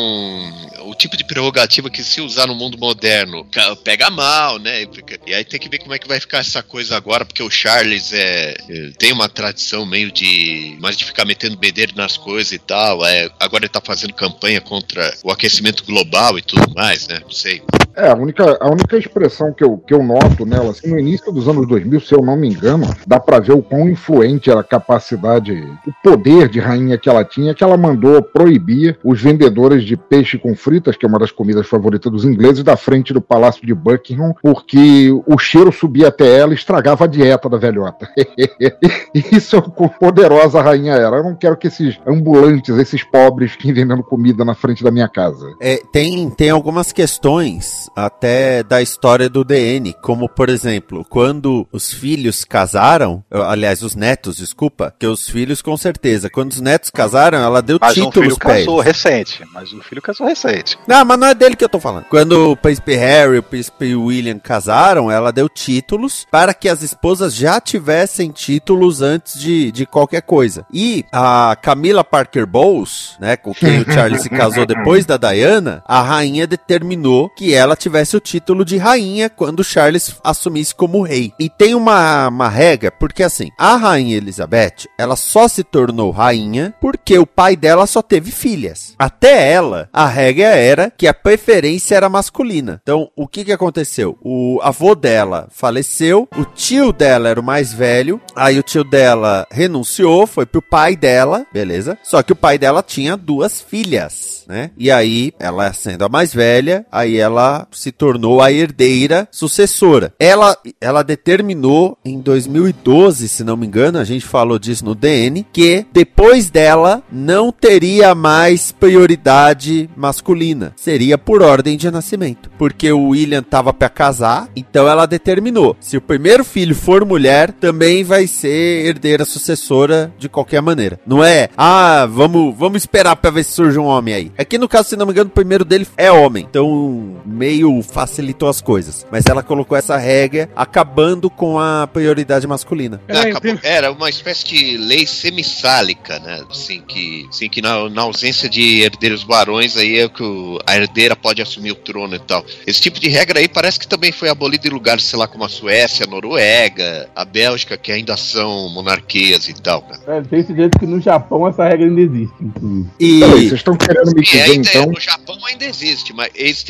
o 0.86 0.96
tipo 0.96 1.18
de 1.18 1.26
prerrogativa 1.26 1.90
que 1.90 2.04
se 2.04 2.22
usar 2.22 2.48
no 2.48 2.56
mundo 2.56 2.78
moderno 2.78 3.46
pega 3.84 4.10
mal, 4.10 4.60
né? 4.60 4.84
E 4.84 4.88
E 5.28 5.34
aí 5.34 5.44
tem 5.44 5.60
que 5.60 5.70
ver 5.70 5.80
como 5.80 5.94
é 5.94 6.00
que 6.00 6.08
vai 6.08 6.20
ficar 6.20 6.40
essa 6.40 6.62
coisa 6.62 6.96
agora, 6.96 7.26
porque 7.26 7.44
o 7.44 7.50
Charles 7.50 8.14
é, 8.14 8.56
é, 8.70 8.90
tem 8.98 9.12
uma 9.12 9.28
tradição 9.28 9.86
meio 9.86 10.12
de. 10.12 10.78
mais 10.80 10.96
de 10.96 11.06
ficar 11.06 11.26
metendo 11.26 11.58
bedelho 11.58 11.94
nas 11.96 12.18
coisas 12.18 12.52
e 12.52 12.60
tal. 12.60 13.06
É, 13.06 13.30
agora 13.40 13.66
ele 13.66 13.72
tá 13.72 13.82
fazendo 13.82 14.14
campanha 14.14 14.62
contra 14.62 15.14
o 15.24 15.32
aquecimento 15.32 15.84
global 15.84 16.03
e 16.38 16.42
tudo 16.42 16.74
mais, 16.76 17.08
né? 17.08 17.20
Não 17.22 17.32
sei. 17.32 17.62
É, 17.96 18.10
a 18.10 18.16
única, 18.16 18.58
a 18.60 18.72
única 18.72 18.98
expressão 18.98 19.54
que 19.54 19.64
eu, 19.64 19.78
que 19.78 19.94
eu 19.94 20.02
noto 20.02 20.46
nela, 20.46 20.72
assim, 20.72 20.90
no 20.90 20.98
início 20.98 21.32
dos 21.32 21.48
anos 21.48 21.68
2000, 21.68 22.00
se 22.00 22.14
eu 22.14 22.22
não 22.22 22.36
me 22.36 22.50
engano, 22.50 22.88
dá 23.06 23.20
pra 23.20 23.40
ver 23.40 23.54
o 23.54 23.62
quão 23.62 23.88
influente 23.88 24.50
era 24.50 24.62
a 24.62 24.64
capacidade, 24.64 25.54
o 25.86 25.94
poder 26.04 26.50
de 26.50 26.60
rainha 26.60 26.98
que 26.98 27.08
ela 27.08 27.24
tinha, 27.24 27.54
que 27.54 27.64
ela 27.64 27.78
mandou 27.78 28.22
proibir 28.22 28.98
os 29.04 29.22
vendedores 29.22 29.84
de 29.84 29.96
peixe 29.96 30.40
com 30.40 30.56
fritas, 30.56 30.98
que 30.98 31.06
é 31.06 31.10
uma 31.10 31.20
das 31.20 31.32
comidas 31.32 31.68
favoritas 31.68 32.12
dos 32.12 32.26
ingleses, 32.26 32.64
da 32.64 32.76
frente 32.76 33.14
do 33.14 33.22
Palácio 33.22 33.66
de 33.66 33.74
Buckingham, 33.76 34.34
porque 34.42 35.12
o 35.28 35.38
cheiro 35.38 35.72
subia 35.72 36.08
até 36.08 36.40
ela 36.40 36.52
e 36.52 36.56
estragava 36.56 37.04
a 37.04 37.08
dieta 37.08 37.48
da 37.48 37.58
velhota. 37.58 38.10
Isso 39.32 39.56
é 39.56 39.60
o 39.60 39.64
quão 39.64 39.90
poderosa 39.90 40.60
a 40.60 40.64
rainha 40.64 40.94
era. 40.94 41.18
Eu 41.18 41.24
não 41.24 41.36
quero 41.36 41.58
que 41.58 41.68
esses 41.68 42.00
ambulantes, 42.08 42.76
esses 42.78 43.04
pobres, 43.04 43.52
fiquem 43.52 43.74
vendendo 43.74 44.04
comida 44.04 44.44
na 44.44 44.56
frente 44.56 44.84
da 44.84 44.90
minha 44.90 45.08
casa. 45.08 45.54
É, 45.62 45.80
tem, 45.94 46.28
tem 46.32 46.50
algumas 46.50 46.92
questões 46.92 47.88
até 47.96 48.64
da 48.64 48.82
história 48.82 49.30
do 49.30 49.44
DN, 49.44 49.94
como 50.02 50.28
por 50.28 50.50
exemplo, 50.50 51.06
quando 51.08 51.68
os 51.72 51.94
filhos 51.94 52.44
casaram, 52.44 53.24
aliás, 53.30 53.84
os 53.84 53.94
netos, 53.94 54.38
desculpa, 54.38 54.92
que 54.98 55.06
os 55.06 55.30
filhos 55.30 55.62
com 55.62 55.78
certeza, 55.78 56.32
quando 56.32 56.52
os 56.52 56.60
netos 56.60 56.90
casaram, 56.90 57.38
ela 57.38 57.62
deu 57.62 57.78
Mas 57.80 57.96
um 57.96 58.06
títulos 58.06 58.30
filho 58.30 58.40
pra 58.40 58.56
casou 58.56 58.80
recente, 58.80 59.44
mas 59.54 59.72
o 59.72 59.84
filho 59.84 60.02
casou 60.02 60.26
recente. 60.26 60.80
Não, 60.88 61.06
mas 61.06 61.20
não 61.20 61.28
é 61.28 61.36
dele 61.36 61.56
que 61.56 61.64
eu 61.64 61.70
tô 61.70 61.80
falando. 61.80 62.06
Quando 62.06 62.52
o 62.52 62.58
príncipe 62.58 62.96
Harry 62.96 63.36
e 63.36 63.40
o 63.40 63.44
príncipe 63.44 63.96
William 63.96 64.40
casaram, 64.40 65.12
ela 65.12 65.32
deu 65.32 65.48
títulos 65.48 66.26
para 66.32 66.56
que 66.56 66.68
as 66.68 66.82
esposas 66.82 67.36
já 67.36 67.62
tivessem 67.62 68.32
títulos 68.32 69.04
antes 69.04 69.40
de, 69.40 69.72
de 69.72 69.86
qualquer 69.86 70.24
coisa. 70.24 70.66
E 70.74 71.06
a 71.12 71.56
Camila 71.62 72.04
Parker 72.04 72.48
Bowles, 72.48 73.16
né, 73.20 73.38
com 73.38 73.54
quem 73.54 73.82
o 73.82 73.94
Charles 73.94 74.24
se 74.24 74.30
casou 74.30 74.66
depois 74.66 75.06
da 75.06 75.18
Diana, 75.18 75.73
a 75.86 76.02
rainha 76.02 76.46
determinou 76.46 77.30
que 77.30 77.54
ela 77.54 77.76
tivesse 77.76 78.16
o 78.18 78.20
título 78.20 78.66
de 78.66 78.78
rainha 78.78 79.30
quando 79.30 79.64
Charles 79.64 80.16
assumisse 80.24 80.76
como 80.76 81.04
rei. 81.04 81.32
E 81.40 81.50
tem 81.50 81.76
uma, 81.76 82.28
uma 82.28 82.50
regra, 82.50 82.92
porque 82.92 83.24
assim, 83.24 83.50
a 83.58 83.76
rainha 83.76 84.18
Elizabeth, 84.18 84.88
ela 84.98 85.16
só 85.16 85.48
se 85.48 85.64
tornou 85.64 86.12
rainha 86.12 86.74
porque 86.82 87.18
o 87.18 87.26
pai 87.26 87.56
dela 87.56 87.86
só 87.86 88.02
teve 88.02 88.32
filhas. 88.32 88.94
Até 88.98 89.52
ela, 89.52 89.90
a 89.92 90.06
regra 90.06 90.48
era 90.48 90.92
que 90.96 91.08
a 91.08 91.14
preferência 91.14 91.96
era 91.96 92.10
masculina. 92.10 92.80
Então, 92.82 93.10
o 93.16 93.28
que 93.28 93.46
que 93.46 93.52
aconteceu? 93.52 94.18
O 94.22 94.60
avô 94.62 94.96
dela 94.96 95.48
faleceu, 95.52 96.28
o 96.38 96.46
tio 96.46 96.92
dela 96.92 97.30
era 97.30 97.40
o 97.40 97.44
mais 97.44 97.74
velho, 97.74 98.22
aí 98.36 98.60
o 98.60 98.64
tio 98.64 98.84
dela 98.84 99.48
renunciou, 99.52 100.28
foi 100.28 100.46
pro 100.46 100.62
pai 100.62 100.96
dela, 100.96 101.46
beleza? 101.54 101.98
Só 102.04 102.22
que 102.22 102.34
o 102.34 102.36
pai 102.36 102.58
dela 102.58 102.84
tinha 102.84 103.18
duas 103.18 103.62
filhas, 103.62 104.44
né? 104.48 104.72
E 104.78 104.92
aí, 104.92 105.34
ela 105.40 105.63
sendo 105.72 106.04
a 106.04 106.10
mais 106.10 106.34
velha, 106.34 106.86
aí 106.92 107.18
ela 107.18 107.68
se 107.72 107.92
tornou 107.92 108.42
a 108.42 108.52
herdeira 108.52 109.28
sucessora. 109.32 110.14
Ela, 110.20 110.58
ela 110.82 111.04
determinou 111.04 111.98
em 112.04 112.20
2012, 112.20 113.30
se 113.30 113.44
não 113.44 113.56
me 113.56 113.68
engano, 113.68 114.00
a 114.00 114.04
gente 114.04 114.26
falou 114.26 114.58
disso 114.58 114.84
no 114.84 114.96
DN, 114.96 115.46
que 115.54 115.86
depois 115.94 116.50
dela 116.50 117.04
não 117.12 117.52
teria 117.52 118.16
mais 118.16 118.72
prioridade 118.72 119.90
masculina. 119.96 120.74
Seria 120.76 121.18
por 121.18 121.42
ordem 121.42 121.78
de 121.78 121.90
nascimento. 121.92 122.50
Porque 122.58 122.92
o 122.92 123.10
William 123.10 123.44
tava 123.44 123.74
para 123.74 123.90
casar, 123.90 124.50
então 124.56 124.88
ela 124.88 125.06
determinou: 125.06 125.76
se 125.80 125.98
o 125.98 126.02
primeiro 126.02 126.44
filho 126.44 126.76
for 126.76 127.06
mulher, 127.06 127.52
também 127.52 128.04
vai 128.04 128.26
ser 128.28 128.86
herdeira 128.86 129.26
sucessora 129.26 130.12
de 130.18 130.28
qualquer 130.28 130.62
maneira. 130.62 131.00
Não 131.06 131.24
é, 131.24 131.50
ah, 131.56 132.08
vamos, 132.10 132.56
vamos 132.58 132.82
esperar 132.82 133.16
para 133.16 133.32
ver 133.32 133.44
se 133.44 133.52
surge 133.52 133.78
um 133.78 133.86
homem 133.86 134.14
aí. 134.14 134.32
É 134.38 134.44
que 134.44 134.58
no 134.58 134.68
caso, 134.68 134.90
se 134.90 134.96
não 134.96 135.06
me 135.06 135.12
engano, 135.12 135.30
o 135.30 135.34
primeiro 135.34 135.53
dele 135.62 135.86
é 135.98 136.12
homem. 136.12 136.46
Então, 136.50 137.18
meio 137.26 137.82
facilitou 137.84 138.50
as 138.50 138.62
coisas. 138.62 139.06
Mas 139.12 139.26
ela 139.28 139.44
colocou 139.44 139.78
essa 139.78 139.98
regra 139.98 140.50
acabando 140.56 141.30
com 141.30 141.60
a 141.60 141.88
prioridade 141.92 142.48
masculina. 142.48 143.00
Acabou- 143.08 143.60
era 143.62 143.92
uma 143.92 144.10
espécie 144.10 144.46
de 144.46 144.78
lei 144.78 145.06
semissálica, 145.06 146.20
né? 146.20 146.42
Assim, 146.50 146.82
que, 146.82 147.28
assim, 147.30 147.50
que 147.50 147.62
na, 147.62 147.90
na 147.90 148.02
ausência 148.04 148.50
de 148.50 148.82
herdeiros 148.82 149.24
varões, 149.24 149.78
aí 149.78 150.00
é 150.00 150.08
que 150.10 150.24
o- 150.24 150.58
a 150.66 150.76
herdeira 150.76 151.16
pode 151.16 151.42
assumir 151.42 151.72
o 151.72 151.76
trono 151.76 152.16
e 152.16 152.20
tal. 152.20 152.46
Esse 152.66 152.82
tipo 152.82 153.00
de 153.00 153.10
regra 153.10 153.40
aí 153.40 153.48
parece 153.48 153.80
que 153.80 153.88
também 153.88 154.12
foi 154.12 154.30
abolido 154.30 154.68
em 154.68 154.72
lugares, 154.72 155.04
sei 155.04 155.20
lá, 155.20 155.28
como 155.28 155.44
a 155.44 155.50
Suécia, 155.50 156.06
a 156.06 156.10
Noruega, 156.10 157.10
a 157.16 157.26
Bélgica, 157.26 157.78
que 157.78 157.92
ainda 157.92 158.16
são 158.16 158.70
monarquias 158.70 159.48
e 159.50 159.54
tal, 159.54 159.82
cara. 159.82 160.00
É, 160.08 160.22
tem 160.22 160.40
esse 160.40 160.56
jeito 160.56 160.80
que 160.80 160.86
no 160.86 161.02
Japão 161.02 161.48
essa 161.48 161.68
regra 161.68 161.86
ainda 161.88 162.02
existe, 162.02 162.34
inclusive. 162.42 162.90
E 163.00 163.20
Peraí, 163.20 163.34
vocês 163.50 163.54
estão 163.54 163.76
querendo 163.76 164.06
me 164.16 164.26
Sim, 164.26 164.32
dizer 164.38 164.42
ainda, 164.52 164.70
então? 164.70 164.86
no 164.88 165.00
Japão 165.00 165.38
ainda 165.46 165.66
existe, 165.66 166.14
mas 166.14 166.32
eles, 166.36 166.66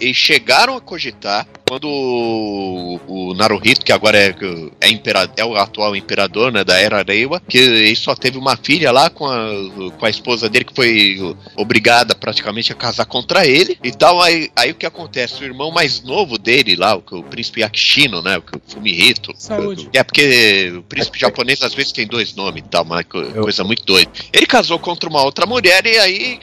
eles 0.00 0.16
chegaram 0.16 0.76
a 0.76 0.80
cogitar 0.80 1.46
quando 1.66 1.88
o, 1.88 3.00
o 3.06 3.34
Naruhito, 3.34 3.84
que 3.84 3.92
agora 3.92 4.18
é, 4.18 4.34
é, 4.80 4.88
impera- 4.88 5.30
é 5.36 5.44
o 5.44 5.56
atual 5.56 5.96
imperador 5.96 6.52
né, 6.52 6.62
da 6.64 6.78
Era 6.78 7.02
Reiwa, 7.02 7.40
que 7.48 7.58
ele 7.58 7.96
só 7.96 8.14
teve 8.14 8.38
uma 8.38 8.56
filha 8.56 8.92
lá 8.92 9.08
com 9.10 9.26
a, 9.26 9.90
com 9.98 10.06
a 10.06 10.10
esposa 10.10 10.48
dele, 10.48 10.64
que 10.64 10.74
foi 10.74 11.16
obrigada 11.56 12.14
praticamente 12.14 12.72
a 12.72 12.74
casar 12.74 13.06
contra 13.06 13.46
ele. 13.46 13.78
Então 13.82 14.20
aí, 14.20 14.50
aí 14.54 14.70
o 14.70 14.74
que 14.74 14.86
acontece? 14.86 15.40
O 15.42 15.44
irmão 15.44 15.70
mais 15.70 16.02
novo 16.02 16.38
dele 16.38 16.76
lá, 16.76 16.96
o, 16.96 17.02
o 17.12 17.22
príncipe 17.22 17.62
Akishino, 17.62 18.20
né, 18.22 18.38
o, 18.38 18.42
Fumihito. 18.66 19.32
Saúde. 19.36 19.88
É 19.92 20.02
porque 20.02 20.72
o 20.76 20.82
príncipe 20.82 21.18
japonês 21.18 21.62
às 21.62 21.74
vezes 21.74 21.92
tem 21.92 22.06
dois 22.06 22.34
nomes 22.34 22.62
e 22.64 22.68
tal, 22.68 22.84
co- 23.08 23.24
coisa 23.42 23.64
muito 23.64 23.84
doida. 23.84 24.10
Ele 24.32 24.46
casou 24.46 24.78
contra 24.78 25.08
uma 25.08 25.22
outra 25.22 25.46
mulher 25.46 25.86
e 25.86 25.98
aí 25.98 26.38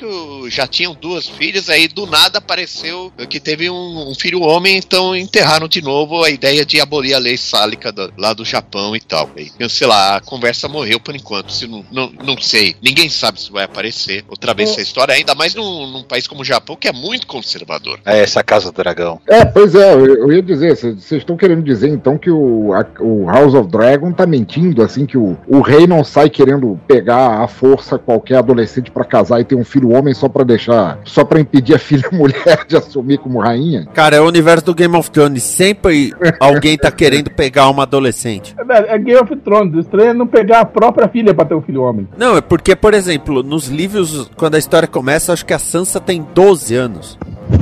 já 0.49 0.65
tinham 0.67 0.93
duas 0.99 1.27
filhas, 1.27 1.69
aí 1.69 1.87
do 1.87 2.05
nada 2.05 2.37
apareceu 2.39 3.11
que 3.29 3.39
teve 3.39 3.69
um, 3.69 4.09
um 4.09 4.15
filho 4.15 4.41
homem, 4.41 4.77
então 4.77 5.10
enterraram 5.15 5.67
de 5.67 5.81
novo 5.81 6.23
a 6.23 6.29
ideia 6.29 6.65
de 6.65 6.79
abolir 6.79 7.13
a 7.13 7.19
lei 7.19 7.37
sálica 7.37 7.91
do- 7.91 8.11
lá 8.17 8.33
do 8.33 8.43
Japão 8.45 8.95
e 8.95 8.99
tal. 8.99 9.29
E, 9.37 9.51
eu 9.59 9.69
sei 9.69 9.87
lá, 9.87 10.17
a 10.17 10.21
conversa 10.21 10.67
morreu 10.67 10.99
por 10.99 11.15
enquanto. 11.15 11.51
Se 11.51 11.67
não, 11.67 11.83
não, 11.91 12.11
não 12.23 12.37
sei, 12.41 12.75
ninguém 12.81 13.09
sabe 13.09 13.39
se 13.41 13.51
vai 13.51 13.63
aparecer 13.65 14.23
outra 14.27 14.53
vez 14.53 14.69
essa 14.71 14.81
história, 14.81 15.13
ainda 15.13 15.35
mais 15.35 15.55
num, 15.55 15.87
num 15.87 16.03
país 16.03 16.27
como 16.27 16.41
o 16.41 16.45
Japão, 16.45 16.75
que 16.75 16.87
é 16.87 16.91
muito 16.93 17.27
conservador. 17.27 17.99
É, 18.05 18.19
essa 18.21 18.43
Casa 18.43 18.71
do 18.71 18.75
Dragão. 18.75 19.19
É, 19.27 19.45
pois 19.45 19.75
é, 19.75 19.93
eu, 19.93 20.31
ia 20.31 20.41
dizer, 20.41 20.75
vocês 20.75 21.11
estão 21.11 21.35
querendo 21.37 21.61
dizer 21.63 21.89
então 21.89 22.17
que 22.17 22.29
o, 22.29 22.73
a- 22.73 22.85
o 23.01 23.25
House 23.29 23.53
of 23.53 23.69
Dragon 23.69 24.11
tá 24.11 24.25
mentindo, 24.25 24.81
assim, 24.83 25.05
que 25.05 25.17
o, 25.17 25.37
o 25.47 25.61
rei 25.61 25.85
não 25.87 26.03
sai 26.03 26.29
querendo 26.29 26.79
pegar 26.87 27.41
à 27.41 27.47
força 27.47 27.97
qualquer 27.97 28.37
adolescente 28.37 28.91
pra 28.91 29.03
casar 29.05 29.39
e 29.41 29.45
ter 29.45 29.55
um 29.55 29.63
filho 29.63 29.91
homem 29.91 30.13
só 30.13 30.27
pra 30.29 30.43
deixar, 30.43 30.99
só 31.05 31.23
pra 31.23 31.39
impedir 31.39 31.75
a 31.75 31.79
filha 31.79 32.09
mulher 32.11 32.65
de 32.67 32.75
assumir 32.77 33.17
como 33.19 33.39
rainha? 33.39 33.87
Cara, 33.93 34.15
é 34.15 34.21
o 34.21 34.27
universo 34.27 34.65
do 34.65 34.75
Game 34.75 34.95
of 34.95 35.00
Thrones. 35.09 35.43
Sempre 35.43 36.13
alguém 36.39 36.77
tá 36.77 36.91
querendo 36.91 37.29
pegar 37.29 37.69
uma 37.69 37.83
adolescente. 37.83 38.55
É, 38.69 38.95
é 38.95 38.97
Game 38.97 39.19
of 39.19 39.35
Thrones, 39.37 39.75
o 39.75 39.79
estranho 39.79 40.09
é 40.09 40.13
não 40.13 40.27
pegar 40.27 40.61
a 40.61 40.65
própria 40.65 41.07
filha 41.07 41.33
pra 41.33 41.45
ter 41.45 41.55
um 41.55 41.61
filho 41.61 41.81
homem. 41.81 42.07
Não, 42.17 42.37
é 42.37 42.41
porque, 42.41 42.75
por 42.75 42.93
exemplo, 42.93 43.43
nos 43.43 43.67
livros, 43.67 44.29
quando 44.35 44.55
a 44.55 44.59
história 44.59 44.87
começa, 44.87 45.33
acho 45.33 45.45
que 45.45 45.53
a 45.53 45.59
Sansa 45.59 45.99
tem 45.99 46.25
12 46.33 46.75
anos, 46.75 47.17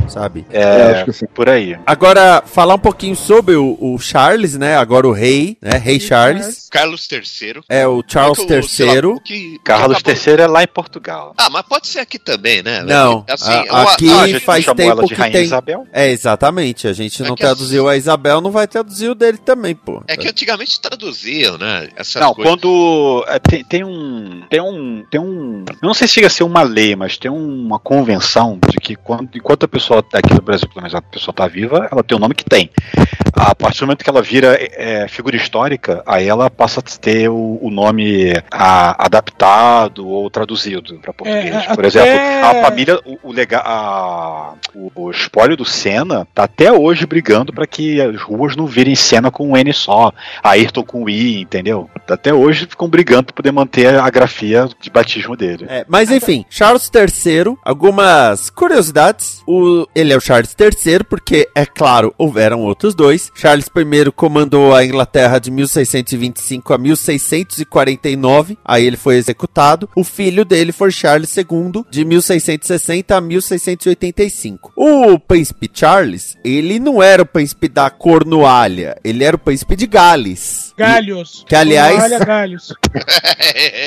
sabe? 0.09 0.45
É, 0.49 1.05
por 1.33 1.49
aí. 1.49 1.77
Agora, 1.85 2.43
falar 2.45 2.75
um 2.75 2.79
pouquinho 2.79 3.15
sobre 3.15 3.55
o, 3.55 3.77
o 3.79 3.97
Charles, 3.99 4.57
né? 4.57 4.75
Agora 4.77 5.07
o 5.07 5.11
rei, 5.11 5.57
né? 5.61 5.77
Rei 5.77 5.99
Charles. 5.99 6.67
Carlos 6.71 7.07
III. 7.11 7.61
É 7.69 7.87
o 7.87 8.03
Charles 8.07 8.39
É 8.39 8.45
que 8.45 8.83
lá, 8.85 8.93
III. 8.93 9.05
o 9.05 9.19
que- 9.19 9.59
Carlos 9.63 9.97
acabou- 9.97 10.21
III 10.33 10.41
é 10.41 10.47
lá 10.47 10.63
em 10.63 10.67
Portugal. 10.67 11.33
Ah, 11.37 11.49
mas 11.49 11.61
pode 11.63 11.87
ser 11.87 11.99
aqui 11.99 12.17
também, 12.19 12.61
né? 12.61 12.83
Não, 12.83 13.23
Assim, 13.29 13.51
a- 13.51 13.65
eu- 13.65 13.75
aqui 13.75 14.05
não, 14.05 14.19
a 14.21 14.27
gente 14.27 14.39
faz 14.45 14.63
chamou 14.63 14.75
tempo 14.77 14.91
ela 14.91 15.01
de 15.03 15.07
que 15.09 15.13
Rainha 15.19 15.33
tem. 15.33 15.43
Isabel? 15.43 15.87
É, 15.93 16.09
exatamente. 16.09 16.87
A 16.87 16.93
gente 16.93 17.21
não 17.23 17.35
que 17.35 17.41
traduziu 17.41 17.87
a 17.87 17.95
Isabel, 17.97 18.41
não 18.41 18.51
vai 18.51 18.67
traduzir 18.67 19.09
o 19.09 19.15
dele 19.15 19.37
também, 19.37 19.75
pô. 19.75 20.03
É 20.07 20.15
que 20.17 20.27
antigamente 20.27 20.79
traduziam, 20.79 21.57
né? 21.57 21.89
Essas 21.95 22.21
Não, 22.21 22.33
coisas. 22.33 22.51
quando 22.53 23.25
é, 23.27 23.39
tem, 23.39 23.63
tem 23.63 23.83
um 23.83 24.43
tem 24.49 24.61
um 24.61 25.03
tem 25.09 25.19
um 25.19 25.63
eu 25.69 25.87
não 25.87 25.93
sei 25.93 26.07
se 26.07 26.15
chega 26.15 26.27
a 26.27 26.29
ser 26.29 26.43
uma 26.43 26.61
lei, 26.61 26.95
mas 26.95 27.17
tem 27.17 27.29
uma 27.31 27.79
convenção 27.79 28.59
de 28.69 28.77
que 28.77 28.95
quando, 28.95 29.29
enquanto 29.35 29.63
a 29.65 29.67
pessoa 29.67 29.98
tá 30.01 30.19
aqui 30.19 30.33
no 30.33 30.41
Brasil, 30.41 30.67
pelo 30.69 30.81
menos 30.81 30.95
a 30.95 31.01
pessoa 31.01 31.33
tá 31.33 31.47
viva, 31.47 31.87
ela 31.91 32.03
tem 32.03 32.17
o 32.17 32.19
nome 32.19 32.33
que 32.33 32.43
tem. 32.45 32.69
A 33.33 33.53
partir 33.55 33.79
do 33.81 33.85
momento 33.87 34.03
que 34.03 34.09
ela 34.09 34.21
vira 34.21 34.57
é, 34.59 35.07
figura 35.07 35.35
histórica, 35.35 36.03
aí 36.05 36.27
ela 36.27 36.49
passa 36.49 36.79
a 36.79 36.83
ter 36.83 37.29
o, 37.29 37.59
o 37.61 37.69
nome 37.69 38.33
a- 38.51 39.05
adaptado 39.05 40.07
ou 40.07 40.29
traduzido 40.29 40.97
para 40.99 41.13
português. 41.13 41.45
É, 41.55 41.75
Por 41.75 41.85
até- 41.85 41.87
exemplo, 41.87 42.47
a 42.47 42.61
família, 42.65 42.99
o, 43.05 43.29
o, 43.29 43.31
lega- 43.31 43.61
a- 43.63 44.53
o, 44.75 44.91
o 44.95 45.11
espólio 45.11 45.55
do 45.55 45.65
Senna 45.65 46.27
tá 46.33 46.43
até 46.43 46.71
hoje 46.71 47.05
brigando 47.05 47.53
para 47.53 47.65
que 47.67 48.01
as 48.01 48.21
ruas 48.21 48.55
não 48.55 48.65
virem 48.65 48.95
Senna 48.95 49.31
com 49.31 49.49
um 49.51 49.57
N 49.57 49.71
só, 49.73 50.11
Ayrton 50.43 50.83
com 50.83 51.03
um 51.03 51.09
I, 51.09 51.41
entendeu? 51.41 51.89
Até 52.09 52.33
hoje 52.33 52.65
ficam 52.65 52.89
brigando 52.89 53.25
para 53.25 53.35
poder 53.35 53.51
manter 53.51 53.99
a 53.99 54.09
grafia 54.09 54.67
de 54.81 54.89
batismo 54.89 55.35
dele. 55.37 55.65
É, 55.69 55.85
mas 55.87 56.11
enfim, 56.11 56.45
Charles 56.49 56.89
III, 56.93 57.55
algumas 57.63 58.49
curiosidades. 58.49 59.41
O, 59.47 59.87
ele 59.95 60.13
é 60.13 60.17
o 60.17 60.21
Charles 60.21 60.55
III, 60.59 61.03
porque, 61.09 61.49
é 61.55 61.65
claro, 61.65 62.13
houveram 62.17 62.61
outros 62.61 62.93
dois. 62.95 63.31
Charles 63.35 63.67
I 63.67 64.11
comandou 64.11 64.73
a 64.73 64.85
Inglaterra 64.85 65.39
de 65.39 65.51
1625 65.51 66.73
a 66.73 66.77
1649, 66.77 68.57
aí 68.63 68.85
ele 68.85 68.97
foi 68.97 69.15
executado. 69.17 69.89
O 69.95 70.03
filho 70.03 70.45
dele 70.45 70.71
foi 70.71 70.91
Charles 70.91 71.35
II, 71.35 71.83
de 71.89 72.05
1660 72.05 73.15
a 73.15 73.21
1685. 73.21 74.71
O 74.75 75.19
príncipe 75.19 75.69
Charles, 75.73 76.37
ele 76.43 76.79
não 76.79 77.01
era 77.01 77.23
o 77.23 77.25
príncipe 77.25 77.67
da 77.67 77.89
Cornualha, 77.89 78.97
ele 79.03 79.23
era 79.23 79.35
o 79.35 79.39
príncipe 79.39 79.75
de 79.75 79.87
Gales. 79.87 80.73
Galhos. 80.77 81.45
Que, 81.47 81.55
aliás- 81.55 82.19
galhos. 82.25 82.73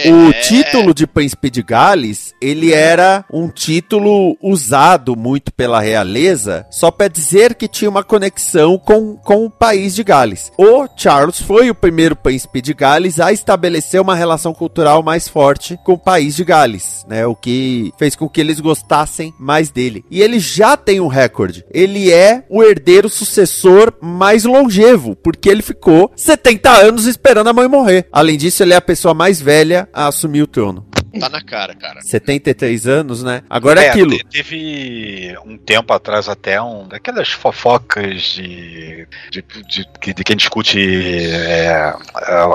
O 0.07 0.33
título 0.43 0.95
de 0.95 1.07
príncipe 1.07 1.49
de 1.51 1.63
Gales, 1.63 2.35
ele 2.41 2.73
era 2.73 3.25
um 3.33 3.49
título 3.49 4.37
usado 4.43 5.17
muito 5.17 5.53
pela 5.53 5.81
realeza, 5.83 6.67
só 6.71 6.91
para 6.91 7.09
dizer 7.09 7.55
que 7.55 7.69
tinha 7.69 7.91
uma 7.91 8.03
conexão 8.03 8.79
com, 8.79 9.17
com 9.17 9.45
o 9.45 9.51
país 9.51 9.95
de 9.95 10.03
Gales. 10.03 10.51
O 10.57 10.87
Charles 10.97 11.41
foi 11.41 11.69
o 11.69 11.75
primeiro 11.75 12.17
príncipe 12.17 12.63
de 12.63 12.73
Gales 12.73 13.21
a 13.21 13.33
estabelecer 13.33 14.01
uma 14.01 14.15
relação 14.15 14.55
cultural 14.55 15.03
mais 15.03 15.29
forte 15.29 15.79
com 15.85 15.93
o 15.95 15.99
país 15.99 16.35
de 16.37 16.45
Gales, 16.45 17.05
né? 17.09 17.27
O 17.27 17.35
que 17.35 17.93
fez 17.99 18.17
com 18.17 18.29
que 18.29 18.41
eles 18.41 18.61
gostassem 18.61 19.35
mais 19.39 19.71
dele. 19.71 20.05
E 20.11 20.23
ele 20.23 20.39
já 20.39 20.77
tem 20.77 21.01
um 21.01 21.07
recorde. 21.07 21.65
Ele 21.71 22.11
é 22.11 22.45
o 22.49 22.63
herdeiro 22.63 23.09
sucessor 23.09 23.93
mais 24.01 24.45
longevo, 24.45 25.17
porque 25.17 25.49
ele 25.49 25.63
ficou 25.63 26.11
70 26.17 26.71
anos 26.71 27.07
esperando 27.07 27.49
a 27.49 27.53
mãe 27.53 27.69
morrer. 27.69 28.07
Além 28.13 28.39
disso, 28.39 28.63
ele 28.63 28.73
é 28.73 28.77
a 28.77 28.81
pessoa 28.81 29.15
mais 29.15 29.41
velha 29.41 29.89
a 29.93 30.07
assumir 30.07 30.43
o 30.43 30.47
trono. 30.47 30.87
Tá 31.21 31.29
na 31.29 31.41
cara, 31.43 31.75
cara. 31.75 32.01
73 32.03 32.87
anos, 32.87 33.23
né? 33.23 33.43
Agora 33.51 33.83
é, 33.83 33.87
É, 33.87 33.91
aquilo. 33.91 34.17
te- 34.17 34.25
Teve 34.31 35.37
um 35.45 35.57
tempo 35.59 35.93
atrás 35.93 36.29
até 36.29 36.61
um 36.61 36.89
daquelas 36.89 37.29
fofocas 37.31 38.23
de, 38.23 39.07
de, 39.31 39.45
de, 39.69 39.87
que- 40.01 40.15
de 40.15 40.25
quem 40.25 40.37
discute 40.37 40.79
é, 40.81 41.95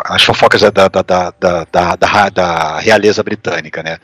as 0.05 0.23
fofocas 0.23 0.61
da, 0.61 0.69
da, 0.71 0.87
da, 0.87 1.01
da, 1.01 1.33
da, 1.71 1.95
da, 1.95 2.29
da 2.29 2.79
realeza 2.79 3.21
britânica, 3.23 3.83
né? 3.83 3.97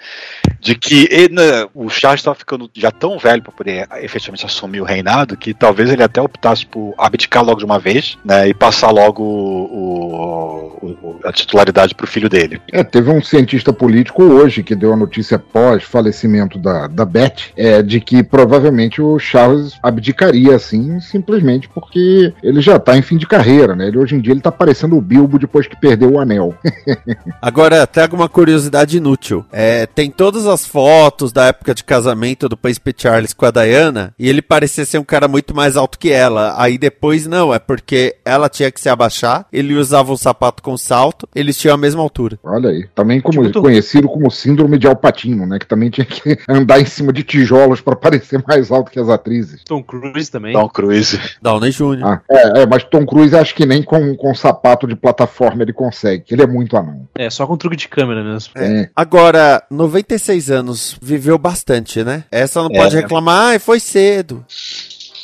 De 0.59 0.75
que 0.75 1.07
ele, 1.11 1.33
né, 1.33 1.67
o 1.73 1.89
Charles 1.89 2.21
estava 2.21 2.35
ficando 2.35 2.69
já 2.73 2.91
tão 2.91 3.17
velho 3.17 3.41
para 3.41 3.51
poder 3.51 3.87
efetivamente 4.01 4.45
assumir 4.45 4.79
o 4.81 4.85
reinado 4.85 5.35
que 5.35 5.53
talvez 5.53 5.89
ele 5.89 6.03
até 6.03 6.21
optasse 6.21 6.65
por 6.65 6.93
abdicar 6.97 7.43
logo 7.43 7.59
de 7.59 7.65
uma 7.65 7.79
vez, 7.79 8.17
né? 8.23 8.47
E 8.47 8.53
passar 8.53 8.91
logo 8.91 9.23
o, 9.23 10.77
o- 10.81 10.87
o- 10.87 11.19
a 11.25 11.31
titularidade 11.31 11.95
para 11.95 12.03
o 12.05 12.07
filho 12.07 12.29
dele. 12.29 12.61
É, 12.71 12.83
teve 12.83 13.09
um 13.09 13.21
cientista 13.21 13.73
político 13.73 14.23
hoje, 14.23 14.42
que 14.51 14.75
deu 14.75 14.91
a 14.91 14.97
notícia 14.97 15.39
pós-falecimento 15.39 16.59
da, 16.59 16.87
da 16.87 17.05
Beth, 17.05 17.53
é 17.55 17.81
de 17.81 17.99
que 17.99 18.23
provavelmente 18.23 19.01
o 19.01 19.17
Charles 19.19 19.73
abdicaria, 19.81 20.55
assim, 20.55 20.99
simplesmente 20.99 21.69
porque 21.69 22.33
ele 22.43 22.61
já 22.61 22.77
tá 22.79 22.97
em 22.97 23.01
fim 23.01 23.17
de 23.17 23.27
carreira, 23.27 23.75
né? 23.75 23.87
Ele, 23.87 23.97
hoje 23.97 24.15
em 24.15 24.19
dia 24.19 24.33
ele 24.33 24.41
tá 24.41 24.51
parecendo 24.51 24.97
o 24.97 25.01
Bilbo 25.01 25.39
depois 25.39 25.67
que 25.67 25.79
perdeu 25.79 26.11
o 26.11 26.19
anel. 26.19 26.55
Agora, 27.41 27.85
trago 27.87 28.15
uma 28.15 28.27
curiosidade 28.27 28.97
inútil. 28.97 29.45
É, 29.51 29.85
tem 29.85 30.09
todas 30.09 30.45
as 30.45 30.65
fotos 30.65 31.31
da 31.31 31.45
época 31.45 31.73
de 31.73 31.83
casamento 31.83 32.49
do 32.49 32.57
Príncipe 32.57 32.93
Charles 32.97 33.33
com 33.33 33.45
a 33.45 33.51
Diana, 33.51 34.13
e 34.17 34.27
ele 34.27 34.41
parecia 34.41 34.85
ser 34.85 34.97
um 34.97 35.03
cara 35.03 35.27
muito 35.27 35.55
mais 35.55 35.77
alto 35.77 35.99
que 35.99 36.11
ela. 36.11 36.55
Aí 36.57 36.77
depois, 36.77 37.27
não, 37.27 37.53
é 37.53 37.59
porque 37.59 38.15
ela 38.25 38.49
tinha 38.49 38.71
que 38.71 38.81
se 38.81 38.89
abaixar, 38.89 39.45
ele 39.51 39.75
usava 39.75 40.11
um 40.11 40.17
sapato 40.17 40.61
com 40.61 40.77
salto, 40.77 41.27
eles 41.35 41.57
tinham 41.57 41.75
a 41.75 41.77
mesma 41.77 42.01
altura. 42.01 42.39
Olha 42.43 42.69
aí. 42.69 42.87
Também 42.95 43.21
como, 43.21 43.51
conhecido 43.53 44.07
como 44.07 44.29
síndrome 44.34 44.77
de 44.77 44.88
Alpatino, 44.88 45.45
né? 45.45 45.59
Que 45.59 45.65
também 45.65 45.89
tinha 45.89 46.05
que 46.05 46.38
andar 46.49 46.79
em 46.79 46.86
cima 46.86 47.13
de 47.13 47.23
tijolos 47.23 47.79
para 47.81 47.95
parecer 47.95 48.43
mais 48.47 48.71
alto 48.71 48.91
que 48.91 48.99
as 48.99 49.07
atrizes. 49.09 49.61
Tom 49.65 49.81
Cruise 49.84 50.29
também. 50.29 50.53
Tom 50.53 50.67
Cruise. 50.67 51.19
Downey 51.41 51.71
Jr. 51.71 52.03
Ah, 52.03 52.21
é, 52.29 52.61
é, 52.61 52.65
mas 52.65 52.84
Tom 52.84 53.05
Cruise 53.05 53.36
acho 53.36 53.55
que 53.55 53.65
nem 53.65 53.81
com, 53.84 54.15
com 54.15 54.36
sapato 54.36 54.88
de 54.88 54.95
plataforma 54.95 55.63
ele 55.63 55.73
consegue, 55.73 56.25
ele 56.31 56.41
é 56.43 56.47
muito 56.47 56.75
anão. 56.75 57.07
É, 57.15 57.29
só 57.29 57.45
com 57.47 57.55
truque 57.57 57.75
de 57.77 57.88
câmera 57.88 58.23
mesmo. 58.23 58.51
É. 58.55 58.89
Agora, 58.95 59.63
96 59.69 60.51
anos, 60.51 60.97
viveu 61.01 61.38
bastante, 61.38 62.03
né? 62.03 62.23
Essa 62.31 62.61
não 62.61 62.69
É. 62.71 62.77
pode 62.77 62.95
reclamar, 62.95 63.49
ai, 63.51 63.59
foi 63.59 63.79
cedo. 63.79 64.43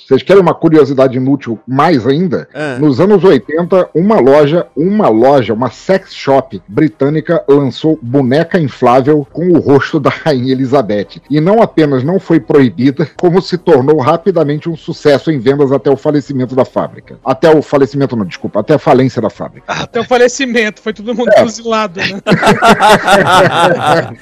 Vocês 0.09 0.23
querem 0.23 0.41
uma 0.41 0.55
curiosidade 0.55 1.17
inútil 1.17 1.59
mais 1.67 2.07
ainda? 2.07 2.49
É. 2.51 2.79
Nos 2.79 2.99
anos 2.99 3.23
80, 3.23 3.91
uma 3.93 4.19
loja, 4.19 4.65
uma 4.75 5.07
loja, 5.07 5.53
uma 5.53 5.69
sex 5.69 6.15
shop 6.15 6.59
britânica 6.67 7.43
lançou 7.47 7.99
boneca 8.01 8.59
inflável 8.59 9.27
com 9.31 9.49
o 9.49 9.59
rosto 9.59 9.99
da 9.99 10.09
Rainha 10.09 10.51
Elizabeth. 10.51 11.21
E 11.29 11.39
não 11.39 11.61
apenas 11.61 12.03
não 12.03 12.19
foi 12.19 12.39
proibida, 12.39 13.07
como 13.17 13.39
se 13.39 13.55
tornou 13.55 13.99
rapidamente 13.99 14.67
um 14.67 14.75
sucesso 14.75 15.29
em 15.29 15.37
vendas 15.37 15.71
até 15.71 15.91
o 15.91 15.95
falecimento 15.95 16.55
da 16.55 16.65
fábrica. 16.65 17.19
Até 17.23 17.55
o 17.55 17.61
falecimento, 17.61 18.15
não, 18.15 18.25
desculpa, 18.25 18.61
até 18.61 18.73
a 18.73 18.79
falência 18.79 19.21
da 19.21 19.29
fábrica. 19.29 19.71
Até 19.71 19.99
o 19.99 20.03
falecimento, 20.03 20.81
foi 20.81 20.91
todo 20.91 21.13
mundo 21.13 21.29
fuzilado, 21.37 21.99
né? 21.99 22.19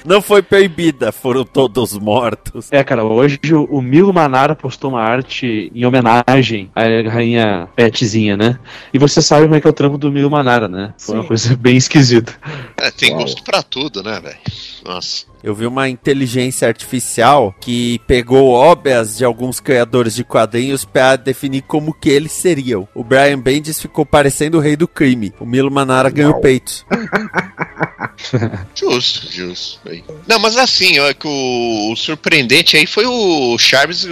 não 0.04 0.20
foi 0.20 0.42
proibida, 0.42 1.10
foram 1.12 1.44
todos 1.44 1.96
mortos. 1.98 2.68
É, 2.70 2.84
cara, 2.84 3.02
hoje 3.04 3.38
o, 3.50 3.64
o 3.64 3.80
Milo 3.80 4.12
Manara 4.12 4.54
postou 4.54 4.90
uma 4.90 5.00
arte 5.00 5.72
em 5.78 5.86
homenagem 5.86 6.68
à 6.74 6.82
rainha 7.08 7.68
Petzinha, 7.76 8.36
né? 8.36 8.58
E 8.92 8.98
você 8.98 9.22
sabe 9.22 9.42
como 9.44 9.54
é 9.54 9.60
que 9.60 9.66
é 9.68 9.70
o 9.70 9.72
trampo 9.72 9.96
do 9.96 10.10
Milo 10.10 10.28
Manara, 10.28 10.66
né? 10.66 10.92
Foi 10.98 11.14
uma 11.14 11.22
Sim. 11.22 11.28
coisa 11.28 11.56
bem 11.56 11.76
esquisita. 11.76 12.34
É, 12.76 12.90
tem 12.90 13.14
gosto 13.14 13.44
pra 13.44 13.62
tudo, 13.62 14.02
né, 14.02 14.20
velho? 14.20 14.38
Nossa. 14.84 15.26
Eu 15.42 15.54
vi 15.54 15.66
uma 15.66 15.88
inteligência 15.88 16.66
artificial 16.66 17.54
que 17.60 18.00
pegou 18.06 18.50
obras 18.50 19.16
de 19.16 19.24
alguns 19.24 19.60
criadores 19.60 20.14
de 20.14 20.24
quadrinhos 20.24 20.84
para 20.84 21.16
definir 21.16 21.62
como 21.62 21.94
que 21.94 22.08
eles 22.08 22.32
seriam. 22.32 22.88
O 22.94 23.04
Brian 23.04 23.38
Bendis 23.38 23.80
ficou 23.80 24.04
parecendo 24.04 24.58
o 24.58 24.60
rei 24.60 24.76
do 24.76 24.88
crime. 24.88 25.32
O 25.38 25.46
Milo 25.46 25.70
Manara 25.70 26.10
ganhou 26.10 26.40
peito. 26.40 26.84
Justo, 28.74 29.30
justo. 29.30 29.80
Aí. 29.88 30.04
Não, 30.26 30.38
mas 30.38 30.56
assim, 30.56 30.98
ó, 30.98 31.12
que 31.12 31.26
o, 31.26 31.92
o 31.92 31.96
surpreendente 31.96 32.76
aí 32.76 32.86
foi 32.86 33.06
o 33.06 33.56
Charles 33.58 34.06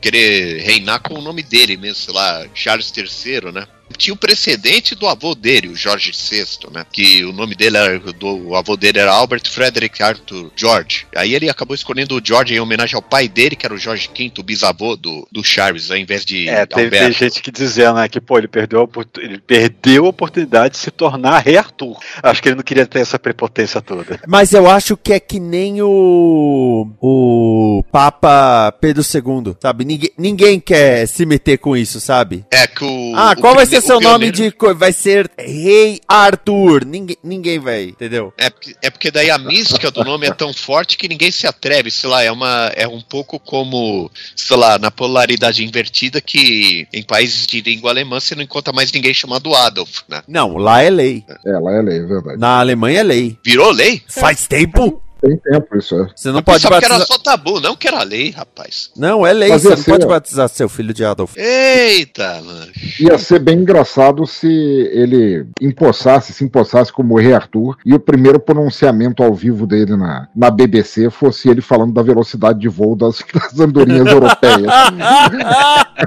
querer 0.00 0.62
reinar 0.62 1.00
com 1.00 1.14
o 1.14 1.22
nome 1.22 1.42
dele 1.42 1.76
mesmo, 1.76 1.96
sei 1.96 2.14
lá, 2.14 2.46
Charles 2.54 2.92
III, 2.96 3.52
né? 3.52 3.66
Tinha 3.96 4.14
o 4.14 4.18
precedente 4.18 4.94
do 4.94 5.08
avô 5.08 5.34
dele, 5.34 5.68
o 5.68 5.76
Jorge 5.76 6.12
VI, 6.12 6.70
né? 6.72 6.84
Que 6.92 7.24
o 7.24 7.32
nome 7.32 7.54
dele 7.54 7.76
era, 7.76 7.98
do 7.98 8.48
o 8.48 8.56
avô 8.56 8.76
dele 8.76 8.98
era 8.98 9.12
Albert 9.12 9.48
Frederick 9.48 10.02
Arthur 10.02 10.50
George. 10.68 11.06
Aí 11.14 11.34
ele 11.34 11.48
acabou 11.48 11.74
escolhendo 11.74 12.16
o 12.16 12.20
George 12.24 12.54
em 12.54 12.60
homenagem 12.60 12.94
ao 12.96 13.02
pai 13.02 13.28
dele, 13.28 13.56
que 13.56 13.66
era 13.66 13.74
o 13.74 13.78
Jorge 13.78 14.08
V, 14.16 14.32
o 14.38 14.42
bisavô 14.42 14.96
do, 14.96 15.26
do 15.30 15.42
Charles, 15.44 15.90
ao 15.90 15.96
invés 15.96 16.24
de 16.24 16.48
É, 16.48 16.66
teve, 16.66 16.90
teve 16.90 17.12
gente 17.12 17.42
que 17.42 17.50
dizia, 17.50 17.92
né, 17.92 18.08
que, 18.08 18.20
pô, 18.20 18.38
ele 18.38 18.48
perdeu, 18.48 18.82
a, 18.82 19.20
ele 19.20 19.38
perdeu 19.38 20.06
a 20.06 20.08
oportunidade 20.08 20.72
de 20.74 20.78
se 20.78 20.90
tornar 20.90 21.38
rei 21.40 21.56
Arthur. 21.56 21.96
Acho 22.22 22.42
que 22.42 22.48
ele 22.48 22.56
não 22.56 22.62
queria 22.62 22.86
ter 22.86 23.00
essa 23.00 23.18
prepotência 23.18 23.80
toda. 23.80 24.20
Mas 24.26 24.52
eu 24.52 24.68
acho 24.68 24.96
que 24.96 25.12
é 25.12 25.20
que 25.20 25.38
nem 25.40 25.80
o. 25.82 26.88
O 27.00 27.84
Papa 27.90 28.72
Pedro 28.80 29.02
II, 29.02 29.54
sabe? 29.60 29.84
Ninguém, 29.84 30.10
ninguém 30.16 30.60
quer 30.60 31.06
se 31.06 31.24
meter 31.26 31.58
com 31.58 31.76
isso, 31.76 32.00
sabe? 32.00 32.44
É 32.50 32.66
que 32.66 32.84
o. 32.84 33.12
Ah, 33.14 33.34
o 33.36 33.40
qual 33.40 33.54
vai 33.54 33.66
ser 33.66 33.80
seu 33.80 34.00
nome 34.00 34.30
pioneiro- 34.32 34.56
de. 34.72 34.74
Vai 34.74 34.92
ser 34.92 35.30
Rei 35.38 36.00
Arthur. 36.06 36.84
Ninguém, 36.84 37.16
ninguém 37.22 37.58
vai, 37.58 37.84
entendeu? 37.84 38.32
É 38.36 38.50
porque, 38.50 38.76
é 38.82 38.90
porque 38.90 39.10
daí 39.10 39.30
a 39.30 39.38
mística 39.38 39.90
do 39.90 40.04
nome 40.04 40.26
é 40.26 40.32
tão 40.32 40.52
forte 40.58 40.96
que 40.96 41.08
ninguém 41.08 41.30
se 41.30 41.46
atreve, 41.46 41.90
sei 41.90 42.10
lá, 42.10 42.22
é 42.22 42.30
uma 42.30 42.72
é 42.74 42.86
um 42.86 43.00
pouco 43.00 43.38
como, 43.38 44.10
sei 44.36 44.56
lá, 44.56 44.78
na 44.78 44.90
polaridade 44.90 45.64
invertida 45.64 46.20
que 46.20 46.86
em 46.92 47.02
países 47.02 47.46
de 47.46 47.60
língua 47.60 47.90
alemã 47.90 48.20
você 48.20 48.34
não 48.34 48.42
encontra 48.42 48.72
mais 48.72 48.92
ninguém 48.92 49.14
chamado 49.14 49.54
Adolf, 49.54 50.02
né? 50.08 50.22
Não, 50.26 50.56
lá 50.56 50.82
é 50.82 50.90
lei. 50.90 51.24
É, 51.46 51.58
lá 51.58 51.76
é 51.76 51.82
lei, 51.82 51.98
é 51.98 52.06
verdade. 52.06 52.38
Na 52.38 52.58
Alemanha 52.58 53.00
é 53.00 53.02
lei. 53.02 53.38
Virou 53.44 53.70
lei? 53.70 54.02
Faz 54.08 54.46
tempo? 54.46 55.02
Tem 55.20 55.36
tempo 55.36 55.76
isso, 55.76 55.94
é. 56.00 56.08
Você 56.14 56.28
não 56.28 56.38
Eu 56.38 56.42
pode 56.42 56.58
pensava 56.62 56.78
que 56.78 56.84
era 56.84 56.94
batizar. 56.98 57.16
só 57.16 57.22
tabu, 57.22 57.60
não 57.60 57.74
que 57.74 57.88
era 57.88 58.02
lei, 58.02 58.30
rapaz. 58.30 58.90
Não, 58.96 59.26
é 59.26 59.32
lei. 59.32 59.48
Mas 59.48 59.62
Você 59.62 59.70
não 59.70 59.76
ser, 59.76 59.90
pode 59.90 60.06
ó. 60.06 60.08
batizar 60.08 60.48
seu 60.48 60.68
filho 60.68 60.94
de 60.94 61.04
Adolf. 61.04 61.36
Eita, 61.36 62.40
mano. 62.42 62.70
Ia 63.00 63.18
ser 63.18 63.40
bem 63.40 63.58
engraçado 63.58 64.26
se 64.26 64.46
ele 64.46 65.46
empossasse, 65.60 66.32
se 66.32 66.44
empossasse 66.44 66.92
como 66.92 67.18
rei 67.18 67.32
Arthur 67.34 67.76
e 67.84 67.94
o 67.94 68.00
primeiro 68.00 68.38
pronunciamento 68.38 69.22
ao 69.22 69.34
vivo 69.34 69.66
dele 69.66 69.96
na, 69.96 70.28
na 70.34 70.50
BBC 70.50 71.10
fosse 71.10 71.48
ele 71.48 71.60
falando 71.60 71.92
da 71.92 72.02
velocidade 72.02 72.60
de 72.60 72.68
voo 72.68 72.94
das, 72.94 73.18
das 73.34 73.58
andorinhas 73.58 74.06
europeias. 74.06 74.62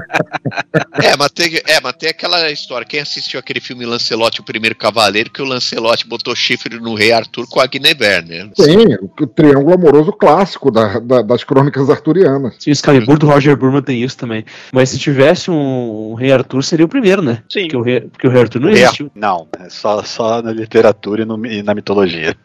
É 1.02 1.16
mas, 1.16 1.30
tem, 1.32 1.60
é, 1.66 1.80
mas 1.80 1.94
tem 1.94 2.08
aquela 2.08 2.50
história. 2.50 2.86
Quem 2.86 3.00
assistiu 3.00 3.38
aquele 3.40 3.60
filme 3.60 3.84
Lancelote, 3.84 4.40
o 4.40 4.44
primeiro 4.44 4.74
cavaleiro, 4.76 5.30
que 5.30 5.42
o 5.42 5.44
Lancelote 5.44 6.06
botou 6.06 6.34
chifre 6.34 6.78
no 6.78 6.94
rei 6.94 7.12
Arthur 7.12 7.46
com 7.48 7.60
a 7.60 7.66
Guinevere, 7.66 8.26
né? 8.26 8.50
Tem 8.56 8.98
o, 9.20 9.26
triângulo 9.26 9.74
amoroso 9.74 10.12
clássico 10.12 10.70
da- 10.70 10.98
da- 10.98 11.22
das 11.22 11.44
crônicas 11.44 11.90
arturianas. 11.90 12.54
Sim, 12.58 12.70
o 12.70 12.72
Excalibur 12.72 13.18
do 13.18 13.26
Roger 13.26 13.56
Burman 13.56 13.82
tem 13.82 14.02
isso 14.02 14.16
também. 14.16 14.44
Mas 14.72 14.90
se 14.90 14.98
tivesse 14.98 15.50
um, 15.50 16.10
um 16.12 16.14
Rei 16.14 16.32
Arthur, 16.32 16.62
seria 16.62 16.84
o 16.86 16.88
primeiro, 16.88 17.22
né? 17.22 17.42
Sim. 17.50 17.62
Porque 17.62 17.76
o 17.76 17.82
Rei, 17.82 18.00
porque 18.02 18.26
o 18.26 18.30
Rei 18.30 18.40
Arthur 18.42 18.60
não 18.60 18.68
Rei 18.68 18.82
existiu. 18.82 19.10
Não, 19.14 19.46
é 19.58 19.68
só, 19.68 20.02
só 20.02 20.40
na 20.42 20.52
literatura 20.52 21.22
e, 21.22 21.24
no- 21.24 21.46
e 21.46 21.62
na 21.62 21.74
mitologia. 21.74 22.36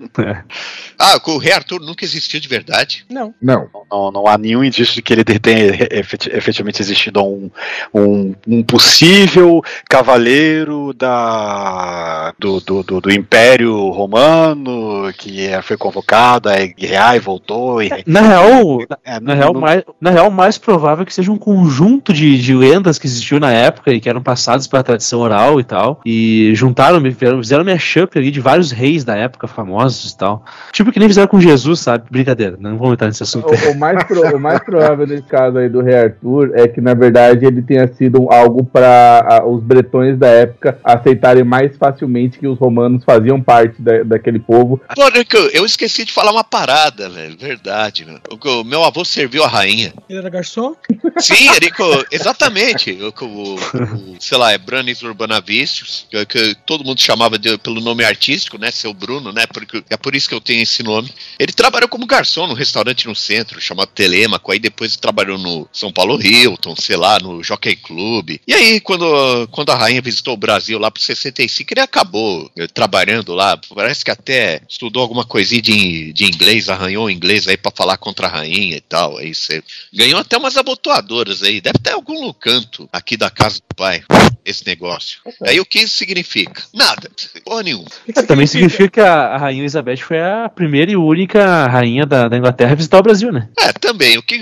Ah, 1.00 1.20
o 1.28 1.38
rei 1.38 1.52
Arthur 1.54 1.80
nunca 1.80 2.04
existiu 2.04 2.40
de 2.40 2.48
verdade? 2.48 3.06
Não. 3.10 3.34
Não. 3.42 3.68
Não, 3.92 4.12
não 4.12 4.28
há 4.28 4.38
nenhum 4.38 4.64
indício 4.64 4.94
de 4.96 5.02
que 5.02 5.14
ele 5.14 5.24
tenha 5.24 5.88
efet- 5.92 6.28
efetivamente 6.34 6.82
existido 6.82 7.22
um, 7.24 7.50
um, 7.94 8.34
um 8.48 8.64
possível 8.64 9.62
cavaleiro 9.90 10.94
da, 10.94 12.34
do, 12.40 12.60
do, 12.62 12.84
do, 12.84 13.02
do 13.02 13.12
Império 13.12 13.90
Romano 13.90 15.12
que 15.18 15.46
eh, 15.48 15.62
foi 15.62 15.78
convocado 15.78 16.47
guerrear 16.56 17.16
e 17.16 17.20
voltou. 17.20 17.82
E, 17.82 17.90
Na 18.06 18.22
real, 18.22 18.80
na, 18.90 18.98
É, 19.04 19.14
na 19.14 19.20
não- 19.20 19.36
real, 19.36 19.54
não- 19.54 19.62
mais, 19.62 19.84
na 20.02 20.10
real, 20.12 20.32
mais 20.32 20.58
provável 20.58 21.06
que 21.06 21.14
seja 21.14 21.32
um 21.32 21.38
conjunto 21.38 22.14
de, 22.14 22.38
de 22.38 22.54
lendas 22.54 22.98
que 23.00 23.08
existiu 23.08 23.40
na 23.40 23.52
época 23.52 23.92
e 23.92 24.00
que 24.00 24.10
eram 24.10 24.22
passadas 24.22 24.68
pela 24.68 24.84
tradição 24.84 25.20
oral 25.20 25.60
e 25.60 25.64
tal. 25.64 26.00
E 26.06 26.52
juntaram, 26.56 27.00
fizeram, 27.02 27.38
fizeram 27.42 27.64
mashup 27.66 28.18
ali 28.18 28.32
de 28.32 28.40
vários 28.40 28.72
reis 28.72 29.04
da 29.04 29.16
época 29.16 29.48
famosos 29.48 30.12
e 30.12 30.18
tal. 30.18 30.44
Tipo 30.72 30.92
que 30.92 31.00
nem 31.00 31.08
fizeram 31.08 31.28
com 31.28 31.40
Jesus, 31.40 31.80
sabe? 31.80 32.06
Brincadeira, 32.10 32.56
não 32.60 32.78
vamos 32.78 32.94
entrar 32.94 33.08
nesse 33.08 33.24
assunto. 33.24 33.48
O, 33.48 33.72
o 33.72 33.78
mais 33.78 34.04
pro- 34.04 34.36
o 34.36 34.40
mais 34.40 34.60
provável 34.64 35.06
nesse 35.08 35.24
caso 35.24 35.58
aí 35.58 35.70
do 35.70 35.82
rei 35.82 35.96
Arthur 35.96 36.52
é 36.56 36.68
que, 36.68 36.80
na 36.82 36.94
verdade, 36.94 37.46
ele 37.46 37.62
tenha 37.62 37.88
sido 37.94 38.32
algo 38.32 38.64
para 38.64 39.44
os 39.46 39.62
bretões 39.64 40.18
da 40.18 40.28
época 40.28 40.78
aceitarem 40.84 41.44
mais 41.44 41.76
facilmente 41.78 42.40
que 42.40 42.48
os 42.48 42.58
romanos 42.58 43.04
faziam 43.04 43.42
parte 43.42 43.82
da- 43.82 44.04
daquele 44.04 44.40
povo. 44.40 44.80
Pô, 44.96 45.10
Nico, 45.10 45.38
eu 45.54 45.66
esqueci 45.66 46.06
de 46.06 46.14
falar 46.14 46.32
uma 46.32 46.37
parada, 46.44 47.10
velho. 47.10 47.38
Verdade, 47.38 48.06
mano. 48.06 48.22
O, 48.44 48.64
meu 48.64 48.84
avô 48.84 49.04
serviu 49.06 49.44
a 49.44 49.48
rainha. 49.48 49.94
Ele 50.10 50.20
era 50.20 50.30
garçom? 50.30 50.76
Sim, 51.20 51.50
Erico, 51.56 51.84
exatamente. 52.12 52.92
O, 52.92 53.14
o- 53.26 53.56
o- 53.56 54.18
sei 54.20 54.38
lá, 54.38 54.52
é 54.52 54.58
Branis 54.58 55.02
Urbanavicius, 55.02 56.06
que, 56.10 56.26
que 56.26 56.56
todo 56.66 56.84
mundo 56.84 57.00
chamava 57.02 57.38
de- 57.38 57.58
pelo 57.58 57.82
nome 57.82 58.04
artístico, 58.04 58.58
né? 58.58 58.72
Seu 58.72 58.94
Bruno, 58.94 59.32
né? 59.32 59.46
Porque, 59.48 59.84
é 59.90 59.98
por 59.98 60.16
isso 60.16 60.28
que 60.30 60.36
eu 60.36 60.42
tenho 60.42 60.62
esse 60.64 60.84
nome. 60.84 61.12
Ele 61.40 61.52
trabalhou 61.52 61.88
como 61.90 62.06
garçom 62.06 62.48
num 62.48 62.54
restaurante 62.54 63.08
no 63.08 63.16
centro, 63.16 63.60
chamado 63.62 63.90
Telêmaco. 63.90 64.52
Aí 64.52 64.60
depois 64.60 64.96
trabalhou 64.96 65.38
no 65.38 65.68
São 65.72 65.92
Paulo 65.92 66.22
Hilton, 66.22 66.76
sei 66.76 66.96
lá, 66.98 67.20
no 67.20 67.44
Jockey 67.44 67.76
Club. 67.76 68.38
E 68.48 68.54
aí, 68.54 68.80
quando, 68.80 69.48
quando 69.52 69.70
a 69.72 69.76
rainha 69.76 70.02
visitou 70.02 70.34
o 70.34 70.38
Brasil 70.38 70.80
lá 70.80 70.90
pro 70.92 71.02
65, 71.02 71.74
ele 71.74 71.82
acabou 71.82 72.50
eh, 72.58 72.68
trabalhando 72.68 73.34
lá. 73.34 73.58
Parece 73.74 74.04
que 74.04 74.12
até 74.12 74.62
estudou 74.68 75.02
alguma 75.02 75.26
coisinha 75.26 75.62
de, 75.62 76.14
de 76.14 76.26
inglês, 76.28 76.70
arranhou 76.70 77.06
o 77.06 77.10
inglês 77.10 77.48
aí 77.48 77.58
pra 77.58 77.72
falar 77.72 77.98
contra 77.98 78.28
a 78.28 78.30
rainha 78.30 78.78
e 78.78 78.82
tal. 78.82 79.18
Aí 79.18 79.34
você 79.34 79.64
ganhou 79.94 80.20
até 80.20 80.38
umas 80.38 80.58
abotoadoras 80.58 81.44
aí. 81.44 81.62
Deve 81.62 81.80
ter 81.80 81.92
algum 81.92 82.32
canto 82.34 82.88
aqui 82.92 83.18
da 83.18 83.30
casa 83.30 83.56
do 83.56 83.76
pai, 83.76 84.04
esse 84.46 84.66
negócio. 84.66 85.20
Aí 85.46 85.60
o 85.60 85.66
que 85.66 85.80
isso 85.80 85.98
significa? 85.98 86.64
Nada. 86.74 87.10
Porra 87.44 87.64
nenhuma. 87.64 87.88
É, 88.16 88.22
também 88.22 88.48
significa 88.48 88.90
que 88.90 89.00
a, 89.00 89.14
a 89.14 89.38
Rainha 89.38 89.62
Elizabeth 89.62 89.98
foi 89.98 90.20
a 90.20 90.50
primeira 90.50 90.92
e 90.92 90.96
única 90.96 91.68
rainha 91.68 92.06
da, 92.06 92.28
da 92.28 92.38
Inglaterra 92.38 92.72
a 92.72 92.76
visitar 92.76 93.00
o 93.00 93.04
Brasil, 93.04 93.32
né? 93.32 93.50
É, 93.60 93.74
também. 93.74 94.18
O 94.18 94.24
que. 94.24 94.40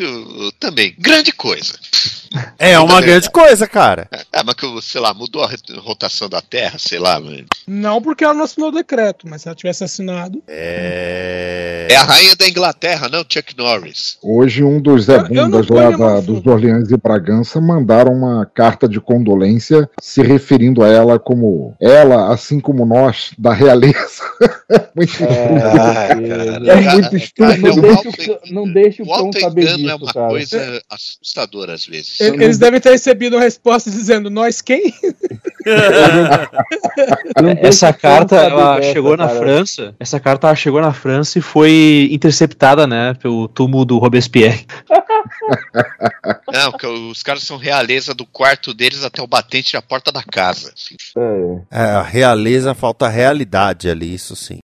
Também. 0.59 0.95
Grande 0.97 1.31
coisa. 1.31 1.73
É 2.57 2.77
uma 2.79 2.95
Também. 2.95 3.05
grande 3.09 3.29
coisa, 3.29 3.67
cara. 3.67 4.09
É, 4.31 4.43
mas 4.43 4.55
que, 4.55 4.81
sei 4.81 4.99
lá, 5.01 5.13
mudou 5.13 5.43
a 5.43 5.49
rotação 5.79 6.27
da 6.27 6.41
Terra, 6.41 6.77
sei 6.77 6.99
lá, 6.99 7.19
mano. 7.19 7.45
Não 7.65 8.01
porque 8.01 8.23
ela 8.23 8.33
não 8.33 8.43
assinou 8.43 8.69
o 8.69 8.73
decreto, 8.73 9.27
mas 9.27 9.41
se 9.41 9.47
ela 9.47 9.55
tivesse 9.55 9.83
assinado. 9.83 10.43
É. 10.47 11.74
É 11.89 11.95
a 11.95 12.03
rainha 12.03 12.35
da 12.35 12.47
Inglaterra, 12.47 13.09
não 13.09 13.23
Chuck 13.27 13.55
Norris. 13.57 14.17
Hoje, 14.21 14.63
um 14.63 14.79
dos 14.81 15.05
Zé 15.05 15.19
Bundas 15.23 15.67
lá 15.67 15.91
da- 15.91 16.19
dos. 16.21 16.45
Orleans 16.45 16.91
e 16.91 16.97
Bragança 16.97 17.59
mandaram 17.59 18.13
uma 18.13 18.45
carta 18.45 18.87
de 18.87 18.99
condolência 19.01 19.89
se 19.99 20.21
referindo 20.21 20.83
a 20.83 20.87
ela 20.87 21.17
como 21.19 21.73
ela, 21.81 22.31
assim 22.33 22.59
como 22.59 22.85
nós, 22.85 23.31
da 23.37 23.51
realeza. 23.53 23.95
muito 24.95 25.13
É, 25.23 26.69
é 26.69 26.81
muito 26.93 27.15
estúpido. 27.17 27.75
Não 27.75 27.81
deixa, 27.81 28.09
o, 28.31 28.53
não 28.53 28.71
deixa 28.71 29.03
o 29.03 29.07
cão 29.07 29.31
saber 29.33 29.67
auto-engano 29.67 29.77
disso, 29.77 29.89
é 29.89 29.95
uma 29.95 30.13
cara. 30.13 30.27
coisa 30.29 30.81
assustadora 30.89 31.73
às 31.73 31.85
vezes. 31.85 32.19
E- 32.19 32.25
Eles 32.25 32.57
devem 32.57 32.79
ter 32.79 32.91
recebido 32.91 33.35
uma 33.35 33.43
resposta 33.43 33.89
dizendo: 33.89 34.29
Nós 34.29 34.61
quem? 34.61 34.93
Essa 37.61 37.91
carta 37.93 38.35
ela 38.35 38.77
dessa, 38.77 38.93
chegou 38.93 39.17
na 39.17 39.27
cara. 39.27 39.39
França. 39.39 39.95
Essa 39.99 40.19
carta 40.19 40.47
ela 40.47 40.55
chegou 40.55 40.81
na 40.81 40.93
França 40.93 41.39
e 41.39 41.41
foi 41.41 41.64
interceptada, 42.11 42.87
né, 42.87 43.13
pelo 43.15 43.47
túmulo 43.47 43.85
do 43.85 43.97
Robespierre. 43.97 44.65
Não, 46.51 46.71
os 47.09 47.23
caras 47.23 47.43
são 47.43 47.57
realeza 47.57 48.13
do 48.13 48.25
quarto 48.25 48.73
deles 48.73 49.03
até 49.03 49.21
o 49.21 49.27
batente 49.27 49.73
da 49.73 49.81
porta 49.81 50.11
da 50.11 50.23
casa. 50.23 50.73
assim. 50.73 50.95
É. 51.71 51.83
É, 51.83 51.85
a 51.91 52.01
realeza 52.01 52.73
falta 52.73 53.07
realidade 53.07 53.89
ali, 53.89 54.13
isso 54.13 54.35
sim. 54.35 54.59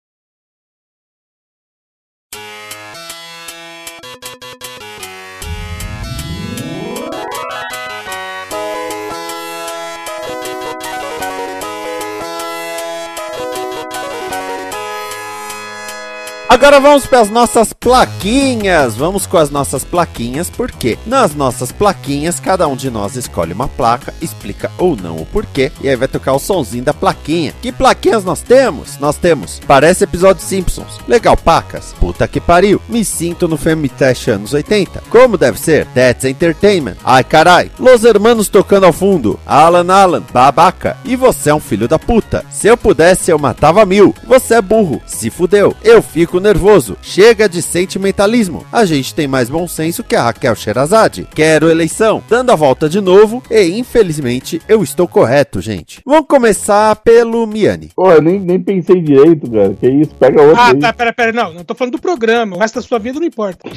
Agora 16.50 16.80
vamos 16.80 17.06
para 17.06 17.20
as 17.20 17.30
nossas 17.30 17.74
plaquinhas. 17.74 18.96
Vamos 18.96 19.28
com 19.28 19.38
as 19.38 19.50
nossas 19.50 19.84
plaquinhas, 19.84 20.50
porque 20.50 20.98
nas 21.06 21.36
nossas 21.36 21.72
plaquinhas 21.72 22.40
cada 22.40 22.68
um 22.68 22.76
de 22.76 22.90
nós 22.90 23.16
escolhe 23.16 23.54
uma 23.54 23.68
placa, 23.68 24.14
explica 24.22 24.72
ou 24.78 24.96
não 24.96 25.18
o 25.18 25.26
porquê, 25.26 25.72
e 25.82 25.90
aí 25.90 25.96
vai 25.96 26.08
tocar 26.08 26.34
o 26.34 26.40
sonzinho 26.40 26.84
da 26.86 26.94
plaquinha. 26.94 27.54
Que 27.62 27.72
plaquinhas 27.72 28.24
nós 28.24 28.42
temos? 28.42 28.98
Nós 28.98 29.18
temos 29.18 29.60
Parece 29.68 30.06
episódio 30.06 30.42
Simpsons. 30.42 31.00
Legal, 31.08 31.36
pacas. 31.36 31.94
Puta 32.00 32.28
que 32.28 32.40
pariu. 32.40 32.82
Me 32.88 33.04
sinto 33.04 33.48
no 33.48 33.58
Femitest 33.58 34.30
anos 34.30 34.54
80. 34.54 35.04
Como 35.10 35.38
deve 35.38 35.60
ser? 35.60 35.86
That's 35.88 36.24
Entertainment. 36.24 36.96
Ai 37.04 37.24
carai. 37.24 37.70
Los 37.78 38.04
Hermanos 38.04 38.48
tocando 38.48 38.86
ao 38.86 38.94
fundo. 38.94 39.40
Alan 39.46 39.94
Alan, 39.94 40.24
babaca. 40.32 40.98
E 41.04 41.16
você 41.16 41.50
é 41.50 41.56
um 41.56 41.60
filho 41.60 41.88
da 41.88 42.00
puta. 42.00 42.46
Se 42.50 42.68
eu 42.68 42.78
pudesse, 42.78 43.32
eu 43.32 43.38
matava 43.38 43.86
mil. 43.86 44.16
Você 44.26 44.56
é 44.56 44.62
burro. 44.62 45.02
Se 45.06 45.30
fudeu. 45.30 45.76
Eu 45.84 46.02
fico 46.02 46.37
nervoso. 46.40 46.98
Chega 47.02 47.48
de 47.50 47.62
sentimentalismo. 47.62 48.66
A 48.72 48.86
gente 48.86 49.14
tem 49.14 49.28
mais 49.28 49.50
bom 49.50 49.68
senso 49.68 50.04
que 50.04 50.16
a 50.16 50.24
Raquel 50.24 50.56
Sherazade. 50.56 51.28
Quero 51.34 51.70
eleição. 51.70 52.24
Dando 52.30 52.52
a 52.52 52.56
volta 52.56 52.88
de 52.90 53.02
novo. 53.02 53.42
E 53.50 53.78
infelizmente 53.80 54.62
eu 54.68 54.84
estou 54.84 55.08
correto, 55.08 55.60
gente. 55.62 56.02
Vamos 56.06 56.28
começar 56.28 56.96
pelo 56.98 57.46
Miane. 57.48 57.92
Pô, 57.96 58.12
eu 58.12 58.22
nem, 58.22 58.40
nem 58.40 58.60
pensei 58.60 59.02
direito, 59.02 59.50
cara. 59.50 59.74
Que 59.80 59.88
isso? 59.90 60.12
Pega 60.16 60.42
outro 60.42 60.60
Ah, 60.62 60.68
aí. 60.72 60.80
tá, 60.80 60.94
pera, 60.94 61.14
pera, 61.14 61.32
não, 61.32 61.54
não 61.54 61.64
tô 61.64 61.74
falando 61.76 61.94
do 61.94 62.02
programa. 62.02 62.56
O 62.56 62.60
resto 62.60 62.76
da 62.76 62.82
sua 62.82 63.00
vida 63.00 63.20
não 63.20 63.28
importa. 63.28 63.70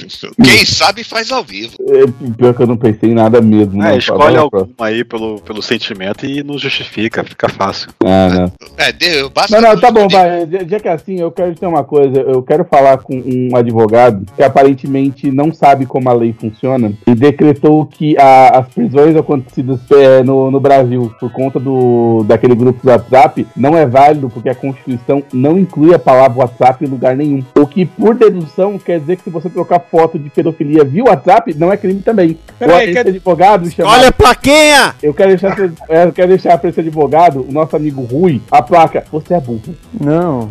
Quem 0.42 0.64
sabe 0.64 1.02
faz 1.04 1.30
ao 1.32 1.42
vivo. 1.44 1.74
É, 1.88 2.32
pior 2.36 2.54
que 2.54 2.62
eu 2.62 2.66
não 2.66 2.76
pensei 2.76 3.10
em 3.10 3.14
nada 3.14 3.40
mesmo. 3.40 3.82
É, 3.82 3.90
não. 3.90 3.98
escolhe 3.98 4.18
Vai 4.20 4.32
lá, 4.34 4.38
algum 4.40 4.50
próximo. 4.50 4.74
aí 4.80 5.04
pelo, 5.04 5.40
pelo 5.40 5.62
sentimento 5.62 6.26
e 6.26 6.42
não 6.42 6.58
justifica, 6.58 7.24
fica 7.24 7.48
fácil. 7.48 7.88
Ah, 8.04 8.28
não. 8.28 8.52
É, 8.76 8.92
de, 8.92 9.28
basta 9.30 9.60
Não, 9.60 9.68
não, 9.70 9.80
tá 9.80 9.90
bom, 9.90 10.08
vai. 10.08 10.46
Já, 10.50 10.58
já 10.66 10.80
que 10.80 10.88
é 10.88 10.92
assim, 10.92 11.20
eu 11.20 11.30
quero 11.30 11.54
dizer 11.54 11.66
uma 11.66 11.84
coisa. 11.84 12.20
Eu 12.20 12.42
quero 12.50 12.64
falar 12.64 12.98
com 12.98 13.14
um 13.14 13.54
advogado 13.54 14.26
que 14.34 14.42
aparentemente 14.42 15.30
não 15.30 15.52
sabe 15.52 15.86
como 15.86 16.08
a 16.10 16.12
lei 16.12 16.32
funciona 16.32 16.92
e 17.06 17.14
decretou 17.14 17.86
que 17.86 18.16
a- 18.18 18.58
as 18.58 18.68
prisões 18.74 19.14
acontecidas 19.14 19.78
é, 19.92 20.20
no, 20.24 20.50
no 20.50 20.58
Brasil 20.58 21.12
por 21.20 21.30
conta 21.30 21.60
do, 21.60 22.24
daquele 22.26 22.56
grupo 22.56 22.82
do 22.82 22.90
WhatsApp 22.90 23.46
não 23.56 23.76
é 23.76 23.86
válido 23.86 24.28
porque 24.28 24.48
a 24.48 24.54
Constituição 24.54 25.22
não 25.32 25.56
inclui 25.60 25.94
a 25.94 25.98
palavra 25.98 26.40
WhatsApp 26.40 26.84
em 26.84 26.88
lugar 26.88 27.16
nenhum. 27.16 27.40
O 27.56 27.64
que, 27.66 27.86
por 27.86 28.16
dedução, 28.16 28.78
quer 28.78 28.98
dizer 28.98 29.16
que 29.16 29.22
se 29.22 29.30
você 29.30 29.48
trocar 29.48 29.78
foto 29.78 30.18
de 30.18 30.28
pedofilia 30.28 30.84
via 30.84 31.04
WhatsApp, 31.04 31.54
não 31.56 31.72
é 31.72 31.76
crime 31.76 32.00
também. 32.00 32.36
Peraí, 32.58 32.92
quer- 32.92 33.06
advogado 33.06 33.68
Olha 33.84 34.08
a 34.08 34.12
plaquinha! 34.12 34.94
eu 35.00 35.14
quero 35.14 35.28
deixar, 35.30 35.56
eu 35.58 36.12
quero 36.12 36.28
deixar 36.28 36.58
para 36.58 36.68
esse 36.70 36.80
advogado, 36.80 37.46
o 37.48 37.52
nosso 37.52 37.76
amigo 37.76 38.02
Rui, 38.02 38.40
a 38.50 38.60
placa. 38.60 39.04
Você 39.12 39.34
é 39.34 39.40
burro. 39.40 39.60
Não. 40.00 40.50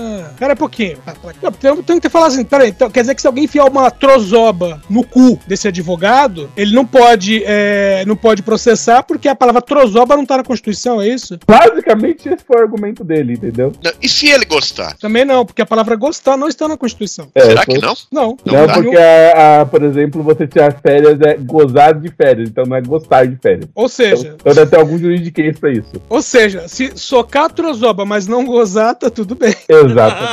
Pera 0.41 0.53
um 0.53 0.57
pouquinho. 0.57 0.97
Eu 1.39 1.51
tenho, 1.51 1.83
tenho 1.83 2.01
que 2.01 2.09
falar 2.09 2.25
assim, 2.25 2.43
peraí, 2.43 2.69
então, 2.69 2.89
quer 2.89 3.01
dizer 3.01 3.13
que 3.13 3.21
se 3.21 3.27
alguém 3.27 3.43
enfiar 3.43 3.65
uma 3.65 3.91
trozoba 3.91 4.81
no 4.89 5.03
cu 5.05 5.37
desse 5.45 5.67
advogado, 5.67 6.49
ele 6.57 6.73
não 6.73 6.83
pode, 6.83 7.43
é, 7.45 8.03
não 8.07 8.15
pode 8.15 8.41
processar 8.41 9.03
porque 9.03 9.27
a 9.29 9.35
palavra 9.35 9.61
trozoba 9.61 10.17
não 10.17 10.25
tá 10.25 10.37
na 10.37 10.43
Constituição, 10.43 10.99
é 10.99 11.07
isso? 11.07 11.37
Basicamente, 11.45 12.27
esse 12.27 12.43
foi 12.43 12.57
o 12.59 12.63
argumento 12.63 13.03
dele, 13.03 13.33
entendeu? 13.33 13.71
Não, 13.83 13.91
E 14.01 14.09
se 14.09 14.29
ele 14.31 14.45
gostar? 14.45 14.97
Também 14.97 15.23
não, 15.23 15.45
porque 15.45 15.61
a 15.61 15.65
palavra 15.65 15.95
gostar 15.95 16.35
não 16.35 16.47
está 16.47 16.67
na 16.67 16.75
Constituição. 16.75 17.27
É, 17.35 17.41
Será 17.41 17.63
foi- 17.63 17.75
que 17.75 17.81
não? 17.85 17.93
Não. 18.11 18.37
Não, 18.43 18.65
dá. 18.65 18.73
porque, 18.73 18.97
a, 18.97 19.61
a, 19.61 19.65
por 19.67 19.83
exemplo, 19.83 20.23
você 20.23 20.47
tirar 20.47 20.73
férias 20.81 21.21
é 21.21 21.35
gozar 21.35 21.93
de 21.93 22.09
férias, 22.09 22.49
então 22.49 22.65
não 22.65 22.77
é 22.77 22.81
gostar 22.81 23.27
de 23.27 23.35
férias. 23.35 23.69
Ou 23.75 23.87
seja, 23.87 24.35
Então 24.41 24.55
deve 24.55 24.71
ter 24.71 24.77
algum 24.79 24.97
juridiquês 24.97 25.59
pra 25.59 25.71
isso. 25.71 25.91
ou 26.09 26.19
seja, 26.23 26.67
se 26.67 26.93
socar 26.95 27.43
a 27.45 27.49
trozoba, 27.49 28.05
mas 28.05 28.25
não 28.25 28.43
gozar, 28.43 28.95
tá 28.95 29.07
tudo 29.11 29.35
bem. 29.35 29.53
Exato. 29.69 30.30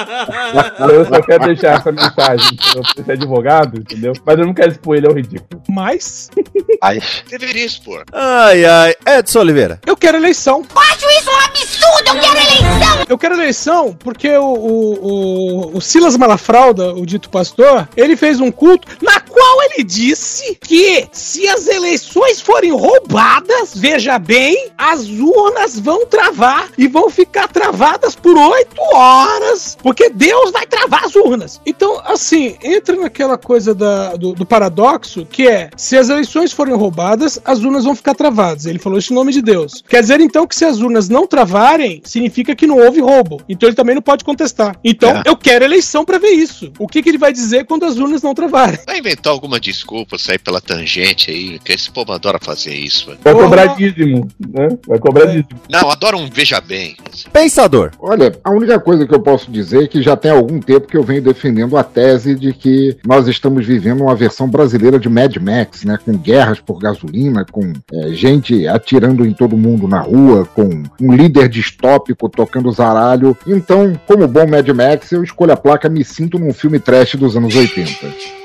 Eu 0.93 1.05
só 1.05 1.21
quero 1.23 1.45
deixar 1.47 1.77
essa 1.77 1.93
mensagem 1.93 2.57
você 2.75 3.05
ser 3.05 3.13
advogado, 3.13 3.79
entendeu? 3.79 4.13
Mas 4.25 4.39
eu 4.39 4.47
não 4.47 4.55
quero 4.55 4.73
expor 4.73 4.97
ele 4.97 5.07
ao 5.07 5.15
ridículo. 5.15 5.63
Mas 5.69 6.31
Mas, 6.83 7.25
Deveria 7.29 7.65
expor. 7.67 8.05
Ai, 8.13 8.65
ai. 8.65 8.95
Edson 9.07 9.41
Oliveira. 9.41 9.81
eu 9.87 9.97
quero 9.97 10.17
eleição. 10.19 10.65
Acho 10.77 11.07
isso 11.11 11.31
um 11.31 11.37
absurdo! 11.45 12.09
Eu 12.09 12.21
quero 12.21 12.37
eleição! 12.37 12.98
Eu 13.09 13.17
quero 13.17 13.35
eleição 13.35 13.97
porque 13.99 14.29
o, 14.37 14.45
o, 14.45 15.73
o, 15.73 15.77
o 15.77 15.81
Silas 15.81 16.17
Malafrauda, 16.17 16.95
o 16.95 17.07
dito 17.07 17.31
pastor, 17.31 17.89
ele 17.97 18.17
fez 18.17 18.41
um 18.41 18.51
culto 18.51 18.87
na 19.03 19.19
qual 19.21 19.63
ele 19.63 19.85
disse 19.85 20.59
que 20.61 21.09
se 21.13 21.49
as 21.49 21.67
eleições 21.69 22.41
forem 22.41 22.73
roubadas, 22.73 23.73
veja 23.75 24.19
bem, 24.19 24.71
as 24.77 25.09
urnas 25.09 25.79
vão 25.79 26.05
travar 26.05 26.69
e 26.77 26.87
vão 26.87 27.09
ficar 27.09 27.49
travadas 27.49 28.15
por 28.15 28.37
oito 28.37 28.81
horas, 28.93 29.77
porque 29.83 30.11
Deus 30.11 30.51
vai 30.51 30.67
travar 30.67 31.05
as 31.05 31.15
urnas. 31.15 31.61
Então, 31.65 32.01
assim, 32.05 32.57
entra 32.63 32.97
naquela 32.97 33.39
coisa 33.39 33.75
da, 33.75 34.17
do, 34.17 34.33
do 34.33 34.45
paradoxo 34.45 35.27
que 35.31 35.47
é, 35.47 35.71
se 35.77 35.97
as 35.97 36.09
eleições 36.09 36.53
forem 36.53 36.75
roubadas, 36.75 37.41
as 37.45 37.61
urnas 37.61 37.85
vão 37.85 37.95
ficar 37.95 38.15
travadas. 38.15 38.67
Ele 38.67 38.79
falou 38.79 38.99
isso 38.99 39.13
em 39.13 39.17
nome 39.17 39.33
de 39.33 39.41
Deus. 39.41 39.83
Quer 39.89 40.01
dizer, 40.01 40.21
então, 40.21 40.47
que 40.47 40.57
se 40.57 40.65
as 40.65 40.81
urnas 40.81 41.09
não 41.09 41.27
travarem, 41.27 42.03
significa 42.05 42.55
que 42.55 42.67
não 42.67 42.79
houve 42.79 42.98
roubo. 43.01 43.41
Então 43.49 43.69
ele 43.69 43.77
também 43.77 43.95
não 43.95 44.03
pode 44.03 44.25
contestar. 44.25 44.77
Então, 44.85 45.11
É. 45.11 45.23
eu 45.27 45.37
quero 45.37 45.65
eleição 45.65 46.05
pra 46.05 46.19
ver 46.19 46.31
isso. 46.31 46.73
O 46.79 46.87
que, 46.87 47.03
que 47.03 47.09
ele 47.09 47.19
vai 47.19 47.33
dizer 47.33 47.65
quando 47.67 47.85
as 47.85 47.97
urnas 47.97 48.23
não 48.23 48.35
travarem? 48.35 48.79
Vai 48.87 48.99
inventar 48.99 49.33
alguma 49.33 49.59
desculpa, 49.61 50.19
sair 50.19 50.39
pela 50.39 50.61
tangente 50.61 51.31
aí, 51.31 51.59
que 51.59 51.73
esse 51.73 51.91
povo 51.91 52.13
adora 52.13 52.39
fazer 52.41 52.75
isso. 52.75 53.11
Vai 53.23 53.35
cobrar 53.35 53.67
dízimo, 53.77 54.29
né? 54.49 54.69
Vai 54.87 54.99
cobrar 54.99 55.27
dízimo. 55.27 55.49
Não, 55.71 55.91
adora 55.91 56.17
um 56.17 56.29
veja 56.31 56.61
bem. 56.61 56.97
Pensador. 57.33 57.91
Olha, 58.01 58.39
a 58.43 58.51
única 58.51 58.79
coisa 58.81 59.07
que 59.07 59.15
eu 59.15 59.21
posso 59.21 59.51
dizer 59.51 59.85
é 59.85 59.87
que 59.87 60.03
já 60.03 60.17
tem 60.17 60.31
algum 60.31 60.61
tempo 60.61 60.87
que 60.87 60.97
eu 60.97 61.03
venho 61.03 61.23
defendendo 61.23 61.77
a 61.77 61.85
tese 61.85 62.35
de 62.35 62.53
que 62.53 62.97
nós 63.07 63.29
estamos 63.29 63.67
vivendo 63.67 64.03
uma 64.03 64.15
versão 64.15 64.49
brasileira 64.49 64.99
de 64.99 65.09
Mad 65.09 65.37
Max, 65.37 65.85
né? 65.85 65.99
Com 66.05 66.17
guerras 66.17 66.61
por 66.61 66.79
gasolina, 66.79 67.45
com 67.45 67.73
é, 67.93 68.09
gente 68.13 68.67
atirando 68.67 69.27
em 69.27 69.33
todo 69.33 69.57
mundo 69.57 69.87
na 69.89 70.01
rua, 70.01 70.47
com 70.55 70.83
um 71.01 71.13
líder 71.15 71.49
distópico 71.49 72.29
tocando 72.29 72.69
os 72.79 72.85
caralho. 72.85 73.37
Então, 73.47 74.01
como 74.07 74.27
bom 74.29 74.47
Mad 74.47 74.69
Max, 74.69 75.11
eu 75.11 75.25
escolho 75.25 75.53
a 75.53 75.57
placa 75.57 75.89
Me 75.89 76.05
Sinto 76.05 76.39
num 76.39 76.53
filme 76.53 76.79
trash 76.79 77.17
dos 77.17 77.37
anos 77.37 77.55
80. 77.55 78.39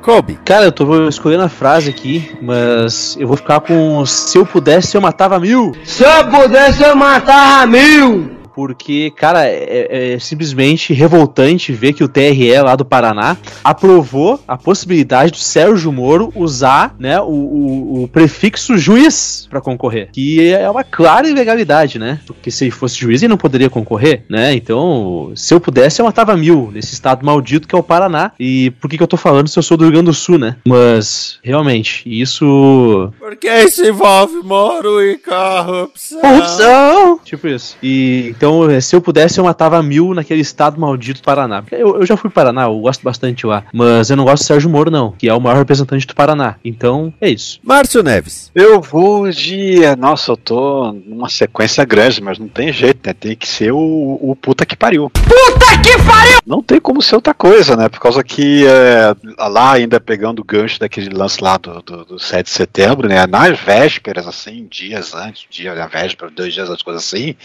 Kobe. 0.00 0.36
Cara, 0.44 0.64
eu 0.64 0.72
tô 0.72 1.08
escolhendo 1.08 1.44
a 1.44 1.48
frase 1.48 1.88
aqui, 1.88 2.36
mas 2.42 3.16
eu 3.18 3.28
vou 3.28 3.36
ficar 3.36 3.60
com 3.60 4.04
se 4.04 4.36
eu 4.36 4.44
pudesse 4.44 4.96
eu 4.96 5.00
matava 5.00 5.38
mil. 5.38 5.76
Se 5.84 6.02
eu 6.02 6.28
pudesse, 6.28 6.82
eu 6.82 6.96
matava 6.96 7.66
mil! 7.66 8.41
Porque, 8.54 9.12
cara, 9.16 9.46
é, 9.46 10.14
é, 10.14 10.18
simplesmente 10.18 10.92
revoltante 10.92 11.72
ver 11.72 11.92
que 11.92 12.04
o 12.04 12.08
TRE 12.08 12.60
lá 12.62 12.76
do 12.76 12.84
Paraná 12.84 13.36
aprovou 13.64 14.40
a 14.46 14.56
possibilidade 14.56 15.32
do 15.32 15.38
Sérgio 15.38 15.92
Moro 15.92 16.32
usar 16.34 16.94
né, 16.98 17.20
o, 17.20 17.24
o, 17.24 18.02
o 18.02 18.08
prefixo 18.08 18.76
juiz 18.76 19.46
para 19.48 19.60
concorrer. 19.60 20.10
Que 20.12 20.52
é 20.52 20.68
uma 20.68 20.84
clara 20.84 21.28
ilegalidade, 21.28 21.98
né? 21.98 22.20
Porque 22.26 22.50
se 22.50 22.64
ele 22.64 22.70
fosse 22.70 22.98
juiz, 22.98 23.22
ele 23.22 23.30
não 23.30 23.36
poderia 23.36 23.70
concorrer, 23.70 24.24
né? 24.28 24.54
Então, 24.54 25.32
se 25.34 25.54
eu 25.54 25.60
pudesse, 25.60 26.00
eu 26.00 26.06
matava 26.06 26.36
mil 26.36 26.70
nesse 26.72 26.94
estado 26.94 27.24
maldito 27.24 27.68
que 27.68 27.74
é 27.74 27.78
o 27.78 27.82
Paraná. 27.82 28.32
E 28.38 28.70
por 28.80 28.88
que, 28.88 28.96
que 28.96 29.02
eu 29.02 29.08
tô 29.08 29.16
falando 29.16 29.48
se 29.48 29.58
eu 29.58 29.62
sou 29.62 29.76
do 29.76 29.84
Rio 29.84 29.92
Grande 29.92 30.06
do 30.06 30.14
Sul, 30.14 30.38
né? 30.38 30.56
Mas, 30.66 31.38
realmente, 31.42 32.02
isso. 32.06 33.12
Porque 33.18 33.48
isso 33.48 33.84
envolve 33.84 34.42
Moro 34.42 35.02
e 35.02 35.18
corrupção. 35.18 36.20
Corrupção! 36.20 37.20
Tipo 37.24 37.48
isso. 37.48 37.76
E 37.82 38.34
então, 38.42 38.80
se 38.80 38.96
eu 38.96 39.00
pudesse, 39.00 39.38
eu 39.38 39.44
matava 39.44 39.80
mil 39.84 40.12
naquele 40.12 40.40
estado 40.40 40.80
maldito 40.80 41.20
do 41.20 41.24
Paraná. 41.24 41.62
Eu, 41.70 42.00
eu 42.00 42.04
já 42.04 42.16
fui 42.16 42.28
para 42.28 42.42
Paraná, 42.42 42.64
eu 42.64 42.76
gosto 42.80 43.00
bastante 43.04 43.46
lá. 43.46 43.62
Mas 43.72 44.10
eu 44.10 44.16
não 44.16 44.24
gosto 44.24 44.42
do 44.42 44.46
Sérgio 44.46 44.68
Moro, 44.68 44.90
não, 44.90 45.12
que 45.12 45.28
é 45.28 45.32
o 45.32 45.40
maior 45.40 45.58
representante 45.58 46.08
do 46.08 46.14
Paraná. 46.16 46.56
Então, 46.64 47.14
é 47.20 47.30
isso. 47.30 47.60
Márcio 47.62 48.02
Neves. 48.02 48.50
Eu 48.52 48.80
vou 48.80 49.30
de. 49.30 49.76
Nossa, 49.96 50.32
eu 50.32 50.36
tô 50.36 50.90
numa 51.06 51.28
sequência 51.28 51.84
grande, 51.84 52.20
mas 52.20 52.36
não 52.36 52.48
tem 52.48 52.72
jeito, 52.72 53.06
né? 53.06 53.12
Tem 53.12 53.36
que 53.36 53.46
ser 53.46 53.70
o, 53.70 54.18
o 54.20 54.34
puta 54.34 54.66
que 54.66 54.74
pariu. 54.74 55.08
Puta 55.10 55.78
que 55.80 55.96
pariu! 56.04 56.38
Não 56.44 56.60
tem 56.64 56.80
como 56.80 57.00
ser 57.00 57.14
outra 57.14 57.34
coisa, 57.34 57.76
né? 57.76 57.88
Por 57.88 58.00
causa 58.00 58.24
que 58.24 58.66
é, 58.66 59.14
lá, 59.38 59.74
ainda 59.74 60.00
pegando 60.00 60.40
o 60.40 60.44
gancho 60.44 60.80
daquele 60.80 61.10
lance 61.10 61.40
lá 61.40 61.58
do, 61.58 61.80
do, 61.80 62.04
do 62.04 62.18
7 62.18 62.46
de 62.46 62.50
setembro, 62.50 63.06
né? 63.06 63.24
Nas 63.24 63.56
vésperas, 63.60 64.26
assim, 64.26 64.66
dias 64.68 65.14
antes, 65.14 65.46
dia 65.48 65.76
da 65.76 65.86
véspera, 65.86 66.28
dois 66.28 66.52
dias 66.52 66.68
antes, 66.68 66.82
coisa 66.82 66.98
assim, 66.98 67.36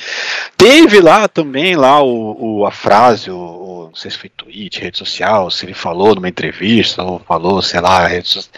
teve 0.87 1.01
lá 1.01 1.27
também 1.27 1.75
lá 1.75 2.01
o, 2.01 2.59
o 2.59 2.65
a 2.65 2.71
frase, 2.71 3.29
o, 3.29 3.35
o, 3.35 3.85
não 3.87 3.95
sei 3.95 4.09
se 4.09 4.17
foi 4.17 4.29
tweet, 4.29 4.79
rede 4.79 4.97
social, 4.97 5.51
se 5.51 5.65
ele 5.65 5.73
falou 5.73 6.15
numa 6.15 6.29
entrevista, 6.29 7.03
ou 7.03 7.19
falou, 7.19 7.61
sei 7.61 7.81
lá, 7.81 8.07
so... 8.23 8.49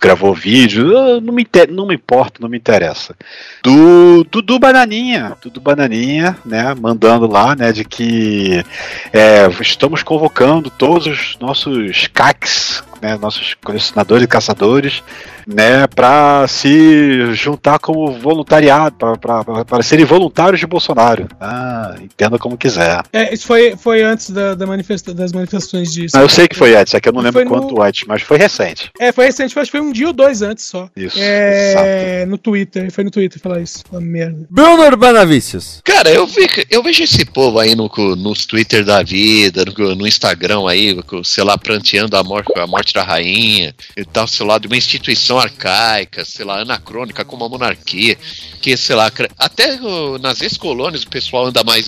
gravou 0.00 0.32
vídeo, 0.32 1.20
não 1.20 1.34
me, 1.34 1.44
não 1.70 1.86
me 1.86 1.96
importa, 1.96 2.38
não 2.40 2.48
me 2.48 2.56
interessa. 2.56 3.16
Do 3.64 4.22
Dudu 4.30 4.60
Bananinha, 4.60 5.36
Dudu 5.42 5.60
Bananinha, 5.60 6.38
né, 6.44 6.72
mandando 6.74 7.26
lá, 7.26 7.56
né, 7.56 7.72
de 7.72 7.84
que 7.84 8.64
é, 9.12 9.48
estamos 9.60 10.04
convocando 10.04 10.70
todos 10.70 11.08
os 11.08 11.36
nossos 11.40 12.06
CACs, 12.08 12.84
né, 13.02 13.18
nossos 13.20 13.54
colecionadores 13.54 14.24
e 14.24 14.28
caçadores, 14.28 15.02
né, 15.44 15.88
para 15.88 16.46
se 16.46 17.34
juntar 17.34 17.80
como 17.80 18.12
voluntariado, 18.12 18.96
para 19.18 19.82
serem 19.82 20.04
voluntários 20.04 20.60
de 20.60 20.66
Bolsonaro. 20.66 21.26
Ah, 21.40 21.96
entenda 22.00 22.38
como 22.38 22.56
quiser. 22.56 23.02
É, 23.12 23.34
isso 23.34 23.44
foi, 23.44 23.76
foi 23.76 24.02
antes 24.02 24.30
da, 24.30 24.54
da 24.54 24.66
manifesta, 24.66 25.12
das 25.12 25.32
manifestações 25.32 25.92
disso. 25.92 26.16
Não, 26.16 26.22
eu 26.22 26.28
sei 26.28 26.46
que 26.46 26.56
foi 26.56 26.76
antes, 26.76 26.94
é 26.94 27.00
que 27.00 27.08
eu 27.08 27.12
não 27.12 27.20
lembro 27.20 27.44
quanto 27.46 27.74
no... 27.74 27.82
antes, 27.82 28.04
mas 28.06 28.22
foi 28.22 28.38
recente. 28.38 28.92
É, 29.00 29.10
foi 29.10 29.26
recente, 29.26 29.58
acho 29.58 29.70
que 29.70 29.78
foi 29.78 29.84
um 29.84 29.92
dia 29.92 30.06
ou 30.06 30.12
dois 30.12 30.40
antes 30.40 30.64
só. 30.64 30.88
Isso. 30.96 31.18
É, 31.18 32.20
exato. 32.20 32.30
no 32.30 32.38
Twitter, 32.38 32.92
foi 32.92 33.02
no 33.02 33.10
Twitter 33.10 33.40
falar 33.40 33.60
isso. 33.60 33.82
Uma 33.90 34.00
merda. 34.00 34.46
Bruno 34.48 34.84
Urbanavícios. 34.84 35.80
Cara, 35.84 36.08
eu, 36.10 36.24
vi, 36.26 36.46
eu 36.70 36.82
vejo 36.82 37.02
esse 37.02 37.24
povo 37.24 37.58
aí 37.58 37.74
no, 37.74 37.90
nos 38.16 38.46
Twitter 38.46 38.84
da 38.84 39.02
vida, 39.02 39.64
no, 39.64 39.94
no 39.96 40.06
Instagram 40.06 40.68
aí, 40.68 40.96
sei 41.24 41.42
lá, 41.42 41.58
pranteando 41.58 42.16
a 42.16 42.22
morte, 42.22 42.52
a 42.56 42.66
morte 42.66 42.91
da 42.92 43.02
rainha 43.02 43.74
e 43.96 44.04
tal, 44.04 44.26
sei 44.26 44.46
lá, 44.46 44.58
de 44.58 44.66
uma 44.66 44.76
instituição 44.76 45.38
arcaica, 45.38 46.24
sei 46.24 46.44
lá, 46.44 46.60
anacrônica 46.60 47.24
como 47.24 47.44
a 47.44 47.48
monarquia, 47.48 48.16
que, 48.60 48.76
sei 48.76 48.96
lá, 48.96 49.10
até 49.38 49.78
nas 50.20 50.40
ex-colônias 50.40 51.02
o 51.02 51.08
pessoal 51.08 51.46
anda 51.46 51.64
mais, 51.64 51.86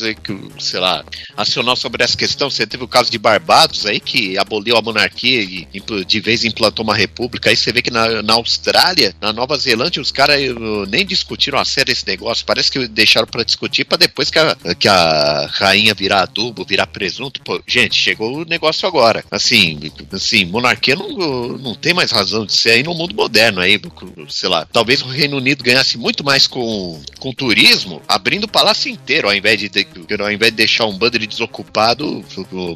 sei 0.59 0.81
lá, 0.81 1.05
acional 1.37 1.77
sobre 1.77 2.03
essa 2.03 2.17
questão. 2.17 2.51
Você 2.51 2.67
teve 2.67 2.85
o 2.85 2.89
caso 2.89 3.11
de 3.11 3.19
Barbados 3.19 3.87
aí, 3.87 4.01
que 4.01 4.37
aboliu 4.39 4.77
a 4.77 4.83
monarquia 4.83 5.43
e 5.43 6.05
de 6.05 6.21
vez 6.21 6.45
implantou 6.45 6.85
uma 6.85 6.95
república. 6.95 7.51
Aí 7.51 7.57
você 7.57 7.73
vê 7.73 7.83
que 7.83 7.91
na, 7.91 8.23
na 8.23 8.35
Austrália, 8.35 9.15
na 9.21 9.33
Nova 9.33 9.57
Zelândia, 9.57 10.03
os 10.03 10.11
caras 10.11 10.41
nem 10.89 11.05
discutiram 11.05 11.59
a 11.59 11.65
sério 11.65 11.93
esse 11.93 12.07
negócio. 12.07 12.45
Parece 12.45 12.71
que 12.71 12.89
deixaram 12.89 13.27
para 13.27 13.45
discutir 13.45 13.85
para 13.85 13.99
depois 13.99 14.31
que 14.31 14.39
a, 14.39 14.57
que 14.79 14.89
a 14.89 15.49
rainha 15.53 15.95
virar 15.95 16.23
adubo, 16.23 16.65
virar 16.65 16.87
presunto. 16.87 17.41
Pô, 17.43 17.63
gente, 17.67 17.95
chegou 17.95 18.39
o 18.39 18.45
negócio 18.45 18.87
agora. 18.87 19.25
Assim, 19.31 19.79
assim 20.13 20.45
monarquia 20.45 20.94
não, 20.97 21.49
não 21.59 21.75
tem 21.75 21.93
mais 21.93 22.11
razão 22.11 22.47
de 22.47 22.53
ser 22.53 22.71
aí 22.71 22.83
no 22.83 22.95
mundo 22.95 23.15
moderno 23.15 23.61
aí, 23.61 23.81
sei 24.29 24.49
lá. 24.49 24.67
Talvez 24.73 25.03
o 25.03 25.07
Reino 25.09 25.37
Unido 25.37 25.65
ganhasse 25.65 25.99
muito 25.99 26.25
mais 26.25 26.47
com, 26.47 27.01
com 27.19 27.33
turismo, 27.33 28.01
abrindo 28.07 28.45
o 28.45 28.49
palácio 28.49 28.91
inteiro, 28.91 29.29
ao 29.29 29.35
invés 29.35 29.59
de, 29.59 29.69
de 29.69 29.87
ao 30.21 30.31
invés 30.31 30.53
de 30.53 30.57
deixar 30.57 30.87
um 30.87 30.97
bando 30.97 31.19
de 31.19 31.27
desocupado, 31.27 32.25